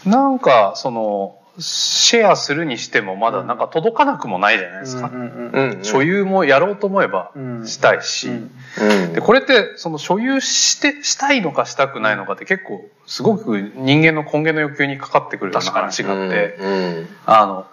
[0.05, 5.77] なんかそのシェアするにしてもまだなんか届かなくもないじゃないですか、うんうんうんうん。
[5.77, 7.67] うん所有もやろうと思えばうん。
[7.67, 8.51] したいし、うん。
[8.79, 9.13] うん。
[9.13, 17.07] でこれってその所有してしたいのかしたくないのかって結構すごく人間の根源の欲求にかかってくるような話があって、うん。
[17.25, 17.65] あの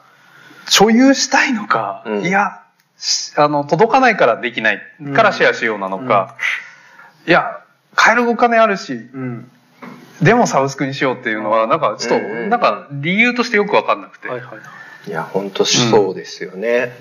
[0.68, 2.26] 所有したいのか、うん。
[2.26, 2.62] いや
[2.98, 4.80] しあの届かないからできない
[5.14, 6.36] からシェアしようなのか、
[7.26, 7.60] いや
[7.94, 9.50] 買えるお金あるしうん。
[10.22, 12.50] でもサブスクにしようっていうのはなんかちょっとうんうん。
[12.50, 15.10] なんか理由としてよく分かんなくて、はいはいい。
[15.10, 16.92] や本当そうですよね、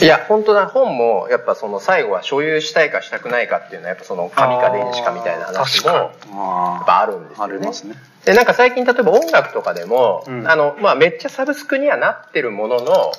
[0.00, 0.66] いや本当だ。
[0.66, 7.60] 本もやっぱその最後は所有したいかしたくないかっていうのはやっぱその紙か電子かみたいな話もやっぱあるんですあ、あよね。
[7.60, 7.94] りますね。
[8.24, 10.48] でなんか最近例えば音楽とかでも、うん。
[10.48, 13.12] あのまあ、めっちゃサブスクにはなってるものの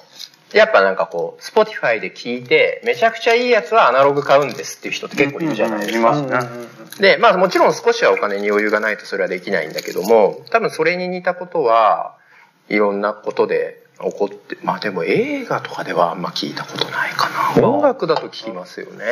[0.54, 6.18] やっぱなんかこう Spotify で聞いてめちゃくちゃいいやつはアナログ買うんですっていう人って結構いるじゃないですか、うん。
[6.20, 6.26] うん。
[6.26, 6.48] います
[7.02, 12.16] ねでまあもちろん少しはお金に余裕がないとそれはできないんだけども多分それに似たことは
[12.70, 17.68] いろんなことで起こってまあでも映画とかではあんま聞いたことないかな。
[17.68, 19.06] 音楽だと聞きますよね。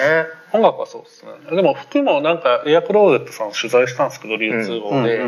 [0.52, 1.32] 音楽はそうですね。
[1.56, 5.22] でも服もなんかエアクローゼットさん取材したんですけど流通網で。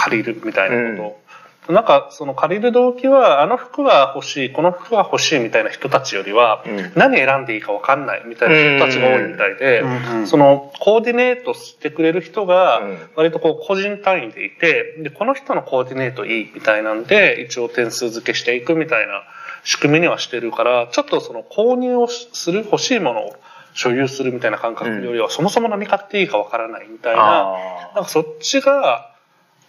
[0.00, 1.27] 借りるみたいなこと、
[1.68, 6.92] なんかその借りる動機はあの服が欲しいこの服が欲しいみたいな人たちよりは、うん。
[6.94, 12.98] 何選んでいいか分かんないみたいな人たちが多いみたいで、うんうんそのコーディネートしてくれる人がうん。
[13.16, 19.22] 割とこう個人単位でいてでこの人のコーディネートいいみたいなんで一応点数付けしていくみたいな
[19.64, 23.36] 仕組みにはしてるからちょっとその購入をする欲しいものを
[23.74, 29.14] 所有するみたいな感覚よりは、そもそも何買っていいか分からないみたいなあなんかそっちが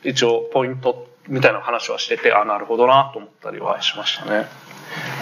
[0.04, 4.48] 一応ポイントみたいな話はしててあなるほどなと思ったりはしましたね。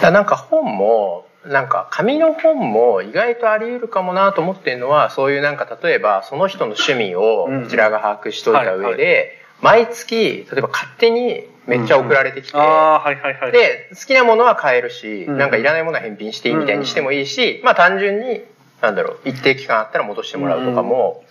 [0.02, 7.62] だなんか本もなんか紙の本も意外とあり得るかもなと思ってるのはそういうなんか例えばその人の趣味をうん。
[7.64, 13.52] こちらが把握しといた上で、はい毎月例えば勝手にめっちゃ送られてきて、ああはいはいはい。
[13.52, 15.36] で好きなものは買えるし、うん。
[15.36, 18.42] なんかいらないものは返品していいみたいにしてもいいし、まあ単純に
[18.80, 21.24] なんだろう一定期間あったら戻してもらうとかも、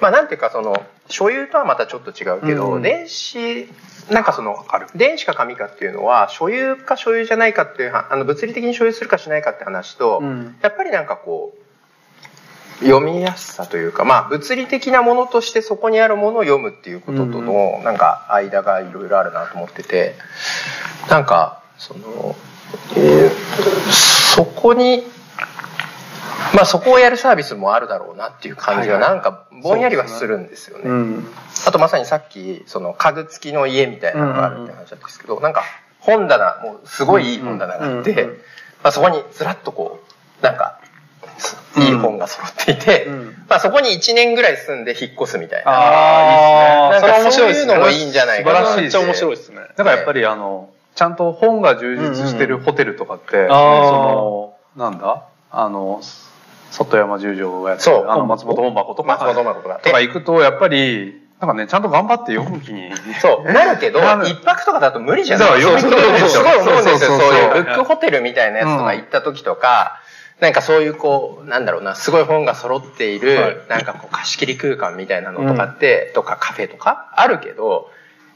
[0.00, 0.74] まあなんていうかその
[1.08, 2.82] 所有とはまたちょっと違うけど、うん。
[2.82, 3.68] 電子
[4.10, 10.56] なんかその電子か紙かっていうのは所有か所有じゃないかっていうはあの物理的に所有するかしないかって話と、うん。
[10.62, 11.54] やっぱりなんかこ
[12.80, 20.14] う読みやすさというかまあ物理的なものとしてそこにあるものを読むっていうこととのなんか間がいろいろあるなと思ってて
[21.10, 22.36] なんかその、
[22.96, 23.30] えー
[24.40, 25.02] そこに
[26.54, 29.14] まあそこをやるサービスもあるだろうなっていう感じははいはい。
[29.14, 30.84] なんかぼんやりはするんですよね。
[30.86, 31.26] うん。
[31.66, 35.62] あとまさにさっきその家具付きの家みたいなのがあるって話なんですけど、なんか
[36.00, 38.42] 本棚もうすごいいい本棚があって、うんうんうんま
[38.84, 40.02] あ、そこにずらっとこ
[40.40, 40.80] うなんか
[41.78, 43.44] いい本が揃っていて、うん。
[43.48, 45.70] まあ、そこに1年ぐらい住んで引っ越すみたいな。
[45.70, 47.12] ああ、いいですね。
[47.12, 49.56] なんかそういうのもいいんじゃないかな素晴らしいめっちゃ面白いですね。
[49.76, 55.24] だからやっぱりあの、ちゃんと本が充実してるホテルとかって、そあーの、なんだ？
[55.50, 56.00] あの、
[56.70, 59.76] 里山十条がやってそうる、あの、松本本箱とか、松本誠が。
[59.76, 62.90] とか行くと、やっぱり、なんかね、ちゃんと頑張って読む気に。
[63.20, 63.52] そう。
[63.52, 66.98] なるけど、一泊とかだと無理じゃないそう読み切れないですごい思うんですよ。
[66.98, 70.00] そううそそうそういうブックホテルみたいなやつとか行った時とか、
[70.40, 77.90] なんかそういうこう、なんだろうな、すごい本が揃っている、はいなんかこう貸し切り空間みたいなのとかって、とかカフェとかあるけど、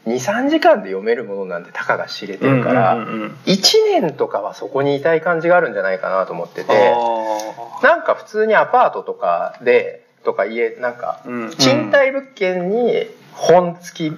[0.07, 3.39] 2、3時間で読めるものなんてたかが知れてるから、うんうんうんうん。
[3.47, 11.51] 1年とかはそこにいたい感じがあるんじゃないかなと思ってて、あなんか普通にアパートとかで、とか家、なんか、うん。
[11.51, 14.17] 賃貸物件に本付き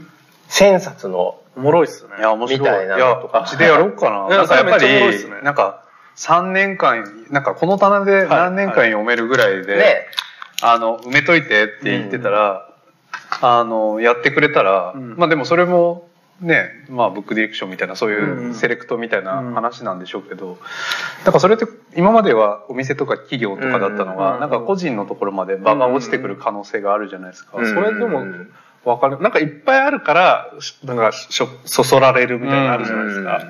[0.49, 2.11] 1000冊のーおもろいっすね。
[2.19, 2.61] いや、面白い。
[2.61, 4.37] みたいなのやとかうちでやろうかな。
[4.37, 5.37] なんかやっぱそれめっちゃおもろいっすね。
[5.39, 5.85] り、なんか、
[6.17, 10.07] 3年間、なんかこの棚で何年間読めるぐらいで、ね、
[10.63, 12.69] あの、埋めといてって言ってたら、
[13.41, 16.09] あの、やってくれたら、うんまあでもそれも、
[16.41, 20.59] ね、まあブックディレクションみたいなそういううんセレクトみたいな話なんでしょうけど、
[21.25, 21.67] だからそれって
[21.97, 27.57] 今まではお店とか企業とかだったのが、うんなんか個人のところまで場が落ちてくる可能性があるじゃないですか。
[27.57, 28.23] うんそれでも
[28.85, 29.19] わかる。
[29.21, 30.53] なんかいっぱいあるから、
[30.85, 31.47] なんかそ
[31.85, 33.43] そられるみたいなのあるじゃないですか。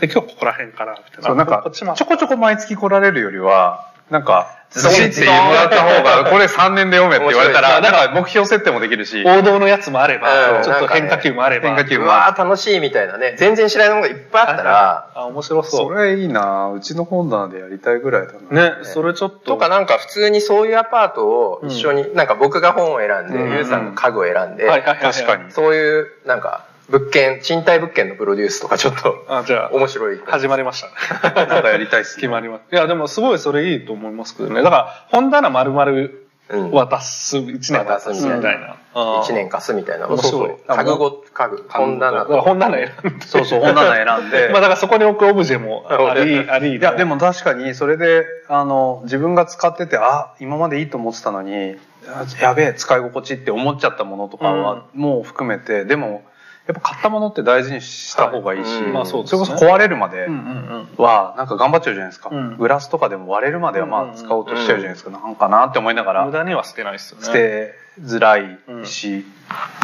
[0.00, 1.22] で、今日ここら辺から、みたいな。
[1.26, 11.68] そう、なんか、ちょこちょこ毎月来られるよりは、なんか、ズドンズシって言もらった方が、これ3年で読めって言われたら、ないんか目標設定もできるし、王道のやつもあれば、うんちょっと変化球もあれば。
[11.68, 13.34] 変化球うわー楽しいみたいなね。
[13.38, 15.76] 全然知らないものがいっぱいあったら、あ、面白そ。
[15.78, 18.70] そうれいいなうちの本棚でやりたいぐらいだな。
[18.70, 19.38] ね、それちょっと。
[19.52, 25.50] とかなんか普通にそういうアパートを一緒に、なんか僕が本を選んで、うんゆうさんが家具を選んで、はいはいはいはい確かに。
[25.50, 30.20] そういうなんか物件、賃貸物件のプロデュースとかちょっとあ、じゃあ、面白い。
[30.24, 30.92] 始まりましたね。
[31.46, 32.74] なんかやりたいっす決まります。
[32.74, 34.62] いや、でもすごいそれいいと思いますけどね。
[34.62, 36.08] だから、本棚丸々
[36.50, 38.76] うん渡す、一年渡すみたいな。
[38.94, 40.08] あー1年貸すみたいな。
[40.08, 42.24] 面白いそうそう家具ご、家具、本棚。
[42.24, 43.26] 本棚選んで。
[43.26, 44.48] そうそう、本棚選んで。
[44.52, 46.76] まあだからそこに置くオブジェもあり、あり。
[46.76, 51.76] いや、でも確かに、それで、あの、自分が使ってて、あ、今までいいと思ってたのに、
[52.06, 56.22] あやべえ、使い心地って思っちゃったものとかは、もう含めて、でも、
[56.68, 58.92] やっぱ買ったものって大事にした方がいいし、はいうん。
[58.92, 59.46] まあそうですね。
[59.46, 61.02] それこそ壊れるまでうんうんうん。
[61.02, 62.28] は、なんか頑張っちゃうじゃないですか。
[62.30, 62.58] うん。
[62.58, 65.10] グラスとかでも割れるまではまあ使おうとしちゃうじゃないですか。
[65.10, 66.26] なんかなって思いながら。
[66.26, 67.24] 無、駄には捨てないですよね。
[67.24, 69.24] 捨てづらいし、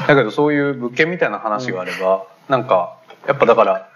[0.06, 3.88] だけどそういう物件みたいな話があれば、なんか、やっぱだから、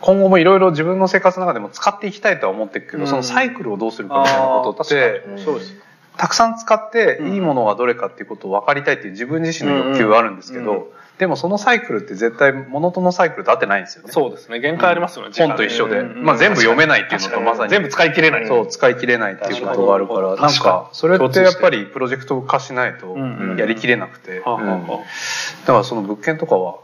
[0.00, 3.06] 今後もいろいろ自分の生活の中でも使っていきたいとは思ってるけど、うん。
[3.06, 5.74] そのサイクルをどうするかみたいなことってそうです。
[6.16, 10.84] たくさん使っていいものがどれかっていうことを分かりたいっていう自分自身の欲求はあるんですけど、うんうん
[11.18, 14.12] でもそのサイクルって絶対物とのサイクルと合ってないんですよね。
[14.12, 14.60] そうですね。
[14.60, 15.34] 限界ありますよね。
[15.36, 15.98] 本と一緒で。
[15.98, 17.70] うんうんまあ全部読めないっていうのとまさに。
[17.70, 18.48] 全部使い切れない。
[18.48, 26.76] そう、使い切れないっていうことがあるから、なん確かそれってやっぱりプロジェクト化しないとうんうんやりきれなくて、だからその物件とかは、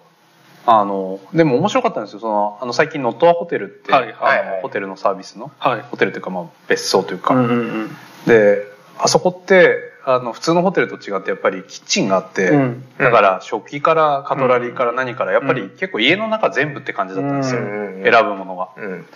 [0.66, 2.20] あの、でも面白かったんですよ。
[2.20, 5.80] その、あの、最近ノットアホテルって、はいはいホテルのサービスの、あはい。
[5.80, 7.54] ホテルというかまあ別荘というか、うんうんう
[7.86, 7.90] ん。
[8.26, 17.60] で、あそこって、あの、普通のホテルと違ってやっぱりキッチンがあって、うんだから食器からカトラリーから何から、やっぱり結構家の中全部って感じだったんですよ。
[17.60, 18.68] うん選ぶものが。
[18.76, 19.06] うん。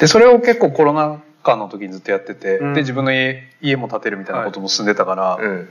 [0.00, 5.68] で、それを結構コロナ禍の時にずっとやってて、うんで、自分の家、家も建てるみたいなことも進んでたから、うん。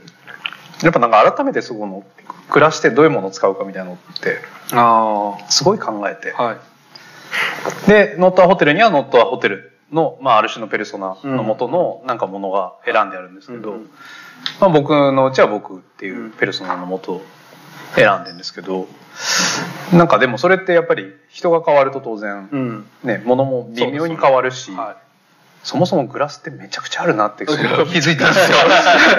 [0.84, 2.04] やっぱなんか改めてそこの、
[2.48, 4.38] 暮らしてどういうものを使うかみたいなのって、
[4.72, 6.32] あすごい考えて。
[6.38, 6.42] あ。
[6.42, 6.58] はい。
[7.88, 13.90] で、ノットアホテルにはノットアホテルの、まあ、ある種のペルソナの元のなんかものが選んであるんですけど、うん
[14.60, 17.22] まあ、僕のうちは僕っていうペルソナの元を
[17.94, 18.88] 選んでるんですけど、
[19.92, 22.86] なんかでもそれってやっぱり人が変わると当然、うん。
[23.02, 24.96] ね、物も微妙に変わるし、は
[25.62, 28.40] そもそもグラスってめちゃくちゃあるなって気づいたんで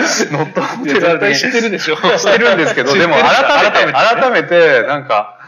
[0.08, 0.32] すよ。
[0.32, 1.98] ノットってるでしょ。
[2.18, 5.39] 知ってるんですけど、でも改めて、改めて、なんか、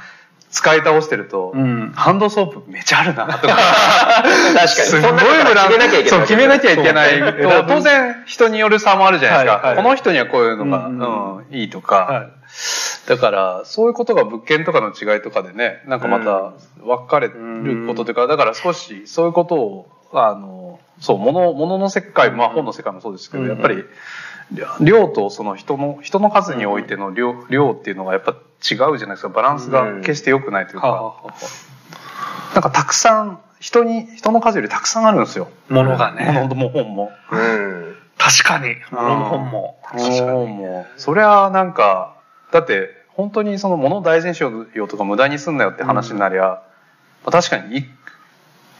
[0.52, 1.92] 使い倒してると、うん。
[1.96, 3.56] ハンドソープめっちゃあるな、とか。
[3.56, 4.68] 確かに。
[4.68, 6.10] すごいそんなことブラン決めなきゃいけない。
[6.10, 7.22] そう、決めなきゃいけない
[7.68, 9.68] 当然人による差もあるじゃないですか。
[9.68, 11.04] はいはいこの人にはこういうのが、うんう
[11.40, 11.96] んいいとか。
[11.96, 12.28] は
[13.08, 23.84] だから、そういうことが物件とかの違いとかでね、なんかまた分かれることというか、だから少しそういうことを、あの、そう、物、物の世界、まあ本の世界もそうですけど、うんやっぱり、
[24.82, 29.30] 量とその人の、人の数においての量、量っていうのがやっぱ違うじゃないですか。
[29.30, 31.34] バランスが決して良くないというか、はあは
[32.54, 35.48] なんかたくさん、人に、人の数よりたくさんあるんですよ。
[35.70, 36.32] あ物がね。
[36.34, 37.12] 物も本も。
[37.32, 37.96] うん。
[38.18, 38.76] 確かに。
[38.92, 39.80] 物も本も。
[39.84, 40.54] 確かもう、に。
[40.54, 42.16] もう、それはなんか、
[42.52, 46.62] だって、本当にその物を大事にしようよとか無駄にすんなよって話になりゃ、ま
[47.26, 47.86] あ確かにい、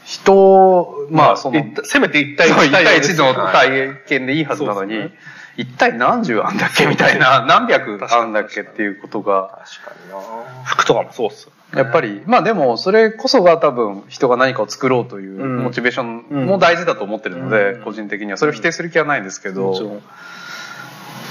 [0.04, 5.12] 人を、まあその、一せめて一対そう一対一のは体験でいいはずなのに、
[5.56, 6.86] 一体何十あんだっけ？
[6.86, 10.16] みたいな、何百あんだっけっていうことが、確かにな。
[10.64, 11.48] 服とかもそうっす。
[11.74, 15.64] やっぱり、まあでも、それこそが多分人が何かを作ろうといううん。
[15.64, 17.82] モチベーションも大事だと思ってるので、うん。
[17.82, 18.36] 個人的には。
[18.38, 20.00] それを否定する気はないんですけど、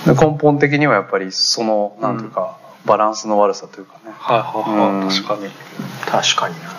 [0.07, 4.11] 根本的にはやっぱりその、なんていうか、バランスの悪さというかね。
[4.17, 5.07] はいはいうん。
[5.07, 5.15] はい。
[5.15, 5.51] 確かに。
[6.05, 6.70] 確かにな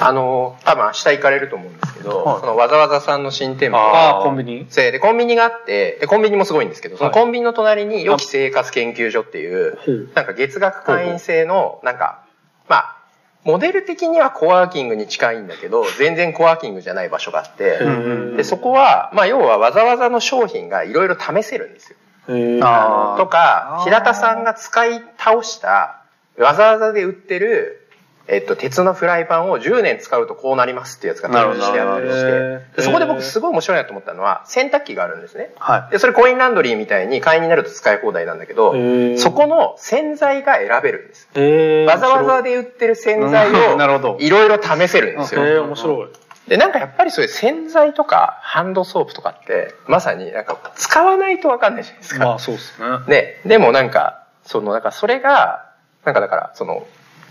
[0.00, 2.40] あの、多分明日行かれると思うんですけど、はい。
[2.40, 4.66] そのわざわざさんの新店舗ああ、コンビニ？
[4.66, 12.22] で、コンビニがあって、で、コンビニもすごいんですけど、そのはいコンビニの隣に良き生活研究所っていう、なんか月額会員制の、なんか、
[12.68, 12.96] まあ、
[13.44, 21.96] モデル的にはコワーキングに近いんだけど、全然コワーキングじゃない場所があって、うんで、そこは、まあ、要はわざわざの商品がいろいろ試せるんですよ。
[22.26, 26.00] とか平田さんが使い倒した、
[26.38, 27.83] わざわざで売ってる、
[28.26, 35.52] えっと、鉄のフライパンを10年使うとこうなりますっていうやつが展示してあったりしてそこで僕すごい面白いなと思ったのは、洗濯機があるんですね。
[35.58, 35.92] はい。
[35.92, 38.72] で、それコインランドリーみたいに会員になると使い放題なんだけど、
[39.18, 41.28] そこの洗剤が選べるんです。
[41.34, 45.44] へーわざわざで売ってる洗剤うん なるほどをいろいろ試せるんですよ。
[45.44, 46.08] へー面白い。
[46.48, 52.24] で、なんかやっぱりそういう洗剤とかハンドソープとかって、まさになんか使わないとわかんないじゃないですか。
[52.24, 52.88] まあそうですね。
[53.06, 55.64] ね、でもなんか、その、なんかそれが、
[56.04, 56.86] なんかだから、その、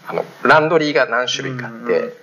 [0.08, 2.14] あの、ランドリーが何種類かあって、うんうん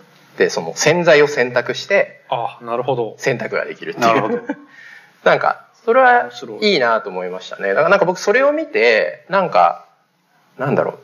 [0.40, 3.14] で、その洗剤を選択して、あなるほど。
[3.18, 4.06] 洗濯ができるっていう。
[4.06, 4.40] なるほど
[5.22, 6.30] なんか、それは
[6.62, 7.68] いいいなと思いましたね。
[7.68, 9.84] だからなんか僕それを見て、なんか、
[10.56, 10.98] なんだろう、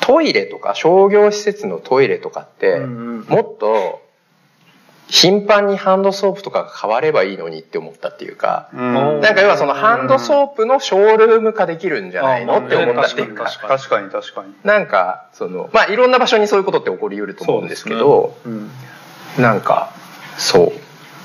[0.00, 4.02] トイレとか商業施設のトイレとかって、もっと
[5.08, 9.20] 頻繁にハンドソープとかが変わればいいのにって思ったっていうか、うん。
[9.20, 12.54] なんか要はそのハンドソープのショールーム化できるんじゃないの？
[12.54, 14.54] あって思ったっていうか、確かに確かに確かに。
[14.64, 18.70] なんか、その、まあいろんな場所にそういうことって起こり得ると思うんですけど、うん。
[19.38, 19.92] なんか、
[20.38, 20.72] そ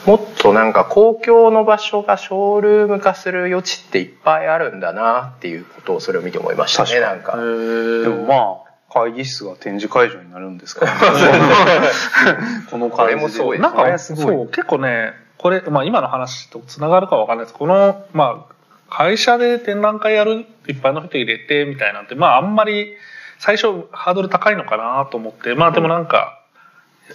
[0.05, 0.09] う。
[0.09, 7.17] もっとなんか公共の場所がショールーム化する余地っていっぱいあるんだなっていうことをそれを見て思いましたね、確かに。
[7.17, 7.38] なんか。
[7.38, 10.92] でもまあ、会議室が展示会場になるんですから、
[12.70, 17.58] この感じもそうですなんかそう結構ねこれ、まあ、今の話とつながるかわかんないです。
[17.58, 18.54] この、まあ、
[18.89, 22.94] 会社で展覧会やるいっぱいの人入れてみたいなんてまああんまり
[23.39, 25.56] 最初ハードル高いのかなと思って。
[25.56, 26.41] まあでもなんか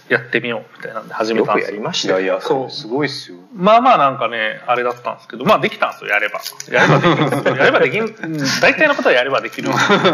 [0.09, 3.37] やってみようみたいなんで始めよくやたんですよりましたよいやいや、そそうう、すごいっすよ。
[3.53, 6.41] まあまあなんかね、あれだったんですけど、まあできたんですよ、やれば。
[6.71, 7.55] やればできるんですよ。
[7.55, 10.07] やればできん、うん大体のことはやればできるんですけど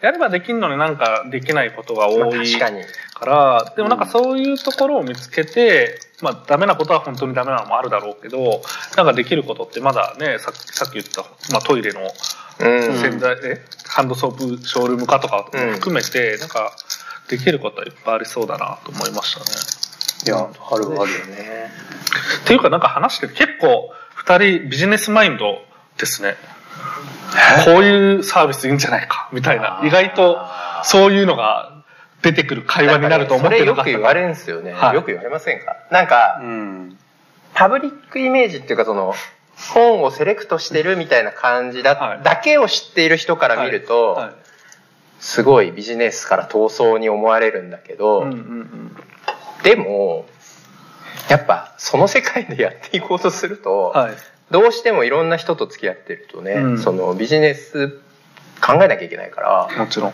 [0.00, 2.82] やればできんのになんかできないことがまあ多い確かに。
[3.14, 8.62] から、でもなんかそういうところを見つけて、まあダメなことは本当にダメなのもあるだろうけど、
[8.96, 11.22] なんかできることってまだね、さっきさっき言った、
[11.52, 12.98] まあトイレのうん。
[12.98, 13.62] 洗剤、え？
[13.88, 16.72] ハンドソープショールーム化とかも含めて、なんか
[17.30, 19.46] できることはいっぱいありそうだなと思いましたね。
[20.26, 21.10] いや、あるある。
[21.30, 21.70] ね。
[22.42, 25.62] っていうかなんか話してて結構二人ビジネスマインド
[25.96, 26.34] ですね。
[27.64, 29.80] こういうサービスいいんじゃないかみたいな。
[29.84, 30.38] 意外と
[30.82, 31.84] そういうのが
[32.22, 33.90] 出てくる会話になると思ってそれなかった。
[33.90, 34.72] よく言われるんですよね。
[34.72, 35.76] はいよく言われませんか？
[35.90, 36.98] なんか、うん。
[37.54, 39.14] パブリックイメージっていうかその、
[39.74, 44.30] 本をセレクトしてるみたいな感じだ,、はいだけを知っている人から見ると、はい
[45.20, 48.96] すごいビジネスから闘争に思われるんだけど、うんうんうん
[49.62, 50.24] でも、
[51.28, 54.14] やっぱその世界でやっていこうとすると、はい。
[54.50, 58.00] どうしてもいろんな人と付き合ってるとね、うんそのビジネス
[58.60, 60.12] 考えなきゃいけないから、もちろん。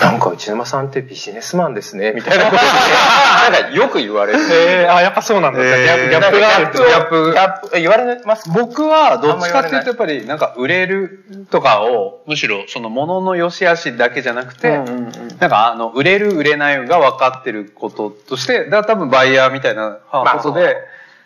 [0.00, 2.62] なんか内沼さんってビジネスマンですね、みたいなことで、
[3.62, 4.38] なんかよく言われる。
[4.50, 5.60] えー、あ、やっぱそうなんだ。
[5.62, 6.66] えーギャップがある。
[6.72, 8.48] ギャップ、ギャップ、言われます？
[8.50, 20.76] 僕はどっちかっていうとやっぱりなんか売れるとかをむしろその物の良し悪しだけじゃなくて、なんかあの売れる売れないが分かってることとしてだから多分バイヤーみたいなあことで、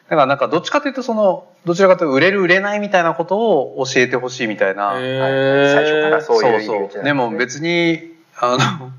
[0.08, 7.04] だからなんかどっちかというとそのどちらかというと売れる売れないみたいなことを教えてほしいみたいな、えー最初からそういうそうそう。
[7.04, 8.92] でも別にあの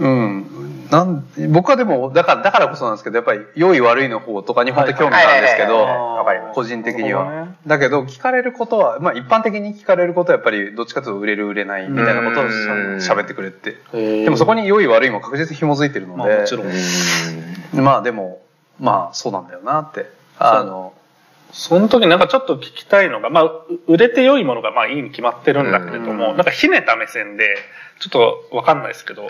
[0.00, 0.46] うん。
[0.90, 5.86] なん僕はでもだからだからこそなんですけどやっぱり良い悪いの方とかに本当に興味があるんですけど、
[6.54, 7.56] 個人的には、ね。
[7.66, 13.00] だけど聞かれることはまあ一般的に聞かれることはやっぱりどっちかというと売れる売れないみたいなことをうん。
[13.00, 13.76] しゃべってくれって。
[13.92, 17.84] ででもそこに良い悪いも確実に紐づいてるので、まあもちろん。
[17.84, 18.40] まあでも
[18.80, 20.06] まあそうなんだよなって
[20.38, 20.92] あの
[21.52, 26.36] その時なんかちょっと聞きたいのが、まあ、う売れて良いものがまあいいに決まってるんだけれども、うん。
[26.36, 27.56] なんかひねた目線で、
[28.00, 29.28] ちょっとわかんないですけど、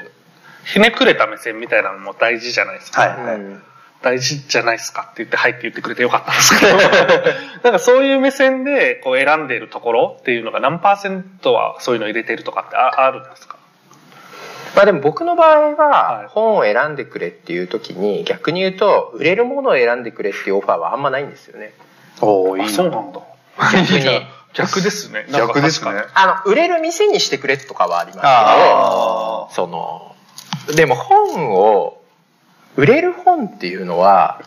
[0.64, 3.02] ひねくれた目線みたいなのも大事じゃないですか。
[3.02, 3.40] はい
[4.02, 6.76] 大事じゃないですかって言って、はいって言ってくれてよかったんですけど、
[7.64, 13.56] なんかそういう目線でこう選んでいるところっていうのが何パーセントはそういうの入れてるとかってああるんですか？
[14.76, 15.74] まあでも僕の場合はい。
[15.76, 21.72] は本を選んでくれっていう時に逆に言うと売れるものを選んでくれっていうオファーはあんまないんですよね。
[22.20, 23.20] おーいいそうなんだ。
[23.72, 24.36] 逆に。
[24.54, 25.26] 逆ですね。
[25.30, 30.16] 逆ですねあの、売れる店にしてくれとかはありますあけど、その、
[30.74, 32.00] でも本を、
[32.76, 34.40] 売れる本っていうのは、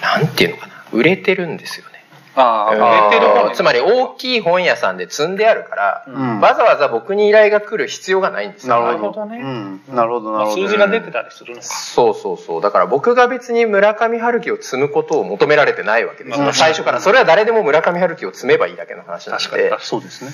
[0.00, 2.01] なんていうのかな、売れてるんですよね。
[2.34, 8.82] ああ、売れてる本本、つまり大きい本屋さんで積んであるから、うんわざわざ僕に依頼が来る必要がないんですよ。
[8.82, 11.66] なるほどねうん、なるほどなるほど数字が出てたりするのか。
[11.66, 12.62] そうそうそう。
[12.62, 16.44] だから僕が別に村上春樹を積むことを求められてないわけですよ。
[16.44, 17.00] まあ最初から。
[17.00, 19.44] それは誰でも村上春樹を積めばいいだけの話なので。
[19.44, 20.30] 確かにそうですね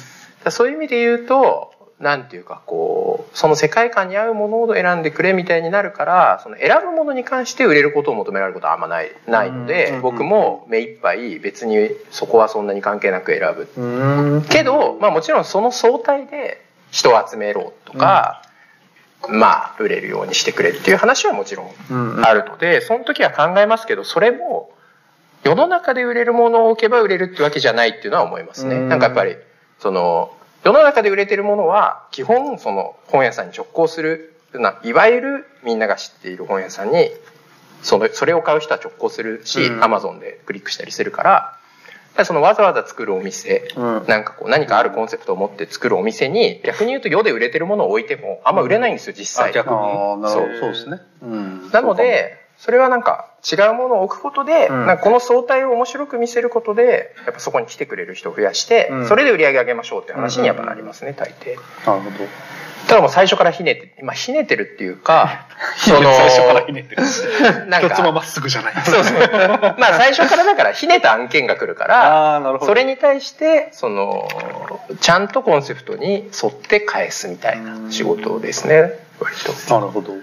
[0.51, 14.43] そういう意味で言うと、なんていうかこう、その世界観に合うものを選んでくれみたいになるから、その選ぶものに関して売れることを求められることはあんまない、ないので、うんうん僕も目いっぱい別にそこはそんなに関係なく選ぶ。
[14.49, 18.43] けど、まあもちろんその相対で人を集めろとか、
[19.29, 24.71] まあ売れるようにしてくれっていう話はもちろんうんあるので、その時は考えますけど、それも
[25.43, 28.77] 世の中で売れるものを置けば売れるってわけじゃないっていうのは思いますね。
[28.77, 29.37] うんなんかやっぱり、
[29.79, 30.33] その、
[30.65, 37.11] 世の中で売れてるものは、基本その本屋さんに直行する、ないわゆるみんなが知っている本屋さんに
[37.83, 39.85] そのそれを買う人は直行するし、うん。
[39.85, 41.55] アマゾンでクリックしたりするから、
[42.25, 44.05] そのわざわざ作るお店、うん。
[44.09, 49.51] なんかこう何かあるコンセプトを持って作るお店に、逆に言うと世で売れてるものを置いてもあんま売れないんですよ、実際。
[49.51, 49.77] あ逆に。
[49.77, 50.59] そう。
[50.61, 51.01] そうですね。
[51.23, 51.71] うん。
[51.71, 54.87] なので、それはなんか違うものを置くことで、うん。
[54.87, 59.09] なんかこの相対を面白く見せることで、やっぱそこに来てくれる人を増やして、うん。
[59.09, 61.55] それで売り上げ上げましょうって話にやっぱなりますね、大抵。
[61.87, 62.27] なるほど。
[62.89, 65.47] ただもう最初からひねって、まあひねってるっていうか、
[65.79, 67.03] その、最初からひねってる。
[67.69, 68.75] なんか一つもまっすぐじゃない。
[68.85, 69.19] そうそう。
[69.79, 72.67] まあ最初からだからひねった案件が来るから、あーなるほど。
[72.67, 74.27] それに対して、その、
[75.01, 79.75] ちゃんとコンセプトに沿って返すみたいな仕事ですね、割と。
[79.75, 80.15] なるほど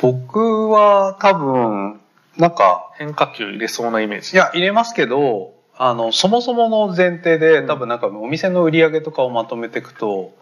[0.00, 2.00] 僕は多分
[2.36, 4.34] なんか変化球入れそうなイメージ。
[4.34, 10.34] いや入れますけどあのそもそもの前提で多分なんかお店の売り上げとかをまとめていくと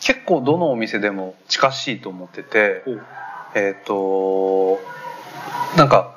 [0.00, 2.82] 結構どのお店でも近しいと思ってて
[3.54, 4.78] えっ、と
[5.76, 6.14] なんか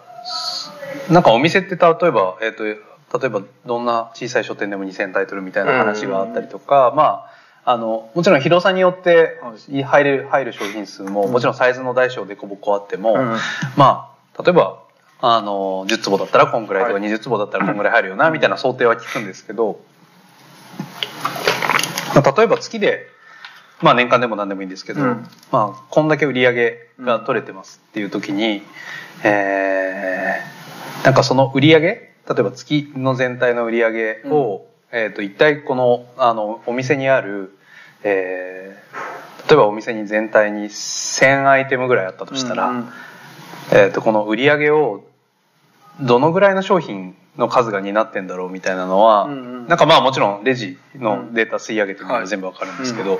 [1.09, 7.38] なんかお店って例えば、えっと例えばどんな小さい書店でも2000タイトルみたいな話があったりとか、まあ
[7.69, 9.39] あのもちろん広さによって
[9.83, 13.15] 入る入る商品数ももちろんサイズの大小でこぼこあっても、
[13.77, 14.81] まあ例えば
[15.21, 19.79] あの10坪だったらこんぐらいとか20坪だったらこんぐらい入るよなみたいな想定は聞くんですけど、
[22.15, 23.05] まあ例えば月で、
[23.81, 25.27] まあ、年間でも何でもいいんですけど、うん。
[25.51, 28.63] まあ、こんだけ売り上げが取れてますっていう時に、
[29.23, 29.79] えー
[31.03, 37.57] なんかその売り上げ例えば月の全体の売り上げを、えー、と一体このあのお店にある、
[38.03, 39.19] えー
[39.49, 42.71] 例えばお店に全体に1000アイテムぐらいあったとしたら、
[43.71, 45.03] えー、とこの売り上げを
[45.99, 49.67] どのぐらいの商品の数が担ってんだろうみたいなのは、うんうん。
[49.67, 53.19] なんかまあもちろんレジのデータ吸い上げてるのが全部わかるんですけど、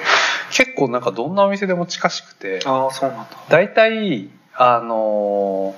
[0.51, 3.29] 結構なんかどんなお店でも近しくてああそうなんだ。
[3.49, 5.73] 大体あの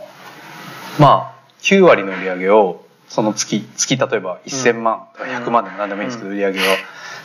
[0.98, 6.62] ーまあ9割の売り上げをその月月例えば1000万とか100万でも何でもいいんですけど売り上げを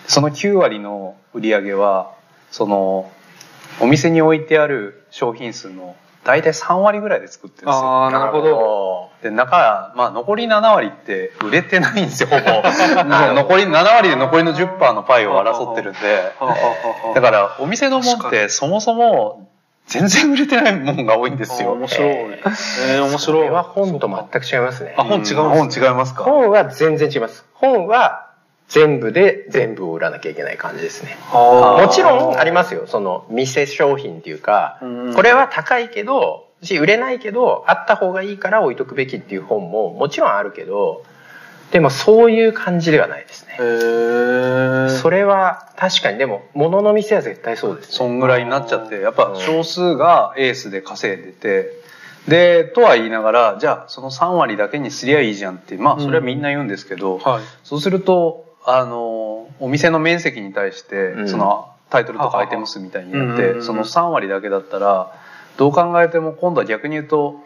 [0.09, 2.13] その9割の売り上げは
[2.51, 3.13] その
[3.81, 5.95] お店に置いてある商品数の
[6.25, 7.87] 大体3割ぐらいで作ってるんですよ。
[7.87, 9.11] ああなるほど。
[9.23, 9.31] で。
[9.31, 12.43] 中、まあ、残り7割って売れてないんですよほぼ。
[13.35, 16.33] 残り7割で残りの10%のパイを争ってるんで。
[17.15, 19.49] だからお店のもんってそもそも
[19.87, 21.73] 全然売れてないもんが多いんですよ。
[21.73, 22.09] 面白い。
[22.09, 23.43] えー、面こ白い。
[23.45, 24.95] れは本と全く違いますね。
[24.99, 26.15] あ本違う本違います。
[26.15, 27.45] か本は全然違います。
[27.55, 28.27] 本は
[28.69, 31.17] 全部で全部を売らなきゃいけない感じですね。
[31.33, 32.87] もちろんありますよ。
[32.87, 35.15] その店商品っていうか、うん。
[35.15, 41.05] これは高いけど、し売れないけど、あった方がいいから置いとくべきっていう本ももちろんあるけど、
[41.73, 43.57] でもそういう感じではないですね。
[45.01, 47.95] それは確かに、でも物の店は絶対そうですね。
[47.97, 51.73] そんぐらいになっちゃってやっぱ少数がエースで稼いでて
[52.29, 57.43] でとは言いながらじゃあその3割だけにすりゃいいじゃんってまあそれはみんな言うんですけど、はい。
[57.65, 61.29] そうするとあのお店の面積に対して、うん。
[61.29, 65.13] そのタイトルとかアイテム数みたいにやって、うんその3割だけだったら
[65.57, 67.41] どう考えても今度は逆に言うと、うん、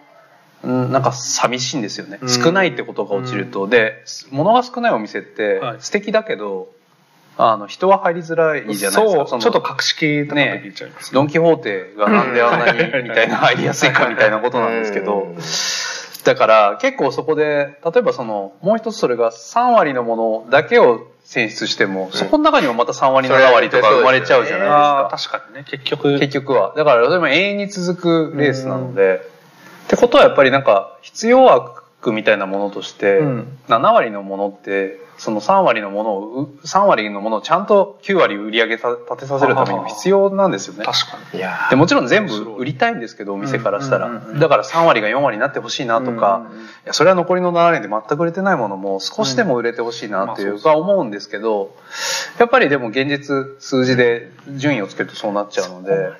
[0.62, 2.28] なんか寂しいんですよね、うん。
[2.28, 5.77] 少ないってことが落ちると、で物が少ないお店ってはい。
[5.81, 6.69] 素敵だけど、
[7.39, 9.19] あの人は入りづらいじゃないですか。
[9.19, 15.20] のそうちょっと格式高くね聞いちゃいます、ドン・キホーテがなんであんなにみたいな入りやすいかみたいなことなんですけど。
[15.20, 15.37] うん。
[16.23, 25.16] だから結構そこで例えばそのもう一つそれが3割のものだけを選出しても、そこの中にもまた3割それ7割とか生まれちゃうじゃないですああか。
[25.16, 25.65] 確かにね。
[25.70, 26.19] 結局。
[26.19, 26.74] 結局は。
[26.77, 29.30] だから、でも永遠に続くレースなので、
[29.91, 33.59] ってことはやっぱりなんか必要枠みたいなものとして、うん。
[33.67, 40.85] 7割のものってその3割のものをう3割のものをちゃんと9割売り上げた立てさせるためにも必要なんですよね。
[40.85, 41.41] 確かに。
[41.41, 44.31] いやでもちろん全部売りたいんですけどお店からしたら、うんうんうん。
[44.31, 46.65] うんだから3割が4割になってほしいなとか、うんうんうん。
[46.65, 51.75] いやそれは残りの7割で全く売れてないものも少しでも売れてほしいなっていうか思うんですけど
[52.39, 56.12] やっぱりでも現実数字で順位をつけるとそうなっちゃうので。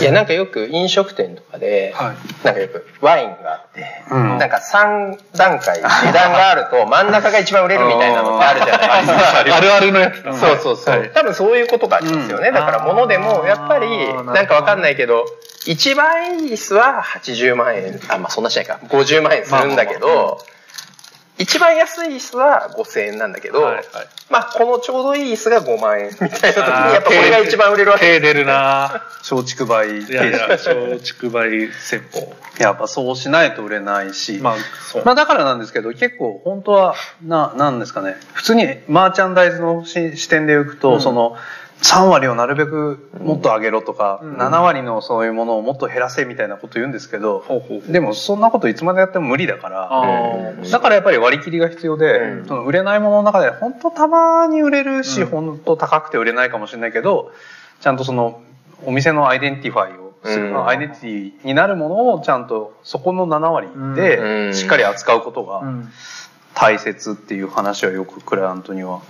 [0.00, 2.16] いやなんかよく飲食店とかで、はい。
[2.44, 4.38] なんかよくワインがあって、うん。
[4.38, 9.38] なんか3段階値段があると真ん中が一番売れるみたいなのってあるじゃないですか。
[9.40, 9.92] あるある。
[9.92, 10.22] のやつ。
[10.22, 11.10] だ そうそうそう、はい。
[11.10, 12.54] 多分そういうことがありますよね、うん。
[12.54, 15.24] だから物でもやっぱりなんかわかんないけど
[15.66, 18.00] 一番いい椅子は80万円。
[18.08, 18.78] あまあそんなしないか。
[18.88, 20.38] 50万円するんだけど、まあまあま
[21.38, 23.84] 一番安い椅子は5000円なんだけど、はいはい。
[24.30, 26.50] まあこのちょうどいい椅子が5万円みたいな時に
[26.94, 28.06] やっぱこれが一番売れるわけ。
[28.06, 29.02] 手出るな。
[29.28, 30.48] 松竹梅いやいや。
[30.48, 34.56] 松竹梅戦法やっぱそうしないと売れないし、まあ
[35.04, 38.16] まあだからなんですけど結構本当はななんですかね。
[38.34, 41.00] 普通にマーチャンダイズのし視点でいくと、うん。
[41.00, 41.36] その
[41.82, 44.36] 3割をなるべくもっと上げろとか、うん。
[44.36, 47.92] 7割のそういうものをもっと減らせみたいなこと言うんですけど、ほうほうほう。
[47.92, 50.00] でもそんなこといつまでやっても無理だから、あ
[50.60, 50.70] うん。
[50.70, 52.46] だからやっぱり割り切りが必要で、うん。
[52.46, 55.26] その売れないものの中で本当たまに売れるし、うん。
[55.26, 57.32] 本当高くて売れないかもしれないけど
[57.80, 58.40] ちゃんとその
[58.84, 60.66] お店のアイデンティファイをする、うん。
[60.66, 63.94] アイデンティティになるものをちゃんとそこの7割うん。
[63.94, 65.88] でしっかり扱うことがうん
[66.54, 69.00] 大切っていう話はよくクライアントには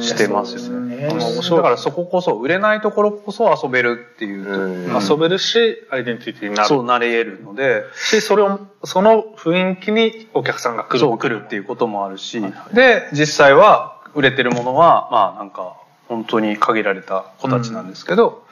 [0.00, 0.96] してますよね。
[0.96, 1.50] ですね。
[1.50, 5.02] うんだからそここそ売れないところこそ遊べるっていうと、うん。
[5.02, 6.68] 遊べるしアイデンティティになる。
[6.68, 7.84] そうなれ得るので。
[7.94, 10.98] しそれをその雰囲気にお客さんが来る。
[11.00, 12.74] そう来るっていうこともあるし、はいはい。
[12.74, 15.76] で実際は売れてるものはまあなんか
[16.08, 18.44] 本当に限られた子たちなんですけど、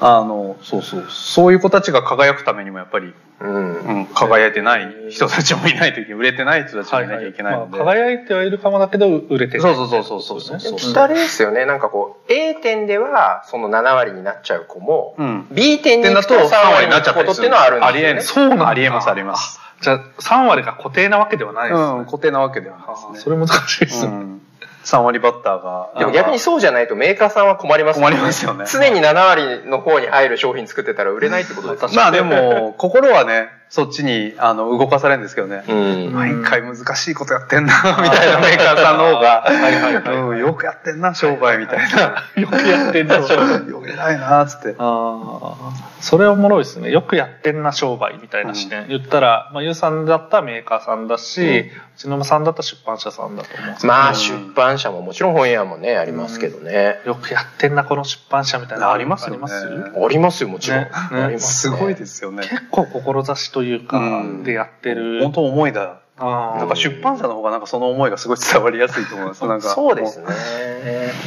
[0.00, 1.06] あのそうそう。
[1.10, 3.74] そういう子たちが輝くためにもやっぱり、うん。
[3.78, 9.74] うん、輝いてない人たちもいないといけない売れてない人たちもいなきゃいけないので、まあ輝いてはいるかもだけど売れてない。
[9.74, 11.64] そうそうそうそうそうそうきっとあれですよね。
[11.66, 15.46] なんかこう A 点ではその7割になっちゃう子も、うん。
[15.52, 17.92] B 点にと行くと3 3割割になっちゃったたちゃっことっていうのはあるんですよね。
[17.92, 19.60] ありえないそうなありえますあります。
[19.80, 23.18] じゃあ3割が固定なわけではないですね、うん、固定なわけではないですね。
[23.20, 24.37] それ難しいですね、うん、
[24.84, 25.92] 3割バッターが。
[25.98, 28.64] でも逆にそうじゃないとメーカーさんは困ります困りますよね。
[28.70, 31.96] 常に7割の方に入る商品作ってたら売れないってことですよね。
[31.96, 35.62] まあでも、 心はね、そっちにあの動かされるんですけどね。
[35.68, 36.12] うん。
[36.14, 42.24] 毎回難しいことやってんな、 みたいなメーカーさんの方が、はいはいはいうんよくやってんな、商売みたいな。
[42.34, 43.68] よくやってんな商売。
[43.68, 44.74] よく偉いな、つって。
[44.78, 46.90] ああそれおもろいですね。
[46.90, 53.92] よくやってんな商売みたいな視点、言ったら、まあ、ゆうさんだったらメーカーさんだし、うちのまさんだったら出版社さんだと思うんですけど。
[53.92, 59.30] まあ出版社ももちろん本屋もねありますけどね、よくやってんなこの出版社みたいなのありますよ。
[59.30, 60.48] ねありますありますよ。
[60.48, 60.84] もちろん、ね。
[60.84, 60.92] ね。
[61.22, 62.42] ありますすごいですよね。
[62.44, 64.44] 結構志というか、うん。
[64.44, 65.22] でやってる。
[65.22, 66.00] 本当思いだ。
[66.20, 69.46] なんか出版社の方がなんかその思いがすごい伝わりやすいと思います。
[69.46, 69.68] なんか。
[69.68, 70.26] そうですね。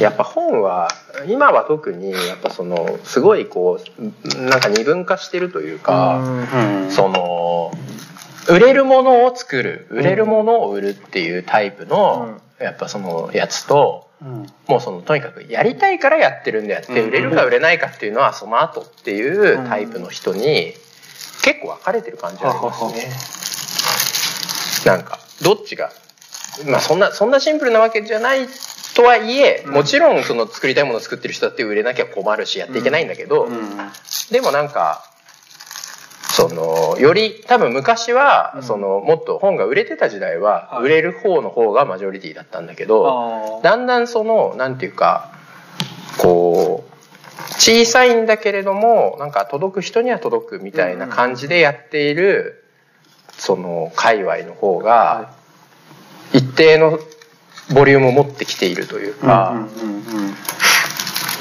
[0.00, 0.88] やっぱ本は
[1.26, 6.90] 今は特にやっぱそのすごいこうなんか二分化してるというか、うん。
[6.90, 7.72] その
[8.48, 14.46] 売れるものを作る売れるものを売るっていうタイプの、やっぱそのやつとうん。
[14.68, 17.08] もうそのとにかくやりたいからやってるんであって、うん。
[17.08, 20.74] 売れるか売れないかっていうのはその後っていうタイプの人に
[21.42, 23.12] 結構分かれてる感じありますね。
[24.84, 25.90] なんかどっちが
[26.66, 28.46] まあそんなそんなシンプルなわけじゃない
[28.94, 33.58] とはいえ、もちろんその作りたいものを作ってる人だって売れなきゃ困るしやっていけないんだけど、うん。
[34.30, 35.02] でもなんか
[36.30, 38.62] そのより多分昔は、うん。
[38.62, 40.84] そのもっと本が売れてた時代は、はい。
[40.84, 45.32] 売れる方の方がマジョリティだったんだけど、だんだんそのなんていうか
[46.18, 46.91] こう
[47.50, 52.64] 小さいんだけれどもなんか届く人には届くみたいな感じでやっている、
[53.32, 55.32] その界隈の方が
[56.32, 56.98] 一定の
[57.74, 60.34] ボリュームを持ってきているというか、うんうんうん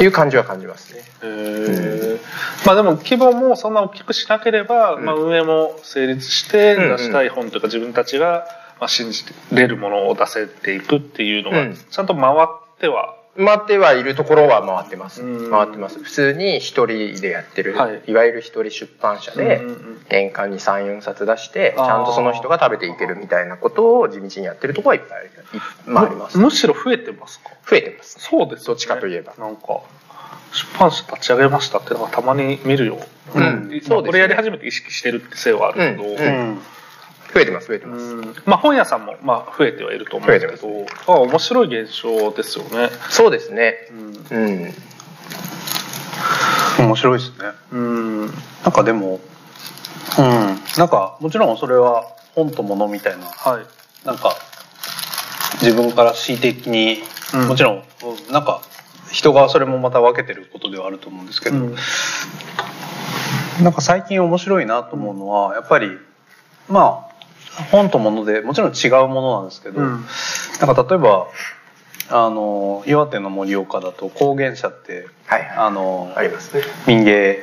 [0.04, 1.04] いう感じは感じますね。
[1.22, 2.20] へー。
[2.66, 5.06] まあでも規模もそんな大きくしなければ、うん。
[5.06, 6.98] まあ、運営も成立してうんうん。
[6.98, 8.46] 出したい本というか自分たちが
[8.80, 11.76] まあ信じれるものを出せていくっていうのがうん。
[11.76, 15.22] ちゃんと回っては、回ってはいるところは回ってます。
[15.22, 15.52] うん。
[15.52, 16.00] 回ってます。
[16.00, 18.02] 普通に一人でやってる、はい。
[18.08, 19.62] い、わゆる一人出版社で
[20.10, 26.38] 年間に3、4冊出して、ちゃんとその人が食べていけるみたいなことを地道にやってるところはいっぱいあります。
[26.38, 27.52] むむしろ増えてますか？
[27.70, 28.20] 増えてます。
[28.20, 28.66] そうですよね。
[28.68, 29.34] どっちかといえば。
[29.38, 29.82] なんか
[30.52, 33.00] 出版社立ち上げましたってのがたまに見るよ、
[33.34, 33.42] うん。
[33.42, 34.02] まあそうですね。
[34.04, 36.18] これやり始めて意識してるってせいはあるけど、うん。
[36.18, 36.62] うん
[37.34, 38.04] 増えてます、増えてます。
[38.04, 42.90] うんまあ本屋さんもまあ増えてはいると思うんですけど、あ面白い現象ですよね。
[43.10, 43.76] そうですね。
[44.30, 44.74] うんうん。
[46.80, 47.52] 面白いですね。
[47.72, 48.32] うんな
[48.70, 49.20] んかでも、
[50.20, 50.26] うん、
[50.78, 52.06] なんかもちろんそれは
[52.36, 54.06] 本と物みたいな、はい。
[54.06, 54.36] なんか
[55.62, 57.04] 自分から恣意的に、
[57.34, 57.84] うんもちろん
[58.30, 58.62] なんか
[59.10, 61.76] 人がそれもまた分けてることではあると思うんですけど、うん
[63.64, 65.98] なんか最近面白いなと思うのはやっぱり
[66.68, 67.11] まあ
[67.72, 70.06] 本と物でもちろん違うものなんですけど、うん
[70.60, 71.28] なんか例えば
[72.10, 75.50] あの岩手の盛岡だと工芸社ってはいはい。
[75.58, 76.64] あのありますね。
[76.88, 77.42] 民芸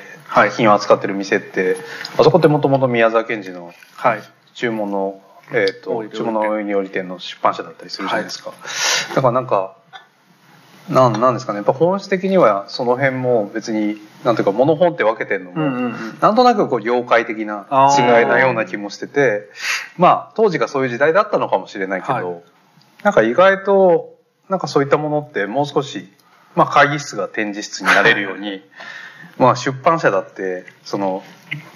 [0.57, 1.77] 品を扱ってる店って
[2.19, 4.23] あそこってもともと宮沢賢治のはい。
[4.55, 5.23] 注文の、
[5.53, 8.53] えー、と大井料理店注文の大井料理店の出版社だったりするじゃないですか、
[9.15, 9.77] だからなんか
[10.91, 11.59] なんなんですかね。
[11.59, 16.19] やっぱ本質的にはその辺も別になんていうか物本って分けてるのも、うんうんうん。
[16.21, 17.67] なんとなくこう業界的な
[17.99, 19.49] 違いなような気もしてて
[19.97, 22.43] まあ当時がそういう時代だったのかもしれないけど、はい。
[23.05, 24.17] なんか意外と
[24.49, 26.09] なんかそういったものってもう少し、
[26.57, 28.63] まあ、会議室が展示室になれるように
[29.37, 31.23] まあ出版社だってその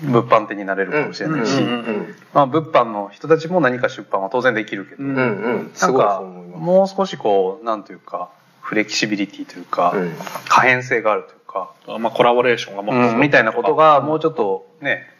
[0.01, 6.23] 物販店になれるかもしれないし、うんうんうんまあ、物販の人たちも何か出版は当然できるけど、うんうんなんか。
[6.53, 8.31] もう少しこうなんというか
[8.73, 10.15] フレキシビリティというか、うん。
[10.49, 15.11] 可変性があるというか、まあコラボレーションがもっと、みたいなことがもうちょっとね。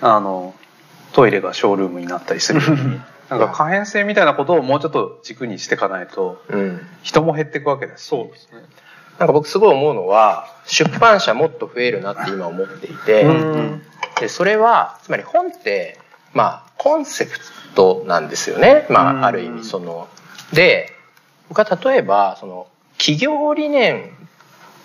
[0.00, 0.52] あの
[1.12, 3.00] トイレがショールームになったりするように
[3.30, 6.80] なんか可変性みたいなことをもうちょっと軸にしていかないとうん。
[7.04, 8.02] 人も減っていくわけだし。
[8.02, 8.58] そうですね。
[9.20, 13.82] なんか僕すごい思うのは出版社もっと増えるなって今思っていて、うん。
[14.18, 15.98] でそれはつまり本って
[16.32, 17.38] まあコンセプ
[17.76, 18.86] トなんですよね。
[18.90, 19.24] まうん。
[19.24, 20.08] あある意味その。
[20.52, 20.92] で
[21.48, 22.66] 僕は例えばその
[22.98, 24.10] 企業理念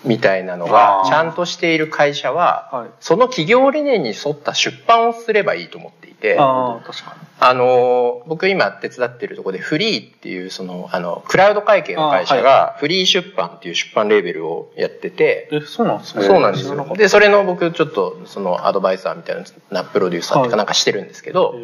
[0.04, 2.88] みたいなのがちゃんとしている会社ははい。
[3.00, 16.24] その企業理念に沿った出版をすればいいと思っていてあの僕今手伝ってるところでフリーっていうそのあのクラウド会計の会社がフリー出版っていう出版レーベルをやっててそうなんですね。
[16.24, 16.94] そうなんですよ。
[16.96, 21.54] でそれの僕ちょっとそのアドバイザーみたいなプロデューサーっていうかなんかしてるんですけど、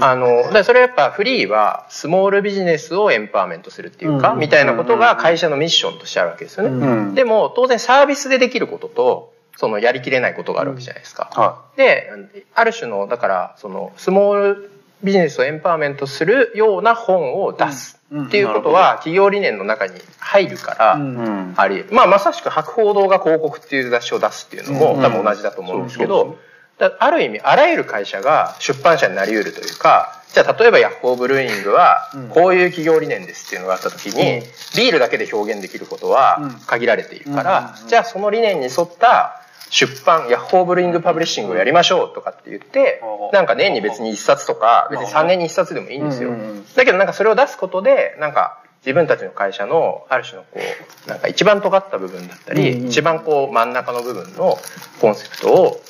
[0.00, 4.38] あのそれはやっぱフリーはスモールビジネスをエンパワーメントするっていうか、うん。
[4.38, 7.14] みたいなことが会社のミッションとしてあるわけですよね、うん。
[7.14, 12.10] でも当然サービスでできることとそのやりきれないことがあるわけじゃないですか、はで
[12.54, 14.70] ある種のだからそのスモール
[15.02, 21.02] ビジネスをエンパワーメントするような本を出すっていうことは企業理念の中に入るから、うん。
[21.02, 25.02] い、うんありまあまさしく博報堂が広告っていう雑誌を出すっていうのも、うん。
[25.02, 26.38] 多分同じだと思うんですけど、
[26.78, 32.28] だある意味あらゆる会社が出版社になり得るというかじゃあ例えばヤッホーブルーイングはうん。
[32.28, 34.44] こういう企業理念ですっていうのがあった時に、うん。
[34.76, 36.12] ビールだけで表現できることうん。
[36.12, 39.40] は限られているから、うんじゃあその理念に沿った
[39.70, 43.32] 出版ヤッホーブルーイングパブリッシングをやりましょうとかって言って、うん。
[43.32, 46.34] なんか年に別に1冊とか別に3年に1冊でもいいんですよ。
[46.76, 50.60] だけどなんかそれを出すことでなんか自分たちの会社のある種のこ
[51.06, 54.58] うなんか一番尖った部分だったり、一番こう真ん中の部分の
[55.00, 55.80] コンセプトを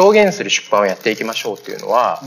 [0.00, 2.20] 表現する出版をやっていきましょうっていうのは、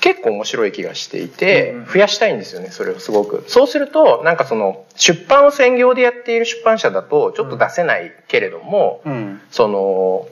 [0.00, 3.44] 結構面白い気がしていて、増やしたいんですよねそれをすごく。
[3.48, 9.40] そうするとなんかその出版を専業でやっている出版社だとちょっと出せないけれども、うん。
[9.50, 10.28] その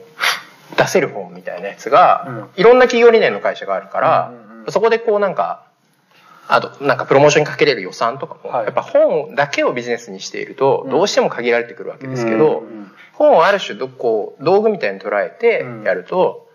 [0.77, 4.33] 出せる本みたいなやつが、ういろんな企業理念の会社があるから、
[4.69, 5.63] そこでこうなんか
[6.47, 8.65] あとなんかプロモーションにかけれる予算とかも、はい。
[8.65, 12.91] やっぱ本だけをビジネスにしているとどうしても限られてくるわけですけど、うん。
[13.13, 15.83] 本をある種どこう道具みたいに捉えてうん。
[15.83, 16.46] やると、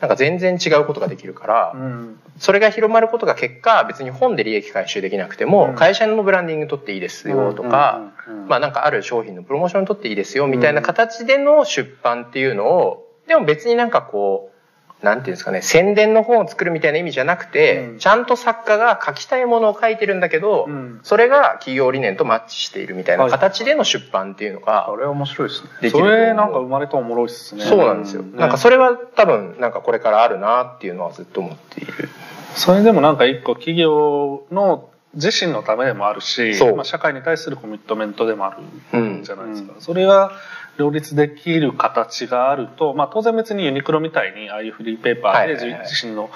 [0.00, 2.20] なんか全然違うことができるから、うん。
[2.38, 5.74] それが広まることが結果別に本で利益回収できなくても、うん。
[5.74, 8.12] 会社のブランディング取っていいですよとか、
[8.48, 14.59] まあなんかある商品のプロモーション取っていいですよみたいな形での出版っていうのを、でも別になんかこう、
[15.02, 17.98] なんていうんですかね、宣伝の本を作るみたいな意味じゃなくて、うん。
[17.98, 21.00] ちゃんと作家が書きたいものを書いてるんだけど、うん。
[21.02, 25.90] それが企業理念とマッチしているみたいな形での出版っていうのが、あれ面白いですね。
[25.90, 27.64] それなんか生まれたらおもろいですね。
[27.64, 28.22] そうなんですよ。
[28.22, 28.38] ね。
[28.38, 32.08] なんかそれは多分なんかこれからあるなっていうのはずっと思っている。
[32.54, 38.58] それでもなんか一個企業の自身のためでもあるしまあ、社会に対するコミットメントでもある
[38.92, 39.24] うんん。
[39.24, 40.32] じゃないですか、それが
[40.80, 46.30] 両立できる形があると、まあ、当然別にユニクロみたいにああいうフリーペーパーで自身の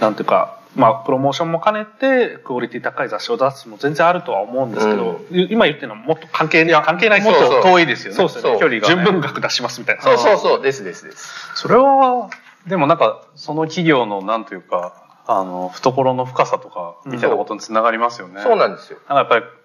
[0.00, 5.20] なんていうか、まあ、プロモーションも兼ねてクオリティ高い雑誌を出すも全然あるとは思うんですけど、
[5.50, 8.16] 今言ってるのはもっと関係関係ないもっと遠いですよね。
[8.16, 10.02] そうですよねそう距離が、ね、純文学出しますみたいな。
[10.02, 11.28] そうそうそう、ですですです。
[11.54, 12.30] それは
[12.66, 14.94] でもなんかその企業のなんというか
[15.26, 18.98] あの懐の深さとかみたいなことにつながりますよね、そうなんですよ。
[19.08, 19.59] なんかやっぱり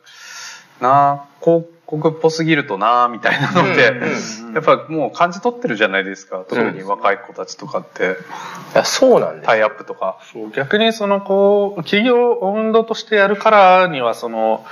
[0.81, 4.03] なあ広告っぽすぎるとなあみたいなのって、うん
[4.49, 8.15] うんやっぱもう感じ取ってるじゃないですか特に若い子たちとかって、
[8.73, 9.45] いやそうなんです。
[9.45, 10.17] タイアップとか。
[10.31, 14.65] そう逆にそのこう企業運動としてやるからにはその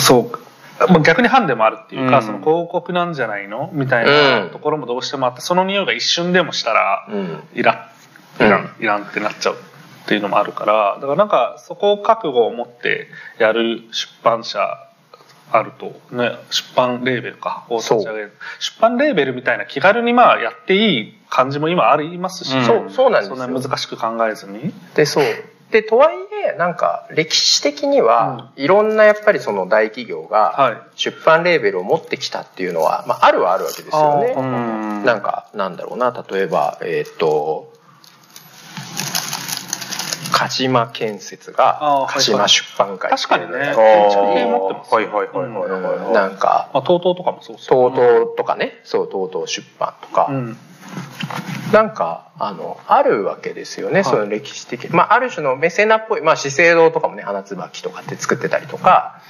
[0.00, 2.24] そうまあ逆にハンデもあるっていうか、うん。
[2.24, 7.42] その広告なんじゃないのみたいなところもどうしてもあってその匂いが一瞬でもしたらうん。
[7.54, 7.92] いら
[8.40, 8.44] ん。
[8.44, 13.06] いらんいらんってなっちゃうっていうのもあるからだからなんかそこを覚悟を持って
[13.38, 14.58] やる出版社
[15.52, 23.46] あるとね出版レーベルかを立ち上げる出版レーベルみたいな気軽にまあやっていい感じも今ありますし、うんそう、そうなんですそんよ。
[23.46, 24.74] な難しく考えずに。
[24.94, 25.24] で、そう。
[25.70, 26.16] で、とはい
[26.52, 34.34] え、なんか、歴史的には、いろんなやっぱりその大企業が、はい出版レーベルを持ってきたっていうのは、まあ、あるはあるわけですよね。
[34.36, 37.69] うんなんか、なんだろうな、例えば、えーっと、
[40.32, 43.10] 鹿島建設が鹿島出版会。
[43.10, 43.74] 確かにね。
[43.74, 47.96] 建築系持ってますはいはいはいはいなんか、まあ、TOTO とかもそうですとうね。
[47.96, 50.56] とうとかね、そう、とうとう出版とか、うん。
[51.72, 54.04] なんか、あの、あるわけですよね、い。
[54.04, 54.88] その歴史的。
[54.90, 59.20] まあ、ある種のメセナっぽい、まあ、資生堂とかもね、花椿とかって作ってたりとか、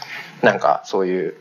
[0.42, 1.34] なんか、そういう、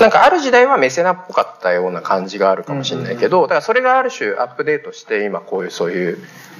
[0.00, 6.18] なんかある時代はメセナっぽかったような感じがあるかもしれないけど、だからそれがある種アップデートして、今こういうそういう、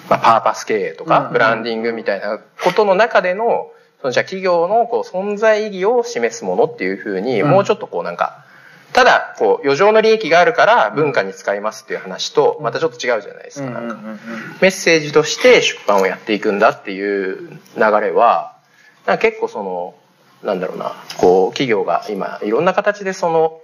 [0.08, 3.70] まあ、パーパス経営とか、うんブランディングみたいなことの中での
[4.00, 7.50] そのじゃあ企業のこう存在意義を示すものっていうふうに、うん。
[7.50, 8.44] もうちょっとこうなんか、
[8.92, 13.70] ただ、こう、余剰の利益があるから文化に使いますっていう話と、またちょっと違うじゃないですか。
[13.70, 13.96] なんか
[14.60, 18.56] メッセージとして出版をやっていくんだっていう流れは、
[19.04, 19.94] なんか結構その、
[20.42, 23.60] なんだろうな、こう、企業が今、いろんな形でその、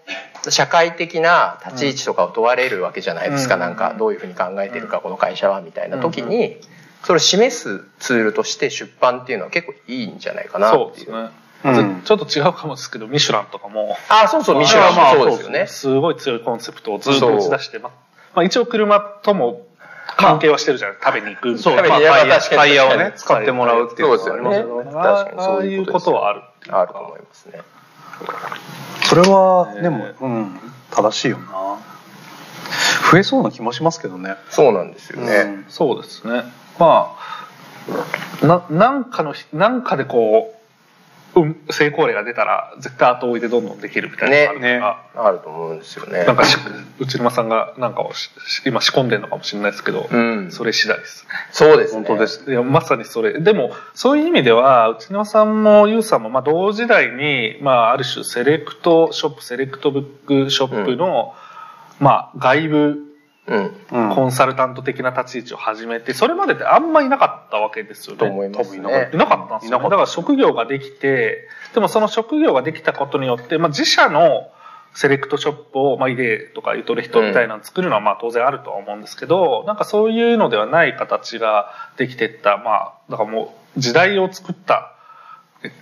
[0.51, 3.55] 社会的な立ち位置とかを問われるわけじゃないですか。
[3.55, 6.57] うんなんか、どういうふうに考えてるか、この会社は、みたいな時に、
[7.03, 10.83] それを示すツールとして出版っていうのは結構いいんじゃないかなっていう。
[10.83, 11.19] そうですね。
[11.19, 15.67] うんちょっと違うかもですけど、ミシュランとかも、あ、そうそう、ミシュランもそうですよね。
[15.67, 17.91] すごい強いコンセプトをずっと打ち出して、ま
[18.35, 19.67] まあ、一応車とも
[20.17, 21.85] 関係はしてるじゃない、食べに行くそ、いうな。
[21.85, 24.43] 食べにまあタイヤをね、使ってもらうっていうのはありですよね。
[24.43, 24.93] ますよね。
[24.93, 27.63] 確かにそういうここととはあるあると思いますね。
[29.05, 30.61] それは、ねでも、うん、
[30.91, 31.79] 正しいよな。
[33.11, 34.37] 増えそうな気もしますけどね。
[34.51, 35.37] そうなんですよね。
[35.37, 36.45] うんそうですね。
[36.79, 37.17] ま
[38.43, 40.64] あ、な、なんかのひ、なんかでこう、うん、
[41.71, 46.25] 成功例が出たら、絶対後追いでどんどんできるみたいなのがあるから、あると思うんですよね。
[46.25, 46.57] なんかし、
[46.99, 48.13] 内沼さんがなんかを
[48.65, 50.51] 今仕込んでるのかもしれないですけど、うん。
[50.53, 51.31] それ次第ですね。
[51.51, 52.07] そうですね。
[52.07, 52.51] 本当です。
[52.51, 53.41] いや、まさにそれ。
[53.41, 61.35] でも、そういう意味では、内沼さんもユウさんも、まあ、同時代に、まあ、ある種、セレクトショップ、セレクトブックショップの、
[62.01, 63.14] まあ、外部
[63.47, 63.77] うん。
[63.93, 68.19] うんコンサルタント的な立ち位置を始めて、それまでってあんまいなかったわけですよね。
[68.19, 69.17] と思います多分いなかっねい。
[69.17, 69.85] なかったんですよ、ね。
[69.85, 74.51] だから職業ができて、でもその職業ができたことによって、まあ、自社の
[74.95, 84.95] セレクトショップを、まあ、イデーとかゆとり人みたいなの作るのはまあ当然あるとは思うんですけど、なんかそういうのではない形ができてった、まあ、だからもう時代を作った、
[85.65, 85.73] え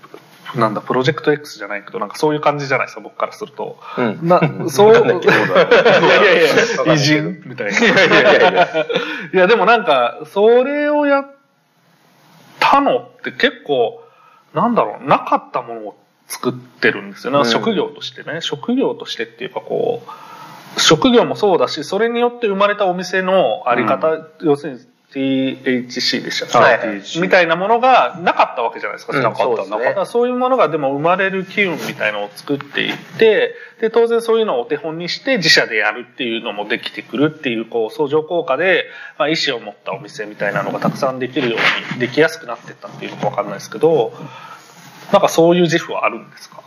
[0.55, 3.79] なんだ、プロジェクト X じゃないけど、なんかそういう感じじゃないですか、僕からすると。
[3.97, 4.19] うん。
[4.29, 6.47] な、 そう、いやいやい
[6.87, 7.79] や、偉人みたいな。
[7.79, 8.69] いやいやいやいや。
[9.33, 11.27] いや、でもなんか、それをやっ
[12.61, 14.03] たのって結構、
[14.53, 15.97] なんだろう、なかったものを
[16.27, 17.39] 作ってるんですよね。
[17.39, 18.41] うん職業としてね。
[18.41, 20.03] 職業としてっていうかこ
[20.77, 24.81] う、職業もそうだし、それによって生まれたお店のあり方、要するに
[25.15, 26.59] THC でしたっけ？
[26.59, 29.17] はいはいみたいなものがなかったわけじゃないですか。
[29.17, 38.87] うんなかったねなかそういうものがでも生まれる機運みたいのを作っていって、で、当然そういうのをお手本にして自社でやるっていうのもできてくるっていう、こう、相乗効果で、
[39.19, 44.13] まあ、意思を持ったお店みたいなのがたくさんできるように、できやすくなってったっていうのかわかんないですけど、
[45.13, 46.63] なんかそういう自負はあるんですか？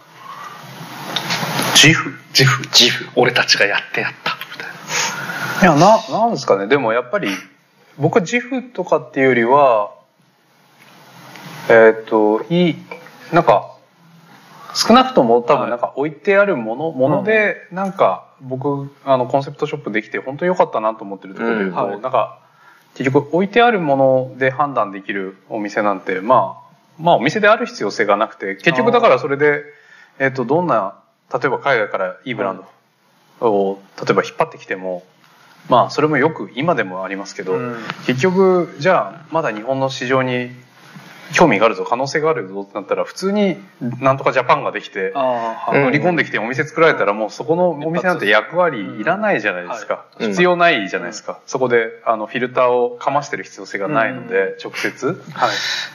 [1.73, 3.09] 自負自負自負。
[3.15, 4.38] 俺たちがやってやった。
[4.53, 4.65] みた
[5.65, 5.76] いな。
[5.76, 6.67] いや、な、なんですかね。
[6.67, 7.30] でもやっぱり、
[7.97, 9.91] 僕は自負とかっていうよりは、
[11.69, 12.76] えっ、と、いい、
[13.31, 13.76] なんか、
[14.76, 21.91] 少なくとも多分なんか置いてあるもの、もので、なんか僕、あの、コンセプトショップできて本当に良かったなと思ってるところで言うと、うん。
[21.91, 22.01] はい。
[22.01, 22.39] なんか、
[22.95, 26.65] 結局置いてあるもので判断できるお店なんて、まあ、
[26.97, 29.63] まあお店である必要性がなくて、結局だからそれで、
[30.19, 30.95] えっ、と、どんな、
[31.34, 32.63] 例えば海外からいいブラン
[33.41, 35.03] ドを、例えば引っ張ってきても、
[35.70, 37.76] まあそれもよく今でもありますけど、うん。
[38.06, 40.52] 結局じゃあまだ日本の市場に
[41.34, 43.58] 興味があるぞ可能性があるぞってなったら普通に
[44.00, 50.30] なんとかジャパンができて乗り込んできてお店作られたらもうそこのお店なんて役割いらないじゃないですか、うん。
[50.30, 55.24] 必要ないじゃないですか、そこであのフィルターをかましてる必要性がないので、直接。
[55.34, 55.50] はい。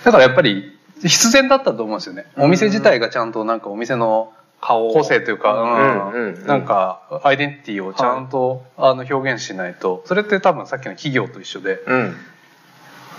[0.04, 6.12] だからやっぱり必然だったと思うんですよね、お店自体がちゃんとなんかお店の顔個性というか、うん。
[6.12, 6.34] うん。
[6.34, 6.46] うん。
[6.46, 12.16] なんかアイデンティティをちゃんと、あの表現しないとそれって多分さっきの企業と一緒でうん。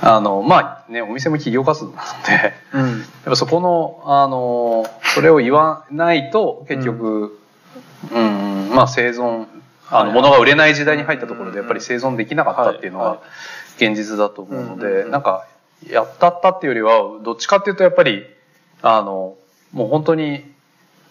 [0.03, 3.05] あのまあねお店も企業活動なのでやっうん。
[3.25, 7.39] ぱそこのあのそれを言わないと結局
[8.11, 9.45] うん、まあ生存
[9.89, 13.17] あの物が売れない時代に入ったところでやっぱり生存できなかったっていうのはい。
[13.17, 13.21] が
[13.91, 15.03] 現実だと思うのうんうんうん。
[15.05, 15.45] でなんか
[15.87, 18.23] やったったっていうよりはどっちかっていうとやっぱり
[18.81, 19.35] あの
[19.71, 20.51] もう本当に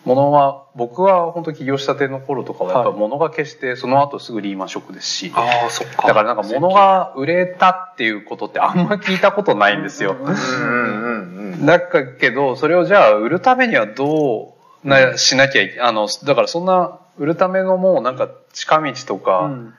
[0.04, 6.06] 物は僕は本当起業したての頃とかはやっぱはい物が決してその後すぐリーマンショックですし、ああ、そっか。
[6.06, 10.16] だからなんか物が売れたっていうことってあんま聞いたことないんですよ。
[10.18, 11.64] うんうんうん。
[11.66, 14.54] だけどそれをじゃあ売るためにはど
[14.84, 19.74] うなしなきゃいけあのだからそんな売るためのもうなんか近道とか、うん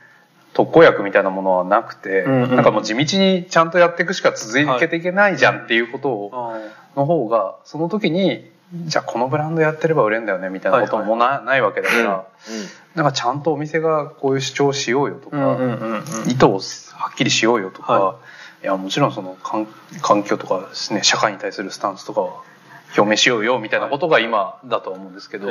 [0.53, 6.31] 特効薬みたいなものはなくて、うんうんなんかもう地道にちゃんとやっていくしか続けていけないじゃんっていうことを、
[6.95, 12.27] の方がその時にじゃあこのブランドやってれば売れるんだよねみたいなこともな,、ないわけだから、
[12.95, 15.57] なんかちゃんとお店がこういう主張をしようよとか。
[16.27, 16.60] 意図を
[16.95, 18.15] はっきりしようよとか、、は
[18.64, 18.65] い。
[18.65, 19.68] やもちろんその環
[20.02, 22.43] 環境とかですね社会に対するスタンスとかは
[22.95, 25.49] 表明しようよみたいなことが今だとは思うんですけど、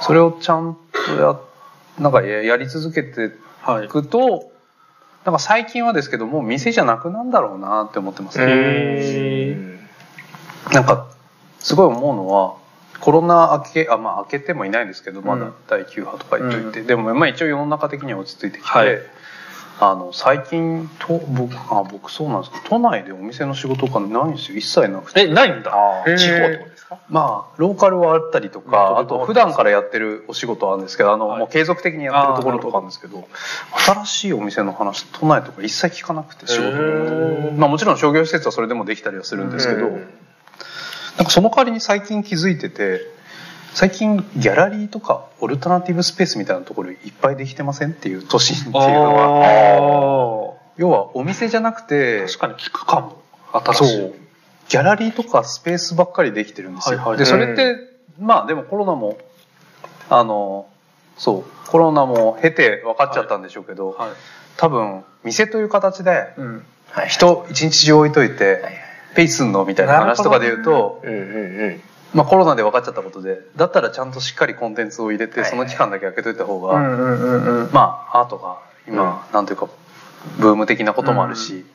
[0.00, 1.38] それをちゃんとや
[1.98, 3.32] なんかややり続けて
[3.62, 3.86] はい。
[3.86, 3.88] い。
[3.88, 4.50] くと、
[5.24, 8.44] なんか最近はですけどもう店じゃなくなんだろうなって思ってますね。
[8.48, 9.78] へ
[10.72, 11.07] なんか
[11.58, 12.54] すごい思うのは
[13.00, 18.98] コロナ明けあまあ明けてもいないんですけどまだうん第9波とか言っといて、でもまあ一応世の中的には落ち着いてきて、はい。
[19.80, 24.58] あの最近と僕あ僕そうなんですけど都内でお店の仕事がないんですよ。
[24.58, 25.28] 一切なくて。
[25.28, 25.70] えないんだ。
[26.16, 26.98] 地方ってことですか？
[27.08, 28.70] まあローカルはあったりとうん。
[28.72, 31.38] かあと普段からやってるお仕事はあるんですけどあの、はい。
[31.38, 33.28] もう継続的にやってるところとかあるんですけど
[33.86, 40.08] 新しいお店の話都内とか一切聞かなくて仕事まあもちろん商業施設はそれでもできたりはするんですけど、うん
[41.18, 43.00] なんかその代わりに最近気づいてて
[43.74, 53.22] 最近ギャラリーとかオルタナティブスペースみたいなところいっぱいできてませんっていう都心っていうのはあ要はお店じゃなくてー確かに聞くかも。
[53.52, 54.12] 新しい。
[54.68, 57.76] ギャラリーとかスペースばっかりできてるんですよ、はいはいでそれって
[58.20, 59.18] まあでもコロナも
[60.10, 60.68] あの
[61.16, 64.10] そうコロナも経て分かっちゃったんでしょうけど、はい。
[64.56, 66.34] 多分店という形で
[67.08, 69.64] 人一日中置いといてはいはいペイすんの？
[69.64, 71.80] みたいな話とかで言うと、うんうんうん
[72.14, 75.50] まあ、コロナで分かっちゃったことでだったらちゃんとしっかりコンテンツを入れてはい。
[75.50, 77.72] その期間だけ開けといた方が、うんうんうんうん。
[77.72, 79.68] まあアートが今、なんていうか
[80.38, 81.66] ブーム的なこともあるし、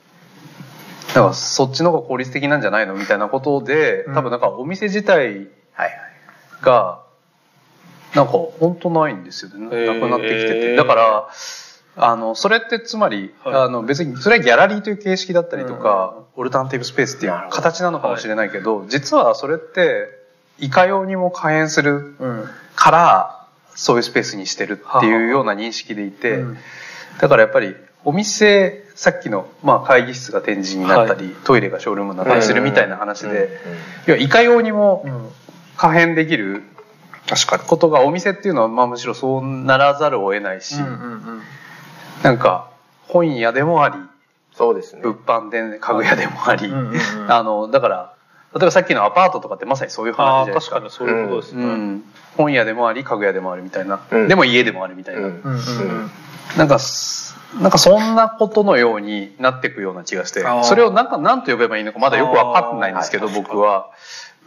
[1.10, 2.96] だからそっちの方が効率的なんじゃないの？
[2.96, 4.16] みたいなことでうん。
[4.16, 5.48] 多分なんかお店自体
[6.62, 7.04] が
[8.16, 9.66] なんか本当ないんですよね。
[9.86, 10.76] なくなってきてて。
[10.76, 11.30] だから
[11.96, 13.56] あのそれってつまり、はい。
[13.56, 20.08] あの別にそれはギャラリーという形式だったりとか、オルタナティブスペースっていう形なのかもしれないけど、実はそれって
[20.60, 22.50] いかようにも可変するうん。
[22.76, 26.58] からそういうスペースにしてるっていうような認識でいて、うん。
[27.20, 33.50] だからやっぱりお店さっきの、まあ、会議室が展示になったり、トイレがショールームになったりするみたいな話で、
[34.08, 35.30] 要はいかようにもうん。
[35.76, 36.64] 可変できる
[37.28, 37.64] 確かに。
[37.64, 41.42] ことがお店っていうのは、まあ、むしろそうならざるを得ないし、うんうん
[42.24, 42.70] なんか
[43.08, 43.96] 本屋でもあり
[44.54, 45.02] そうですね。
[45.02, 48.14] 物販で家具屋でもあり、うんうんうんあのだから
[48.56, 50.76] 例えばさっきのアパートとかってまさにそういう話じゃないですか。
[50.76, 52.04] ああ確かにそういうことですね、うん、
[52.38, 54.28] 本屋でもあり家具屋でもあるみたいな、うん。
[54.28, 55.42] でも家でもあるみたいな、うん。
[55.44, 55.60] うんうんう
[56.06, 56.12] ん。
[56.56, 60.44] なんかすなんかそんなことのようになっていくような気がして。
[60.64, 63.90] それをなんか何と呼べばいいのかまだよく分かってないんですけど僕は。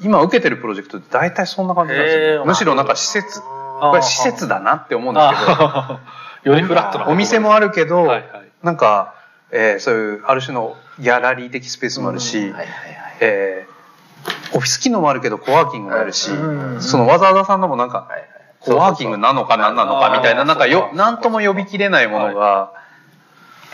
[0.00, 2.44] 今受けてるプロジェクトって大体そんな感じなんですよ。
[2.44, 3.40] むしろなんか施設。
[3.80, 6.00] これ施設だなって思うんですけど
[6.46, 8.28] よりフラットなお店もあるけど、はいはい。
[8.62, 9.14] なんか、
[9.50, 12.52] えーそういうある種のギャラリー的スペースもあるし、
[14.54, 18.08] オフィス機能もあるけどコワーキングもあるし、うんそのわざわざさんのもなんか
[18.60, 22.72] コワーキングなのか何なのかみたいななんかよ何とも呼びきれないものが、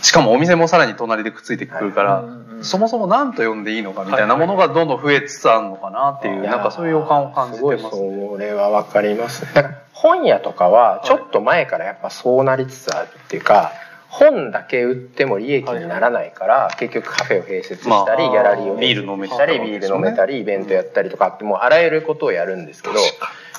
[0.02, 2.24] しかもお店もさらに隣でくっついてくるから、
[2.62, 7.96] そもそも何と呼んでいいのかみたいなものがどんどん増えつつあるのかなっていう、なんかそういう予感を感じてすごいます。
[7.96, 9.46] それはわかります
[9.92, 13.72] 本屋とかはちょっと前からやっぱそうなりつつあるっていうか
[14.08, 22.96] 本だけ売っても利益にならないから、結局カフェを併設したり、まあギャラリーをビール飲めしたりビール飲めたりイベントやったりとかってもうあらゆることをやるんですけど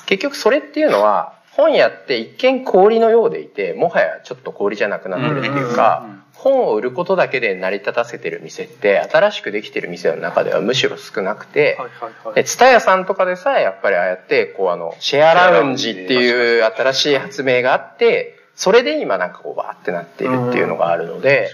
[0.06, 6.13] 結局それっていうのは本屋って一見氷のようでいてもはやちょっと氷じゃなくなってるっていうか、うんうんうん
[6.44, 12.34] 本を売ることだけで成り立たせてる店って新しくできてる店の中ではむしろ少なくて、はいはいはい。
[12.34, 21.50] で、ツタヤさんとかでさえやっぱりああやって、こうあの、シェアラウンジっていう新しい発明があって、それで今なんかこうバーってなっているっていうのがあるので、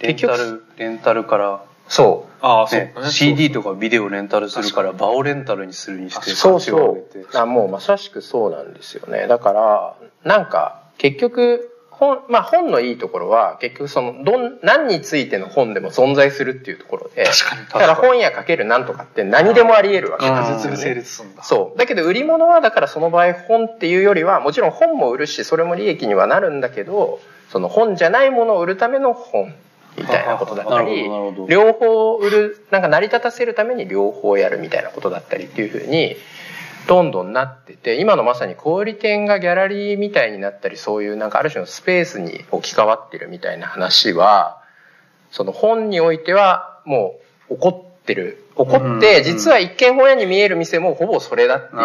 [0.00, 2.94] レンタル、レンタルから、そああそうね。
[3.10, 7.36] CD とかビデオレンタルするから場をレンタルにするにしてう、そうそう。
[7.36, 9.26] あもうまさしくそうなんですよね。
[9.26, 11.69] だから、なんか結局、
[12.00, 20.76] 本、まあ本のいいところは結局その、どん、何についての本でも存在するっていうところで、確かにだから本屋かけるなんとかって何でもあり得るわけうんですよね。
[20.78, 21.78] 成立するんだそう。
[21.78, 27.20] だけど売り物はだからその場合本っていうよりはもちろん本も売るしそれも利益にはなるんだけど
[27.50, 29.54] その本じゃないものを売るための本
[29.98, 31.04] みたいなことだったり
[31.48, 36.16] 両方売るなんか成り立たせるために両方やるみたいなことだったりっていうふうに
[36.90, 44.60] どんどんなってて今のまさに小売店がギャラリーみたいになったりそういうなんかある種のスペースに置き換わってるみたいな話は
[45.30, 47.14] その本においてはも
[47.48, 51.84] う起こってる起こって実は一見本屋に見える店もほぼそれだっていうよ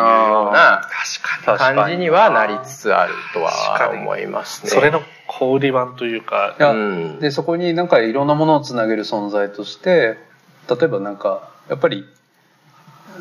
[0.50, 4.72] うな確かに感じにはなりつつあると確は思いますね。
[4.72, 6.56] それの小売り版というか。
[6.60, 7.20] うん。
[7.20, 10.18] でそこになんかいろんなものをつなげる存在として
[10.68, 12.06] 例えばなんかやっぱり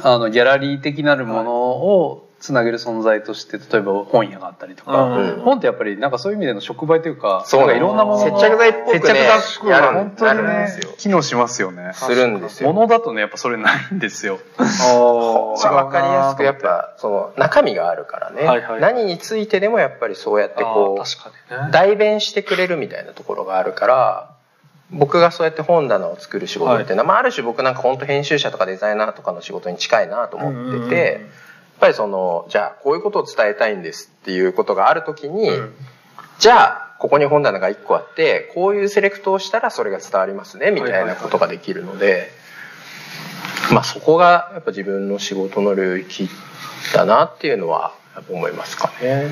[0.02, 5.40] あのギャラリー的なるものをつなげる存在として例えば本屋があったりとか、うん。
[5.40, 7.60] 本ってやっぱりなんかそういう意味での触媒というかそう。
[7.60, 9.00] なんかいろんなものの接着剤っぽくね。
[9.00, 10.94] 接着剤が本当にねなるんですよ。
[10.98, 11.92] 機能しますよね。
[11.94, 12.72] するんですよ。
[12.72, 14.40] ものだとねやっぱそれないんですよ。
[14.58, 18.80] わかりやすくやっぱその中身があるからね、はいはい。
[18.80, 21.70] 何についてでもやっぱりそうやってこうね。
[21.70, 24.34] 代弁してくれるみたいなところがあるから
[24.90, 31.20] 僕がそうやって本棚を作る仕事っていうのは、まあ、ある種僕なんか本当編集者とかデザイナーとかの仕事に近いなと思ってて、やっ
[31.78, 35.50] ぱりそのじゃあこういうことを伝えたいんですっていうことがある時に、
[36.38, 42.30] じゃあここに本棚が1個あってこういうセレクトをしたらそれが伝わりますねみたいなことができるので、
[43.72, 46.28] まあそこがやっぱ自分の仕事の領域
[46.94, 47.94] だなっていうのは
[48.30, 49.30] 思いますかね。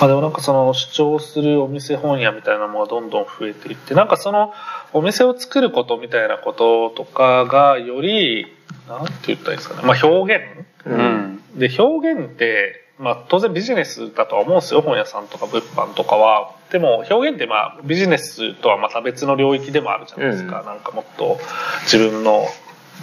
[0.00, 4.52] まあ、でもなんかその主張するお店本屋みたいなのがどんどん増えていってなんかその
[4.92, 8.46] お店を作ることみたいなこととかがより
[8.88, 10.44] なんて言ったらいいですかね、まあ、表現？
[10.86, 11.40] うん。
[11.56, 14.82] で表現って、まあ、当然ビジネスだとは思うんですよ。
[14.82, 16.52] 本屋さんとか物販とかは。
[16.70, 20.66] でも表現ってまあビジネスとはまた別の領域でもあるじゃないですか、うん。
[20.66, 21.38] なんかもっと
[21.82, 22.46] 自分の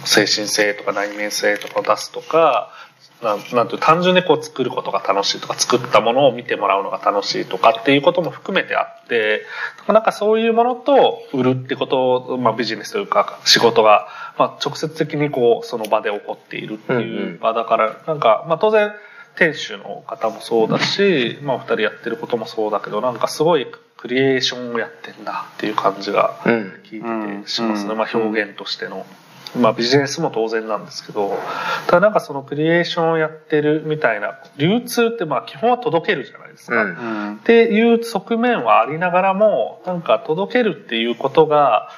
[0.04, 2.70] 精神性とか内面性とかを出すとか
[3.22, 9.42] なんなんていう単純にこう作ることが楽しいとか作ったものを見てもらうのが楽しいとかっていうことも含めてあって
[9.86, 14.08] なんかそういうものと売るってことを、まあ、ビジネスというか仕事が、
[14.38, 18.92] まあ、直接的にこうその場で起こっているってうんういうん場だからなんか、まあ、当然
[19.36, 23.66] 店主の方もそうだし、まあ、お二人やってることもそうだけどなんかすごい
[24.02, 26.80] クリエーションをやってんだっていう感じがうん。
[26.82, 27.98] 聞いててしますね、うん。
[27.98, 29.06] まあ、表現としての。
[29.58, 31.36] まあビジネスも当然なんですけど
[31.86, 36.82] ただなんかそのクリエーションをやってるみたいな流通ってまあ基本は届けるじゃないですか。
[36.82, 36.96] うん。
[36.96, 41.88] うんっていう側面はありながらもなんか届けるっていうことが、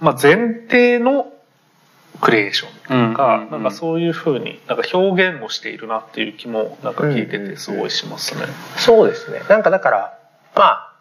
[0.00, 1.32] まあ、前提の
[2.20, 3.40] クリエーションというか、うん。
[3.40, 3.44] うん。
[3.44, 3.50] うん。
[3.50, 8.42] なんかそういうふうになんか表現をしているなっていう気もなんか聞いててすごいしますね。
[8.76, 9.40] そうですね。
[9.48, 10.18] なんかだから、
[10.54, 10.92] まあ、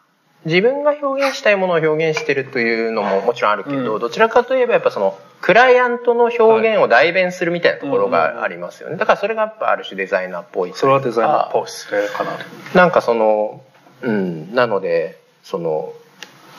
[0.45, 3.99] 自分が表現したいものを表現してるというのももちろんあるけど、うん。
[3.99, 8.97] どちらかといえばやっぱその、クライアントの表現を代弁するみたいなところがありますよね。
[8.97, 10.73] だからそれがやっぱある種デザイナーっぽい。
[10.75, 12.43] それはデザイナーっぽいですねかなり。
[12.75, 13.61] なんかその、
[14.01, 15.93] うん、なので、その、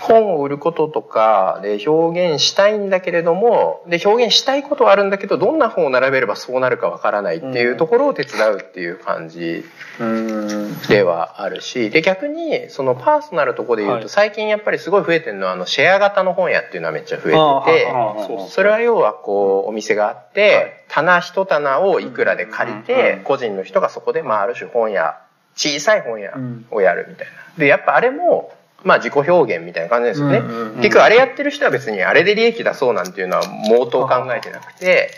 [0.02, 9.64] 本を売ることとかで表現したいんだけれども、で、表現したいことはあるんだけど、どんな本を並べればそうなるかわからないっていうところを手伝うっていう感じ
[10.00, 10.78] うん。
[10.88, 14.08] ではあるし、で、逆に、そのパーソナルとこで言うと、はい。
[14.08, 25.20] 最近やっぱりすごい増えてるのは、あの、シェア型の本屋っていうのはめっちゃ増あえてて、それは要はこう、お店があって、棚一棚をいくらで借りうんて、個人の人がそこで、まあ、ある種本屋、
[25.54, 26.32] 小さい本屋
[26.70, 27.32] をやるみたいな。
[27.56, 28.52] で、やっぱあれも、
[28.84, 30.38] まあ自己表現みたいな感じですよね。
[30.38, 30.76] うんうんうん。
[30.76, 35.10] 結局あれやってる人は別にあれで利益出そうなんていうのは毛頭考えてなくて、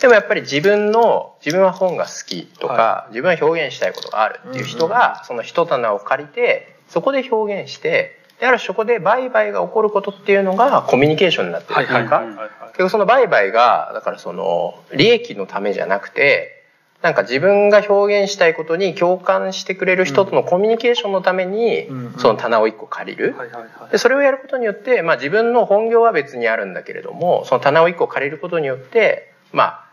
[0.00, 12.36] でもやっぱり自分の、自分は本が好きとか、は自分は表現したいことがあるっていう人が、その一棚を借りて、そこで表現して、である種そこで売買が起こることっていうのがコミュニケーションになってるというか、はいはい。
[12.72, 16.55] 結局その売買が、だからその、利益のためじゃなくて、
[17.06, 21.86] なんか自分が表現したいことに共感してくれる人とのコミュニケーションのために
[22.18, 23.36] その棚を一個借りる。
[23.92, 29.84] で、それをやることによって、まあ自分の本業は別にあるんだけれども、その棚を一個借りることによって、まあ、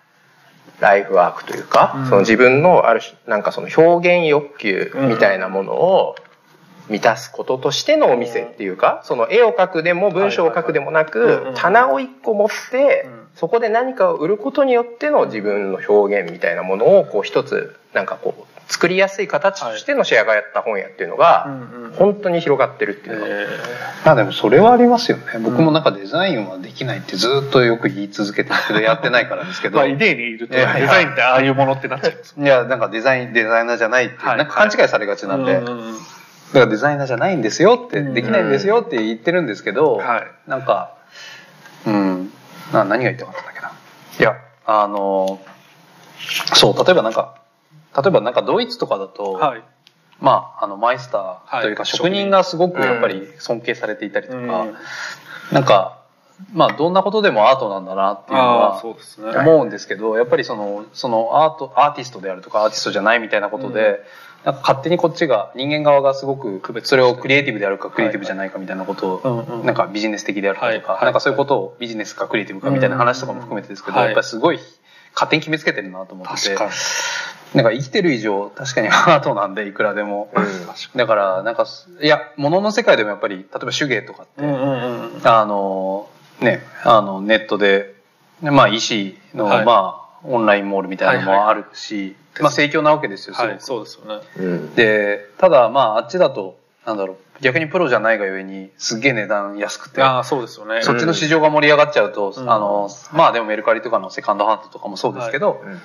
[0.80, 2.06] ライフワークというか、うん。
[2.06, 6.16] その自分のある種、なんかその表現欲求みたいなものを
[6.90, 21.48] 満たすこととしてのお店っていうか、その絵を描くでも文章を書くでもなく棚を一個持ってうん、そこで何かを売ることによっての自分の表現みたいなものを、こう一つ、なんかこう、作りやすい形としてのシェアがやった本屋っていうのが、
[21.98, 23.48] 本当に広がってるっていうのがえ
[24.06, 25.24] まあでもそれはありますよね。
[25.42, 35.94] 僕もなんかデザインはできないってずっとよく言い続けてるけどやってないからですけどーまあ、イデーにいるとデザインってああいうものってなっちゃいますいやなんかデザインデザイナーじゃないってなんか勘違いされがちなんで、うんうんうん。
[35.94, 36.00] だ
[36.54, 38.14] からデザイナーじゃないんですよって、うん。
[38.14, 40.50] できないんですよって言ってるんですけど、はい。
[40.50, 40.96] なんか、
[41.86, 42.33] うん、
[42.72, 43.72] な何が言ってかったんだっけな？
[44.20, 45.42] いや、あの、
[46.54, 47.36] そう、例えばなんか、
[47.96, 49.64] 例えばなんかドイツとかだと、はい。
[50.20, 54.48] まあ、あの、マイスターというかはい職人がすごくやっぱり尊敬されていたりとか、うん。
[55.52, 56.00] なんか、
[56.54, 64.02] まあ、どんなことでもアートなんだなっていうのは思うんですけど、やっぱりその、そのアート、アーティストであるとかアーティストじゃないみたいなことで、
[64.46, 69.66] なんか勝手にこっちが、人間側がすごく、それをクリエイティブであるかクリエイティブじゃないかみたいなことうんを、うん。
[69.66, 71.06] なんかビジネス的であるかとか、はい。
[71.06, 74.06] なんかそういうことをビジネスかクリエイティブかみたいな話とかも含めてですけど、はい。
[74.08, 74.60] やっぱりすごい
[75.14, 76.56] 勝手に決めつけてるなと思ってて
[77.54, 80.32] なんか生きてる以上、確かにアートなんでいくらでも。
[80.96, 81.68] だから、なんか、
[82.02, 84.42] いや、物の世界でもやっぱり、例えば手芸とかって、
[85.24, 86.10] あの、
[86.40, 87.94] ね、あの、ネットで、
[88.42, 89.66] まあ、石の、はい。
[89.66, 94.22] まあ、オンラインモールみたいなのもあるし、まあ、盛況なわけですよ、はいそうですよね。
[94.38, 94.76] うん。
[94.76, 100.82] で、ただ、まあ、あっちだと、なんだろう、逆にプロじゃないがゆえに、すっげえ値段安くて、ああそうですよね。
[100.82, 102.52] そっちの市場が盛り上がっちゃうと、うん。
[102.52, 105.82] あの、まあでもメルカリとかのセカンドハンドとかもそうですけど、うん。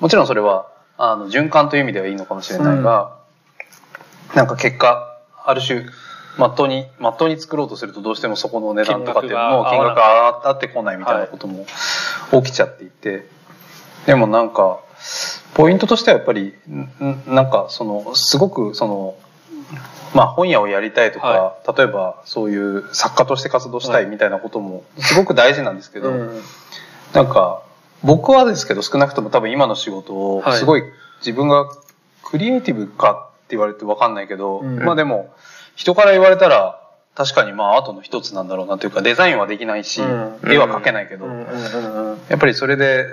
[0.00, 3.16] もちろんそれは、あの、循環という意味ではいいのかもしれないが、
[4.34, 5.86] なんか結果、ある種、
[6.36, 11.66] まっとうにまっとうに作ろうとするとどうしてもそこの値段とかっていうのも金額金額が上がってこないみたいなことも
[12.32, 13.28] 起きちゃっていて、
[14.06, 14.80] でもなんか
[15.54, 16.54] ポイントとしてはやっぱり
[17.26, 19.16] なんかそのすごくその
[20.14, 26.40] まあ本屋をやりたいとか、は例えばそういう作家として活動したいみたいなこともすごく大事なんですけど、うん。
[27.12, 27.62] なんか
[28.02, 30.58] 僕はですけど少なくとも多分今の仕事をはい。
[30.58, 30.82] すごい
[31.20, 31.66] 自分が
[32.24, 34.84] クリエイティブかって言われて分かんないけど、うん。
[34.84, 35.32] まあでも
[35.76, 36.80] 人から言われたら
[37.14, 40.40] 確かにまあアートの一つなんだろうなというかデザインはできないし、うん。
[40.50, 43.06] 絵は描けないけど、やっぱりそれで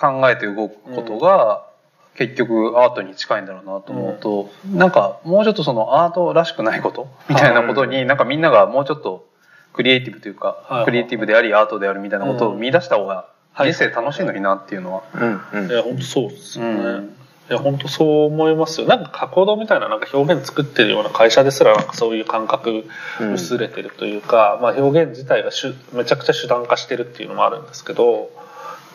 [0.00, 1.66] 考えて動くことが
[2.14, 9.28] 結局アートに近いんだろうなと思うと、なんかもうちょっとそのアートらしくないことみたいなことになんかみんながもうちょっと
[9.72, 13.72] クリエイティブというか、はいクリエイティブでありアートであるみたいなことを見出した方がはい。
[13.72, 15.02] 人生楽しいのになっていうのは。
[15.14, 15.70] うんうん。
[15.70, 17.04] いや本当そうですよね、うん。
[17.50, 18.86] いや本当そう思いますよ。
[18.86, 22.84] なんか加工堂みたいななんか表現作ってるような会社ですらなんかそういう感覚
[23.20, 23.32] うん。
[23.34, 28.30] 薄れてるというか、まあ、表現自体がしゅめちゃくちゃ手段化してるっていうのもあるんですけど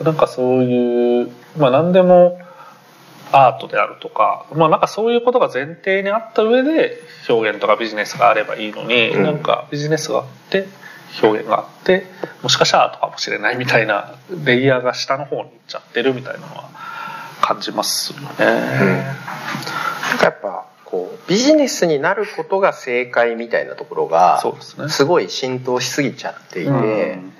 [0.02, 2.40] なんかそういうまあ何でも
[3.32, 7.00] アートであるとかまあなんかそういうことが前提にあった上で
[7.30, 9.24] 表現とかビジネスがあればいいのに、うん。
[9.24, 10.68] なんかビジネスがあって
[11.22, 12.08] 表現があって
[12.42, 16.70] もしかしたらアートかもしれないみたいなレイヤーが下の方に行っちゃってるみたいなのは
[17.42, 18.26] 感じますよね。
[18.38, 24.42] なんかやっぱこうビジネスになることが正解みたいなところが
[24.90, 27.34] すごい浸透しすぎちゃっていて、うん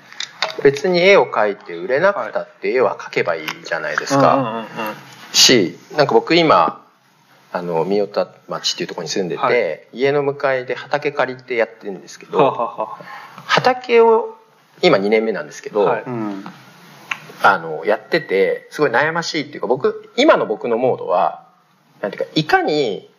[0.62, 4.66] 別に絵を描いて売れなくたって絵は描けばいいじゃないですか。
[5.32, 6.84] しなんか僕今
[7.52, 9.88] あの三代田町っていうところに住んでて、はい。
[9.92, 12.98] 家の向かいで畑借りてやってるんですけど、はあはあは
[13.46, 14.36] 畑を
[14.82, 16.02] 今2年目なんですけど、はい。
[16.04, 16.44] うん。
[17.42, 21.46] あのやっててすごい悩ましいっていうか僕今の僕のモードは
[22.00, 23.10] なんていうかいかに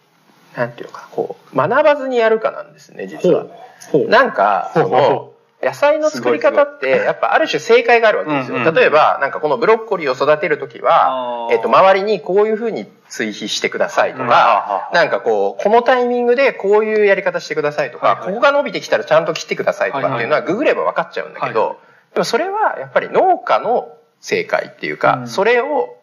[0.57, 3.45] なんていうのかこう学ばずにやるかなんですね実は。
[3.91, 4.09] ほう。
[4.09, 5.31] なんかその
[5.65, 8.71] 野菜の作り方ってやっぱある種正解があるわけですよ。
[8.71, 14.29] 例えばなんかこのブロッコリーを育てる時はあ、ーえっと周りにこういうふうに追肥してくださいとうん。
[14.29, 21.79] か、なんかこうこのタイミングでこういうやり方してくださいとか、ここが伸びてきたらちゃんと切ってくださいとかっていうのはググれば分かっちゃうんだけど、
[22.13, 23.89] でもそれはやっぱり農家の
[24.19, 25.27] 正解っていうか、うん。
[25.27, 25.94] それを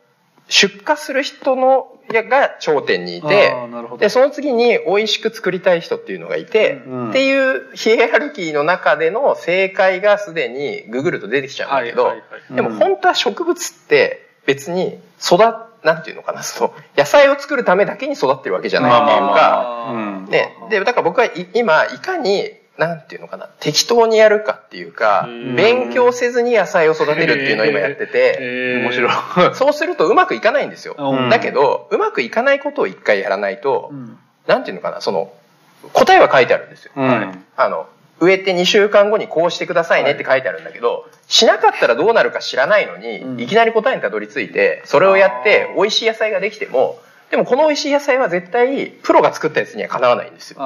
[0.49, 3.55] 出荷する人のやが頂点にいて、
[3.99, 12.55] でその次に美味しく作りたい人っていうのがいて、うんっていうヒエラルキーの中での正解がすでにググると出てきちゃうんだけど、はいはいはい。
[12.55, 15.39] でも本当は植物って別に育
[15.83, 20.25] なんていうのかなその野菜を作るためだけに育ってるわけじゃないっていうか、あーうん。
[20.27, 22.51] ね、でだから僕はい今いかに
[22.87, 23.49] なんていうのかな。
[23.61, 25.57] 適当にやるかっていうかうん。
[25.57, 28.39] 勉強せずに野菜を育てるっていうのを今やってて。
[28.41, 28.83] えー。
[28.83, 29.13] 面白い。
[29.55, 30.95] そうするとうまくいかないんですよ。
[30.99, 31.29] うん。
[31.29, 34.19] だけど、うまくいかないことを一回やらないと、うん。
[34.47, 35.33] なんていうのかな、その、
[35.93, 36.93] 答えは書いてあるんですよ。
[36.97, 37.45] うん。
[37.57, 37.87] あの、
[38.21, 43.41] 植えて2週間後にこうしてくださいねって書いてあるんだけど、しなかったらどうなるか知らないのに、うん。
[43.41, 47.01] いきなり答えにたどり着いて、それをやって美味しい野菜ができても、
[47.33, 50.59] でもこの美味しい野菜は絶対プロが作ったやつにはかなわないんですよ。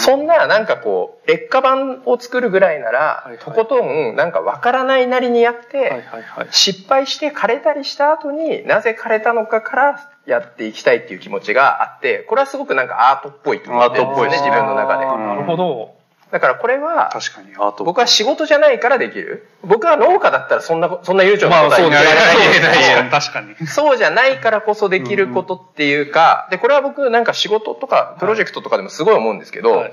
[0.00, 3.38] そんななんかこう、劣化版を作るぐらいなら、はいはい。
[3.38, 6.48] とことんなんかわからないなりにやって、はいはいはい。
[6.50, 15.06] 失敗して枯れたりした後になぜ枯れたのかからやっていきたいっていう気持ちがあってこれはすごくなんかアートっぽいと思ってるんですよねアートっぽいです自分の中で。
[15.06, 15.94] なるほど
[16.30, 17.84] だからこれは確かにアート。
[17.84, 19.48] 僕は仕事じゃないからできる。
[19.62, 23.66] 僕は農家だったらそんなそんな悠長なことはまあそう言えられない確かに。
[23.66, 29.92] そうじゃないからこそできることっていうか、で、これは僕なんか仕事とかプロジェクトとかでもすごい思うんですけど、はい。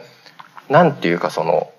[0.69, 1.71] なんていうかその、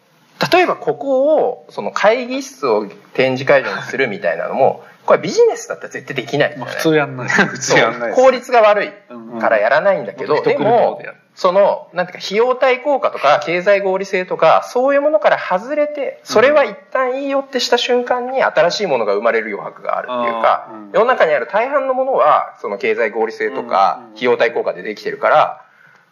[0.53, 6.67] 例えばここを、その会議室を展示会場にするみたいなのも、これビジネスだったら絶対できないじゃない。
[6.67, 7.29] まあ普通やんない。
[7.29, 8.23] 普通やんないです。
[8.23, 8.93] 効率が悪い。
[9.11, 9.23] うん。
[9.41, 25.63] からやらないんだけど、でもっと人来る方もでやる、その、なんていうか、費用対効果とか、経済合理性とか、そういうものから外れて、それは一旦いいよってした瞬間に、新しいものが生まれる余白があるっていうか世の中にある大半のものは、その経済合理性とかうん、費用対効果でできてるから、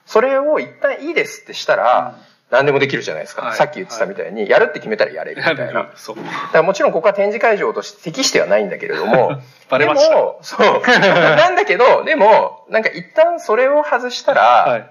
[0.07, 2.17] それを一旦いいですってしたら、
[2.51, 3.43] 何でもできるじゃないですか。
[3.43, 5.91] はいさっき言ってたみたいに、やるって決めたらやれるみたいな。
[5.95, 9.41] そうだからもちろんここは展示会場として適してはないんだけれども、
[9.71, 10.83] バレましたでも、そう。
[10.83, 14.91] なんだけど、でも、なんか一旦それを外したら、はい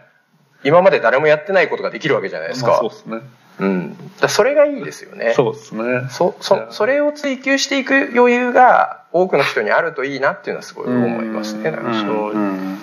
[0.63, 2.71] 今まで誰もやってないことができるわけじゃないですか。
[2.71, 3.19] まあそうですね
[3.59, 4.11] うん。
[4.19, 5.33] だそれがいいですよね。
[5.35, 11.69] そうですねそ、そ、それを追求していく余裕が多くの人にあるといいなっていうのはすごい思いますね。
[11.69, 12.78] うんなんかそううん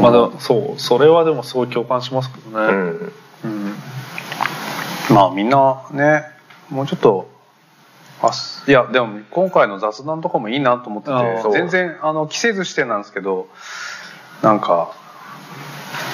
[0.00, 2.72] まあそうそれはでもすごい共感しますけどね。
[2.72, 3.12] うん。
[3.44, 3.74] うん。
[5.14, 6.24] まあみんなね
[6.70, 7.28] もうちょっと
[8.22, 13.48] あすいやでも今回の雑談とかもいいなと思ってて全然あの着せずしてなんですけど
[14.42, 14.94] なんか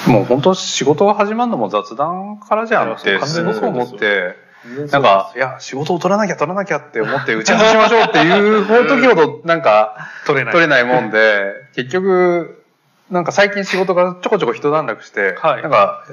[0.07, 3.43] もう本当仕事が始まるのも雑談からじゃんってす。
[3.43, 4.35] ごく思っ完て
[4.91, 10.53] なんかいや仕事を取らなきゃ取らなきゃって思って打ち合わせしましょうっていう時 ほどなんか取れない。
[10.53, 12.58] 取れないもんで 結局
[13.11, 15.61] なんか最近仕事がちょこちょこ一段落して、はい。
[15.61, 16.05] なんか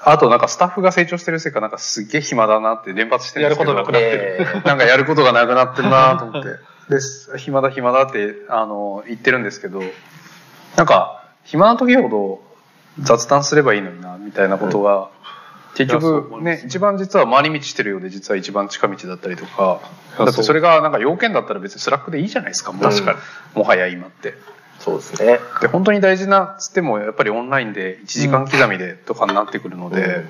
[0.00, 4.62] あとなんかスタッフが成長してるせいかなんかすっげえ暇だなって連発してるんですけどやることなくなってる。
[4.64, 6.48] えなんかやることがなくなってるなと思って。
[6.88, 9.82] で、暇だ暇だって、あの、言ってるんですけど、
[10.76, 12.40] なんか、暇な時ほど
[13.00, 15.08] 雑談すればいいのにな、みたいなことが、
[15.74, 19.80] 結局ね、一番実は回り道してるようで、実は一番近道だったりとか、
[20.16, 22.82] だってそれがなんか要件だったら別にスラックでいいじゃないですか、もう。
[22.82, 23.18] 確かに。
[23.54, 24.34] もはや今って。
[24.86, 25.40] そうですね。
[25.60, 30.24] で、本当に大事なっつっても、やっぱりオンラインで1時間刻みでとかになってくるので、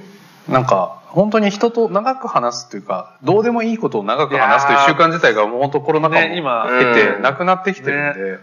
[0.48, 8.38] なんか、本当に人と長く話すというか、どうでもいいことを長く話すという習慣自体がもう本当コロナ禍も経てうんなくなってきてるんで、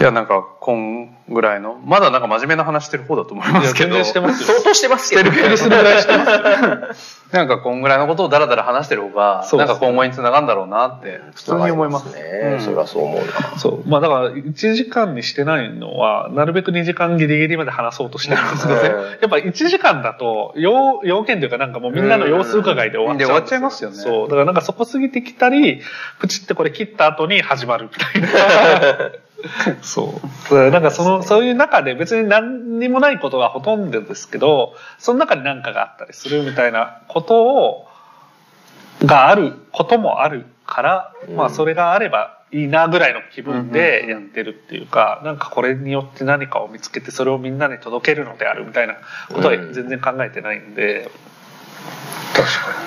[0.00, 5.56] いや、なんか、こんぐらいの、まだなんか真面目な話してる方だと思いますけど、いや全然してますよ相当してますけど、ね。
[5.56, 7.18] するぐらいしてますよ。
[7.32, 12.14] なんかこんぐらいのことをダラダラ話してる方が、ねなんか今後につながるんだろうなって、普通に思います。
[12.14, 12.22] ね。
[12.54, 13.58] うんそれはそう思うな。
[13.58, 13.88] そう。
[13.88, 18.88] まあだから、1時間にしてないのは、なるべく2時間ギリギリまで話そうとしてるんですけどね。
[18.88, 23.26] うんやっぱ1時間だと、要、要件というかなんかもうみんなの様子伺いで終わっちゃう。
[23.26, 24.28] で終わっちゃいますよねそう。
[24.28, 25.82] だからなんかそこ過ぎてきたり、
[26.20, 29.10] プチってこれ切った後に始まるみたいな。
[29.82, 30.20] そ
[30.50, 30.70] う。
[30.70, 37.88] なんかその、そういう中で別に何にもないことがほとんどですけど、その中に何かがあったりするみたいなことを、
[39.04, 41.36] があることもあるから、うん。
[41.36, 48.96] まあそれがあればいいなぐらいの気分でやってるっていうか、なんかこれによって何かを見つけてそれをみんなに届けるのであるみたいな
[49.32, 49.72] ことはうん。
[49.72, 51.10] 全然考えてないんで、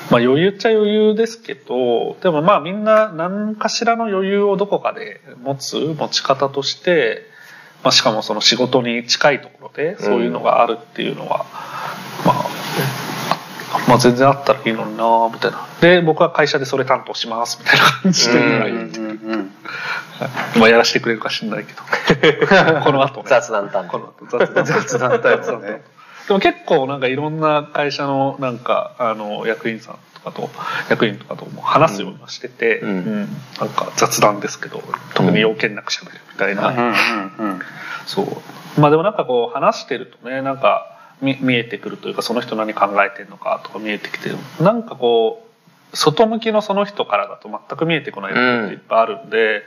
[0.09, 7.25] まあ余裕っちゃ余裕ですけど、でもまあみんな何かしらの余裕をどこかで持つ持ち方として、
[7.83, 11.45] まあしかもその仕事に近いところでそういうのがあるっていうのは、
[12.25, 12.45] まあ、
[13.87, 15.67] まあ全然あったらいいのになみたいな。
[15.79, 18.39] で、僕は会社でそれ担当しますみたいな感じで、
[20.59, 21.81] まあやらせてくれるか知んないけど。
[22.83, 23.25] この後ね。
[23.27, 24.37] 雑談担この当。
[24.37, 25.81] 後雑談雑談タイプだね。
[26.31, 30.49] でも結構なんかいろんな会社のなんかあの役員さんとかと
[30.89, 32.89] 役員とかとも話すようにはしてて、うん。
[32.89, 33.27] うん。
[33.59, 34.81] なんか雑談ですけど
[35.13, 36.95] 特に要件なく喋るみたいな、
[38.05, 38.79] そう。
[38.79, 44.29] まあでもなんかこう話してるとねなんか見見えてくるというかその人何考えてるのかとか見えてきて
[44.63, 45.45] なんかこ
[45.93, 49.63] う外向きのその人からだと全く見えてこないことっていっぱいあるんで、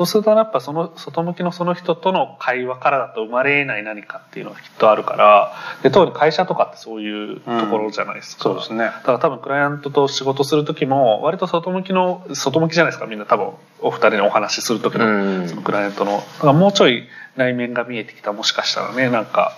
[0.00, 5.52] そうするとやっぱその外向きのその人との会話からだと生まれない何かっていうのがきっとあるから
[5.82, 8.84] で特に会社とかってそういうところじゃないですか、そうですね。
[8.86, 13.52] だから多分クライアントと仕事する時も割と外向きの外向きじゃないですかみんな多分
[13.82, 15.48] お二人でお話しする時のうん。
[15.50, 16.12] そのクライアントの。
[16.12, 17.06] だからもうちょい
[17.36, 19.52] 内面が見えてきたもしかしたらねなんか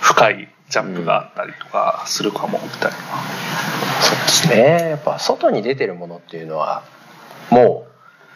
[0.00, 2.96] 深いジャンプがあったりとかするかもみたいな、
[4.00, 4.88] そうですね。
[4.88, 6.82] やっぱ外に出てるものっていうのは、
[7.50, 7.91] もう、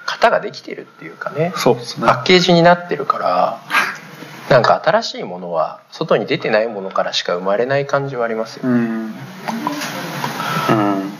[0.06, 1.52] 型ができてるっていうかね。
[1.56, 3.60] そうですねパッケージになってるから、
[4.48, 8.68] なんか新しいものは外に出てないものからしか生まれない感じはありますよ。
[8.68, 9.14] うん。
[10.70, 11.12] うん。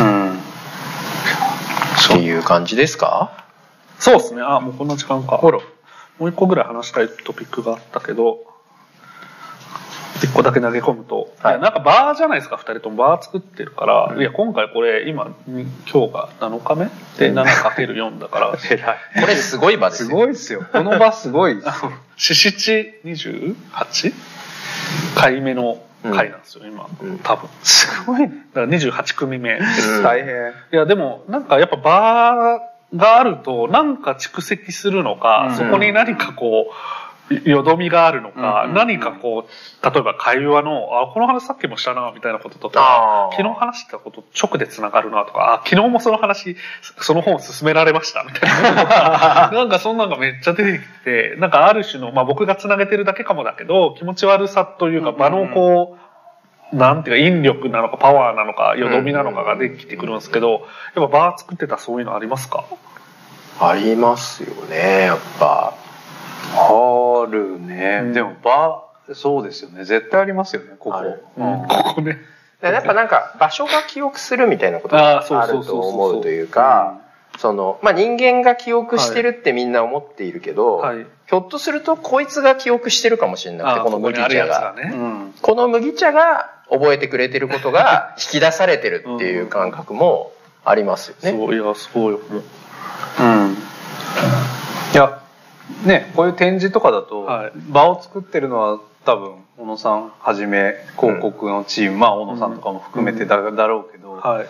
[0.00, 0.38] うん。
[0.38, 3.44] っていう感じですか？
[3.98, 5.58] そうですねあもうこんな時間かほら
[6.18, 8.40] もう一個ぐらい話したいトピックがあったけど
[10.22, 16.86] 一個だけ投げ込むと、はいなんかバーじゃないですか二人ともバー作ってるから、うんいや今回これ今に今日が7日目？
[17.18, 18.52] で 7×4 だから。
[18.56, 20.16] これすごい場ですすよ。
[20.16, 20.64] ごいですよ。
[20.72, 21.68] この場すごいです。
[22.16, 24.12] 四七 28?
[25.14, 28.46] 回目の回なんですよ、今うん多分すごいね。
[28.54, 29.58] だから28組目
[30.02, 30.52] 大変。
[30.72, 36.72] いやでもなんかやっぱバーがあるとなんか蓄積するのか、うんそこに何かこう
[37.44, 46.56] よどみがあるのか、うん何かこう例えば会話の「あこの話さっきもしたな」みたいなこととか昨日話したこと直でつながるなとかあ昨日もその話
[47.00, 49.50] その本を勧められましたみたいな。
[49.52, 55.96] なんかそんなのがめっちゃ出てきてなんかある種の、まあ、僕がつなげてるだけかもだけど気持ち悪さというか場のこ
[56.72, 62.64] う、なんていうか引力なのかパワーなのかよどみなのかができてくるんですけどやっぱバー作ってたらそういうのありますか？
[63.58, 65.85] ありますよね、やっぱ。
[66.54, 68.00] あるね。
[68.04, 69.84] うんでも場、そうですよね。
[69.84, 70.98] 絶対ありますよね、ここ。
[70.98, 72.18] うんここね
[72.60, 77.00] でやっぱなんか場所が記憶するみたいなことあがあると思うというか、
[77.38, 84.74] その、まあ、人間が記憶してるってみんな思っているけど、はいひょっとするとこいつが記憶してるかもしれなくて、あこの麦茶が。
[84.74, 85.34] つがね、うん。
[85.42, 90.32] この麦茶が覚えてくれてることが引き出されてるっていう感覚も
[90.64, 91.32] ありますよね。
[91.36, 92.20] そういやそうよ
[93.18, 93.56] うん。
[95.86, 97.52] ねこういう展示とかだと、はい。
[97.68, 104.46] 場を作ってるのは多分小野さんはじめ広告のチーム、まあ小野さんとかも含めてだ,、だろうけど、はい。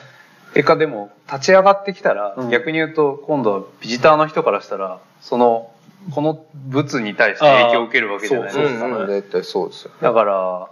[0.54, 2.50] 結果でも立ち上がってきたら、うん。
[2.50, 5.70] 逆に言うと今度はビジターの人からしたらその
[6.14, 8.86] この物に対して影響を受けるわけじゃないですか。
[8.86, 10.68] うんうん絶対そうですよだから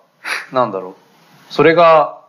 [0.52, 0.94] なんだろう。
[1.52, 2.23] それが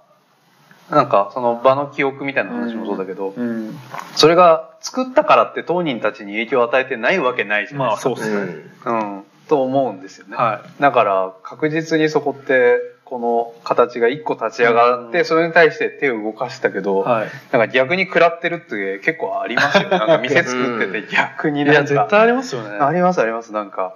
[0.90, 3.76] なんかその場の記憶みたいな話もそうだけど、うん。
[4.16, 8.12] それが作ったからって当人たちに影響を与えてないわけないじゃないですか。
[8.12, 8.53] まあそうですね、
[8.86, 9.18] うん。
[9.18, 10.38] うん、と思うんですよね。
[10.38, 15.26] はだから確実にそこってこの形が一個立ち上がって、うん。
[15.26, 17.30] それに対して手を動かしたけど、いはい。
[17.52, 19.90] なんか逆に食らってるって結構ありますよ。
[19.90, 21.80] なんか店作ってて逆にいなんか。
[21.82, 22.78] や絶対ありますよね。
[22.80, 23.53] ありますあります。
[23.53, 23.95] なんか、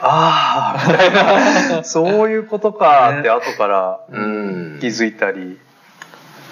[0.00, 4.78] ああ、みたいな、 そういうことかって後からうん。
[4.80, 5.58] 気づいたり。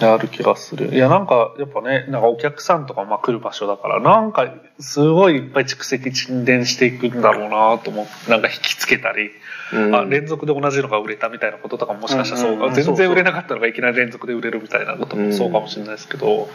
[0.00, 0.94] ある気がする。
[0.94, 9.30] いやなんかやっぱねなんかお客さんとかまあ来る場所だからなんかすごいいっぱい蓄積沈殿していくんだろうなと思ってなんか引きつけたり、
[9.72, 9.94] うん。
[9.94, 12.60] あ連続で同じのが売れたみたいなこととかももしかしたらそうか、うん。
[12.60, 12.68] うん。
[12.68, 16.48] うん全然売れなかったのがいきなり連続で売れるみたいなこともそうかもしれないですけど、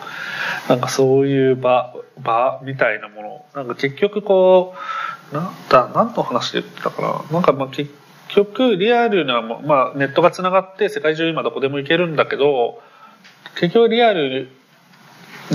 [0.69, 4.75] なんかそういう場場みたいなものなんか結局こ
[5.31, 7.23] うなんだ何の話で言ってたかな。
[7.31, 7.91] なんかまあ結
[8.29, 12.81] 局リアルな、まあ、ネットがつながって世界中今どこでも行けるんだけど
[13.55, 14.49] 結局リアル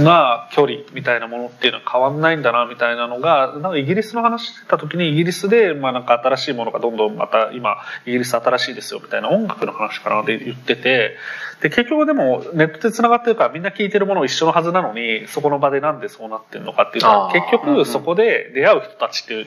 [0.03, 11.17] な距離みたいなものっていうのは変わんないんだなみたいなのがなんかイギリスの話してた時にイギリスでまあなんか新しいものがどんどんまた今イギリス新しいですよみたいな音楽の話かなで言ってて
[11.63, 17.33] で結局でもネットでつながってるからみんな聞いてるもの一緒のはずなのにそこの場でなんでそうなってるのかっていうとあー。
[17.33, 19.47] 結局そこで出会う人たちっていう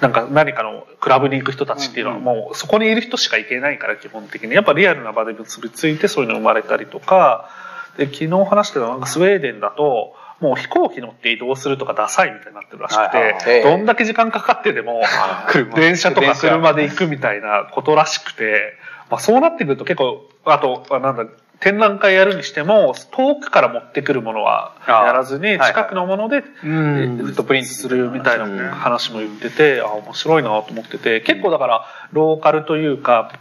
[0.00, 4.54] なんか何かのクラブに行く人たちっていうのはもうそこにいる人しか行けないから基本的に。
[4.54, 7.48] やっぱリアルな場で結びついてそういうの生まれたりとか
[7.96, 15.02] で昨日話してたなんかスウェーデンだともう飛行機乗って移動するとかダサいみたいになってるらしくて、はいどんだけ時間かかってでも
[15.48, 18.74] 車 電車とか車で行くみたいなことらしくて、
[19.10, 21.24] まあ、そうなってくると結構あとあなんだ
[21.60, 27.16] 展覧会やるにしても遠くから持ってくるものはやらずに近くのものでうん。
[27.24, 33.32] フットプリントするみたいなうん話も言っててあ面白いなと思ってて結構だからローカルというか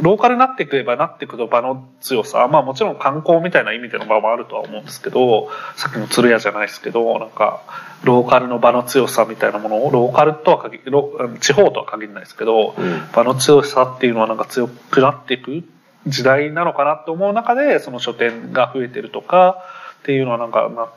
[0.00, 7.62] ローカルになってくればなってくる場の強さまあもちろん観光みたいな意味での場もあるとは思うんですけどさっきの鶴屋じゃないですけどなんか
[8.04, 15.64] ローカルの場の強さみたいなものをローカルとは限りロ地方とは限らないですけどうん場の強さっていうのはなんか強くなっていく
[16.06, 19.64] 時代なのかなと思う中でその書店が増えてるとか
[20.00, 20.88] っていうのはなんかな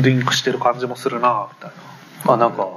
[0.00, 1.92] リンクしてる感じもするなみたいな。
[2.24, 2.68] まあなんか、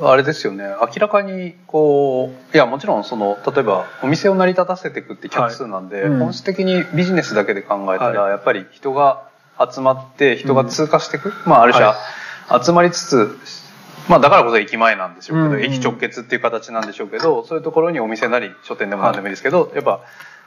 [0.00, 0.64] あれですよね。
[0.80, 6.04] 明らかに、こう、いや、もちろん、その、例えば、お店を成り立たせていくって客数なんで、はい。
[6.06, 6.18] うん。
[6.18, 9.28] 本質的にビジネスだけで考えたら、はやっぱり人が
[9.72, 11.32] 集まって、人が通過していく。
[11.46, 11.96] まあ、ある種、は
[12.62, 13.38] 集まりつつ、
[14.08, 15.62] まあ、だからこそ駅前なんでしょうけど、うんうん。
[15.62, 20.00] 駅直結っていう形なんでしょうけど、そういうところにお店なり、書店でも何でもいいですけど、やっぱ、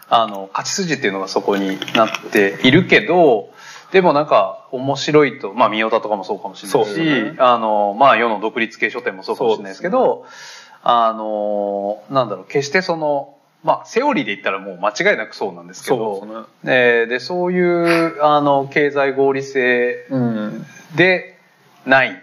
[0.09, 3.49] あの、勝ち筋っていうのがそこになっているけど、
[3.91, 7.35] でもなんか面白いと、まあ、三代田とかもそうかもしれないし、ね。
[7.39, 10.25] あの、まあ、世の独立系書店もそうかもしれないですけど、
[10.83, 16.73] あの、なんだろう、決してその、まあ、セオリーで言ったらもう間違いなくそうなんですけど、そうですね。
[16.73, 20.65] えーで、そういう、あの、経済合理性うん。
[20.95, 21.37] で
[21.85, 22.21] ない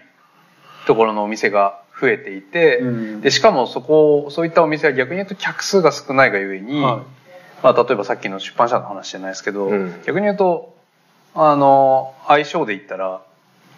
[0.87, 3.21] ところのお店が増えていて、うん。
[3.21, 7.63] でしかもそこそういったお店は逆に言うと客数が少ないがゆえに、はい。
[7.63, 10.01] まあ、例えばさっきの出版社の話じゃないですけど、うん。
[10.05, 10.74] 逆に言うと
[11.35, 13.21] あの相性で言ったら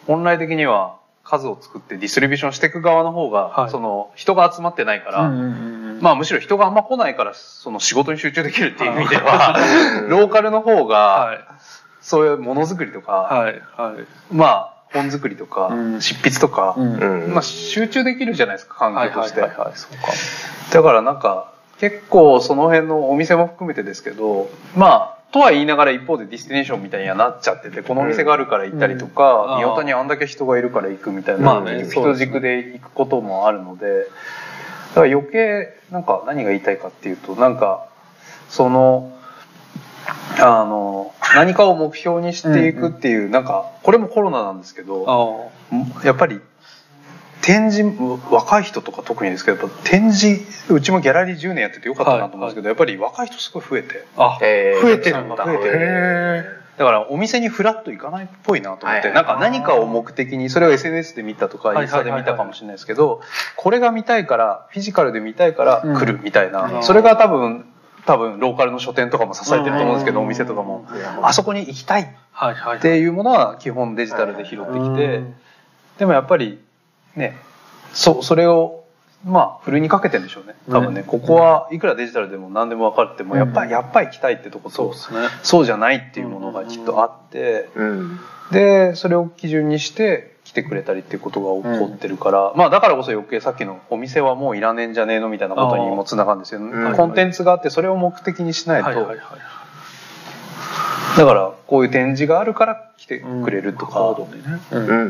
[0.06, 9.58] 本来的には数を作ってディストリビューションしていく側の方が、はいその人が集まってないから、うんまあむしろ人があんま来ないからその仕事に集中できるっていう意味では、
[10.08, 11.40] ローカルの方が、はい。
[12.00, 13.62] そういうものづくりとか、はい。
[13.76, 14.06] はい。
[14.32, 19.72] まあ本作りとか、うん執筆とか、うんうんまあ集中できるじゃないですか環はいはい境として、はいはい。
[19.76, 20.14] そうか。
[20.72, 29.50] だからなんか結構その辺のお店も含めてですけどまあとは言いながら一方でディスティネーションみたいにはなっちゃっててこのお店があるから行ったりとか、うん。
[29.56, 34.08] 三代田にあんだけ人がいるから行くみたいな、まあね人軸で行くこともあるので
[34.90, 37.88] だから余計なんか何が言いたいかっていうとなんか
[38.50, 39.14] その
[40.40, 46.40] あの何かを目標にしていくっていう、なんかこれもコロナなんですけどあやっぱり
[47.48, 47.98] 展示
[48.30, 50.44] 若い人とか特にですけどやっぱ展示
[50.74, 54.06] うちもギャラリー10年やっててよかったなと思うんですけど、やっぱり若い人すごい増えて。
[54.18, 54.32] あ。
[54.32, 55.46] あ、えー増えてるんだ。
[55.46, 55.72] 増えてる。
[55.74, 59.16] へだからお店にフラッと行かないっぽいなと思って、はい。
[59.16, 63.22] なんか何かを目的にそれを SNS で見たとかはいインスタで見たかもしれないですけど
[63.56, 66.84] これが見たいからフィジカルで見たいから来るみたいな、うん。
[66.84, 67.66] それが多分
[68.06, 70.26] 多分ローカルの書店とかも支えてると思うんですけど、うん。
[70.26, 70.86] お店とかも、
[71.24, 72.80] あそこに行きたいっはいはい。
[72.80, 75.24] ていうものは基本デジタルで拾ってきて、
[75.98, 76.60] でもやっぱり
[77.18, 77.38] ね
[77.94, 78.86] そそれを
[79.26, 80.56] まあふるいにかけてんでしょうね。
[80.70, 81.04] 多分ね。
[81.06, 85.20] ここはいくらデジタルでも何でも分かるってもやっぱりやっぱり行きたいってとことすね。
[85.44, 88.20] そうじゃないっていうものがきっとあってうん。
[88.52, 96.94] でそれを基準にして来てくれたりっていうことが起こってるから、まあだからこそ余計さっきのお店はもういらねえんじゃねえのみたいなことにもつながるんですよ、ん。
[96.96, 99.12] コンテンツがあってそれを目的にしないと、
[101.18, 104.16] だからこういう展示があるから来てくれるとか、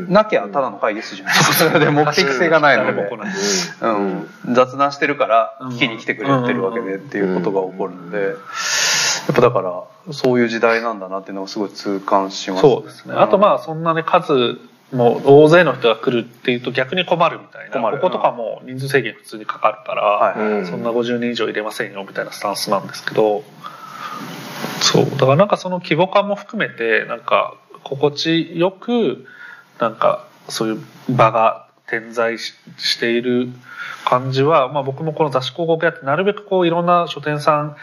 [0.08, 1.78] なきゃただの会議室じゃないですか。
[1.78, 3.08] で目的性がないので。
[3.80, 8.34] うん、雑談してるから聞きに来てくれてるわけでっていうことが起こるので。
[9.28, 13.14] やっぱだからそういう時代なんだなっていうのをすごい痛感しますそうですね。
[13.14, 14.58] あとまあそんなね数
[14.90, 17.90] もう大勢の人が来るっていうと逆に困るみたいな。
[17.90, 23.44] こことかも人数制限普通にかかるから、そんな50人以上入れませんよみたいなスタンスなんですけど
[24.88, 25.10] そう。
[25.10, 27.54] だからなんかその規模感も含めてなんか
[27.84, 29.26] 心地よく
[29.78, 33.48] なんかそういう場が点在ししている
[34.04, 37.76] 感じは、まあ、僕もこの雑誌広告やってなるべくこういろんな書店さん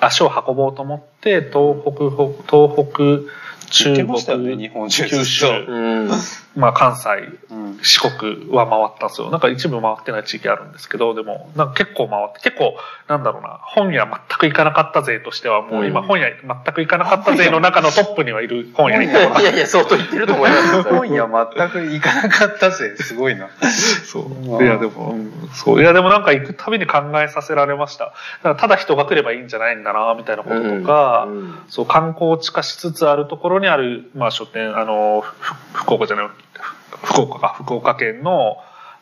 [0.00, 2.10] 足を運ぼうと思って東北
[2.46, 3.30] 東北
[3.70, 5.06] 中言ってましたよね国日本中。
[5.06, 6.10] 九州、うん。
[6.56, 7.08] まあ、関西
[7.50, 7.78] うん。
[7.82, 9.30] 四国は回ったんですよ。
[9.30, 12.76] なんか一部回ってない地域あるんですけどでもなんか結構回って結構
[13.08, 16.06] なんだろうな本屋全く行かなかった勢としてはもう今うん。
[16.06, 23.48] 本屋全く行かなかった勢の中のトップにはいる本屋いやいや相当言ってると思います 本屋全く行かなかったぜすごいな。
[24.04, 24.62] そう。
[24.62, 25.32] いやでも、うん。
[25.52, 25.80] そう。
[25.80, 28.12] いやでもなんか行くたびに考えさせられました。
[28.42, 31.58] ただ人が来ればいいんじゃないんだなみたいなこととか、うん。
[31.68, 35.34] そう観光地化しつつあるところにある、まあ、書店あのふ
[35.72, 38.56] 福岡じゃないふ福岡か福岡県の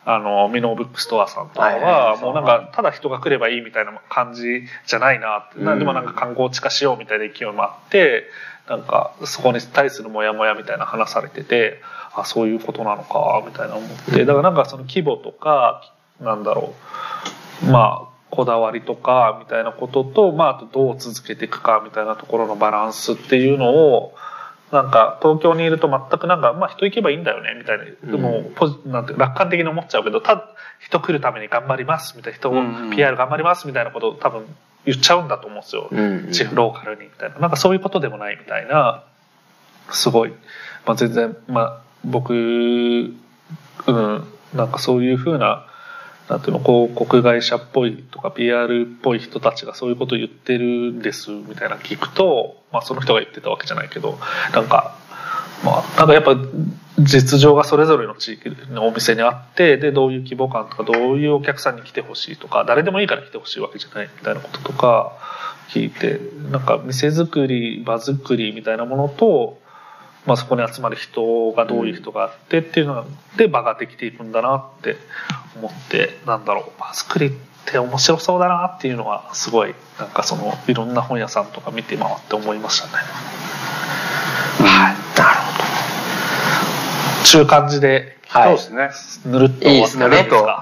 [0.06, 5.78] あのミヌーブックストアさんとかはもうなんかただ人が来ればいいみたいな感じじゃないなって、うん。
[5.78, 8.24] でもなんか観光地化しようみたいな勢いもあって
[8.68, 11.80] なんかそこに対するモヤモヤみたいな話されてて
[12.14, 14.26] あそういうことなのかみたいな思って。
[14.26, 15.82] だからなんかその規模とか
[16.20, 16.74] なんだろ
[17.62, 17.66] う。
[17.70, 24.14] まあこだわりとかみたいなことと、まあ、あとどう続けていくかみたいなところのバランスっていうのを
[24.74, 32.90] なんか東京にいると全くなんか、まあ、人行けばいいんだよねみたいな、でもポジなんて楽観的に思っちゃうけどた人来るために頑張りますみたいな人をうんうん。
[32.90, 34.44] PR 頑張りますみたいなことを多分
[34.84, 37.38] 言っちゃうんだと思うんですよ、うん地方ローカルにみたいな。
[37.38, 39.04] なんかそういうことでもないみたいな。
[39.90, 40.32] すごい、
[40.86, 43.14] まあ、全然、まあ、僕うん。
[44.54, 45.66] なんかそういうふうな
[46.28, 54.18] なんていうの広告会社っぽいとか PR っぽい人たちがそういうこと言ってるんですみたいな聞くと、まあ、その人が言ってたわけじゃないけど
[54.52, 54.96] なんか
[55.64, 56.36] まあなんかやっぱ
[56.98, 65.12] 実情がそれぞれの地域のお店にあってでどういう規模感とかどういうお客さんに来てほしいとか誰でもいいから来てほしいわけじゃないみたいなこととか
[65.68, 66.20] 聞いて
[66.50, 69.58] なんか店作り場作りみたいなものと、
[70.26, 73.06] まあ、そこに集まる人がどういう人があってっていうの
[73.36, 74.96] で場ができていくんだなって
[75.56, 77.30] 思ってなんだろう場作りっ
[77.66, 82.92] て面白そうだなっていうのはすごいなんかそのいろんな本屋さんとか見て回って思いましたね。
[84.66, 84.93] はい、
[87.24, 88.58] ちゅう感じで、はい。
[88.58, 89.32] そうですね。
[89.32, 90.16] ぬるっと終わったね。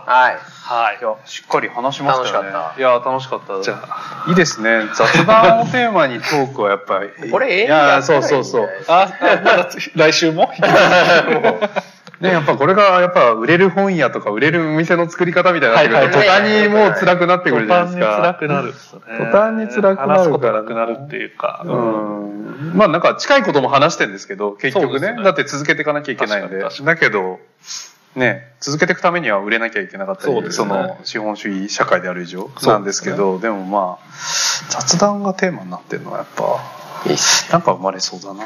[0.06, 0.38] はい。
[0.62, 1.28] はい。
[1.28, 2.50] しっかり話しましたよね。
[2.50, 2.80] 楽しかった。
[2.80, 3.62] いや楽しかった。
[3.62, 4.82] じゃあ、いいですね。
[4.94, 7.30] 雑談をテーマにトークはやっぱり。
[7.30, 8.68] これ永遠いやそうそうそう。
[8.88, 9.08] あ、
[9.94, 10.50] 来週も？
[12.22, 18.38] ね、やっぱこれがやっぱ売れる本屋とか売れるお店の作り方みたいになってくると、途端にもう辛くなってくるじゃないです途端に辛か。
[18.38, 19.00] くなるっすね。
[19.18, 21.62] 途端に辛くなる話すことなくなるっていうか。
[21.66, 22.72] うん。
[22.74, 25.16] まあなんか近いことも話してるんですけど、結局ね。
[25.24, 26.60] だって続けていかなきゃいけないので。
[26.60, 27.40] だけど、
[28.14, 34.06] ね、続けていくためには売れなきゃいけなかったり、そうですねその資本主義社会である以上そうなんですけど、でもまあ、
[34.68, 38.44] 雑談がテーマになってるのはやっぱ、いいっすなんか生まれそうだな。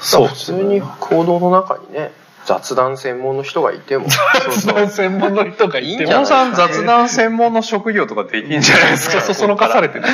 [0.00, 2.10] そう普通に行動の中にね
[2.44, 4.06] 雑談専門の人がいても
[4.50, 9.20] 雑談専門の人がいていいんじゃないさん雑談専門の職業とかできんじゃないですか。
[9.20, 10.04] そそのかされてる。
[10.04, 10.06] い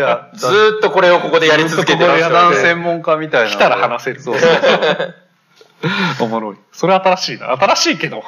[0.00, 3.50] や、ずーっとこれをここでやり続けてらっしゃ雑談る専門家みたいな。
[3.50, 4.20] 来たら話せる。
[4.20, 4.50] そうそう
[6.20, 6.56] おもろい。
[6.72, 7.56] それ新しいな。
[7.56, 8.22] 新しいけど。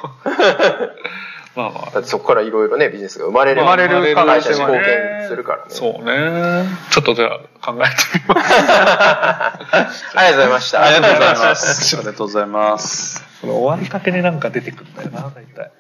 [1.59, 1.91] まあまあ。
[1.91, 6.65] だってそこからいろいろねビジネスが生まれる生まれる可能性はね会社に貢献するからねそうね。
[6.91, 7.95] ちょっとじゃあ考えて
[8.29, 8.55] みます。
[10.15, 11.97] ありがとうございましたありがとうございます。
[11.97, 13.25] ありがとうございます。
[13.41, 15.73] その終わりかけになんか出てくるんだよな、大体。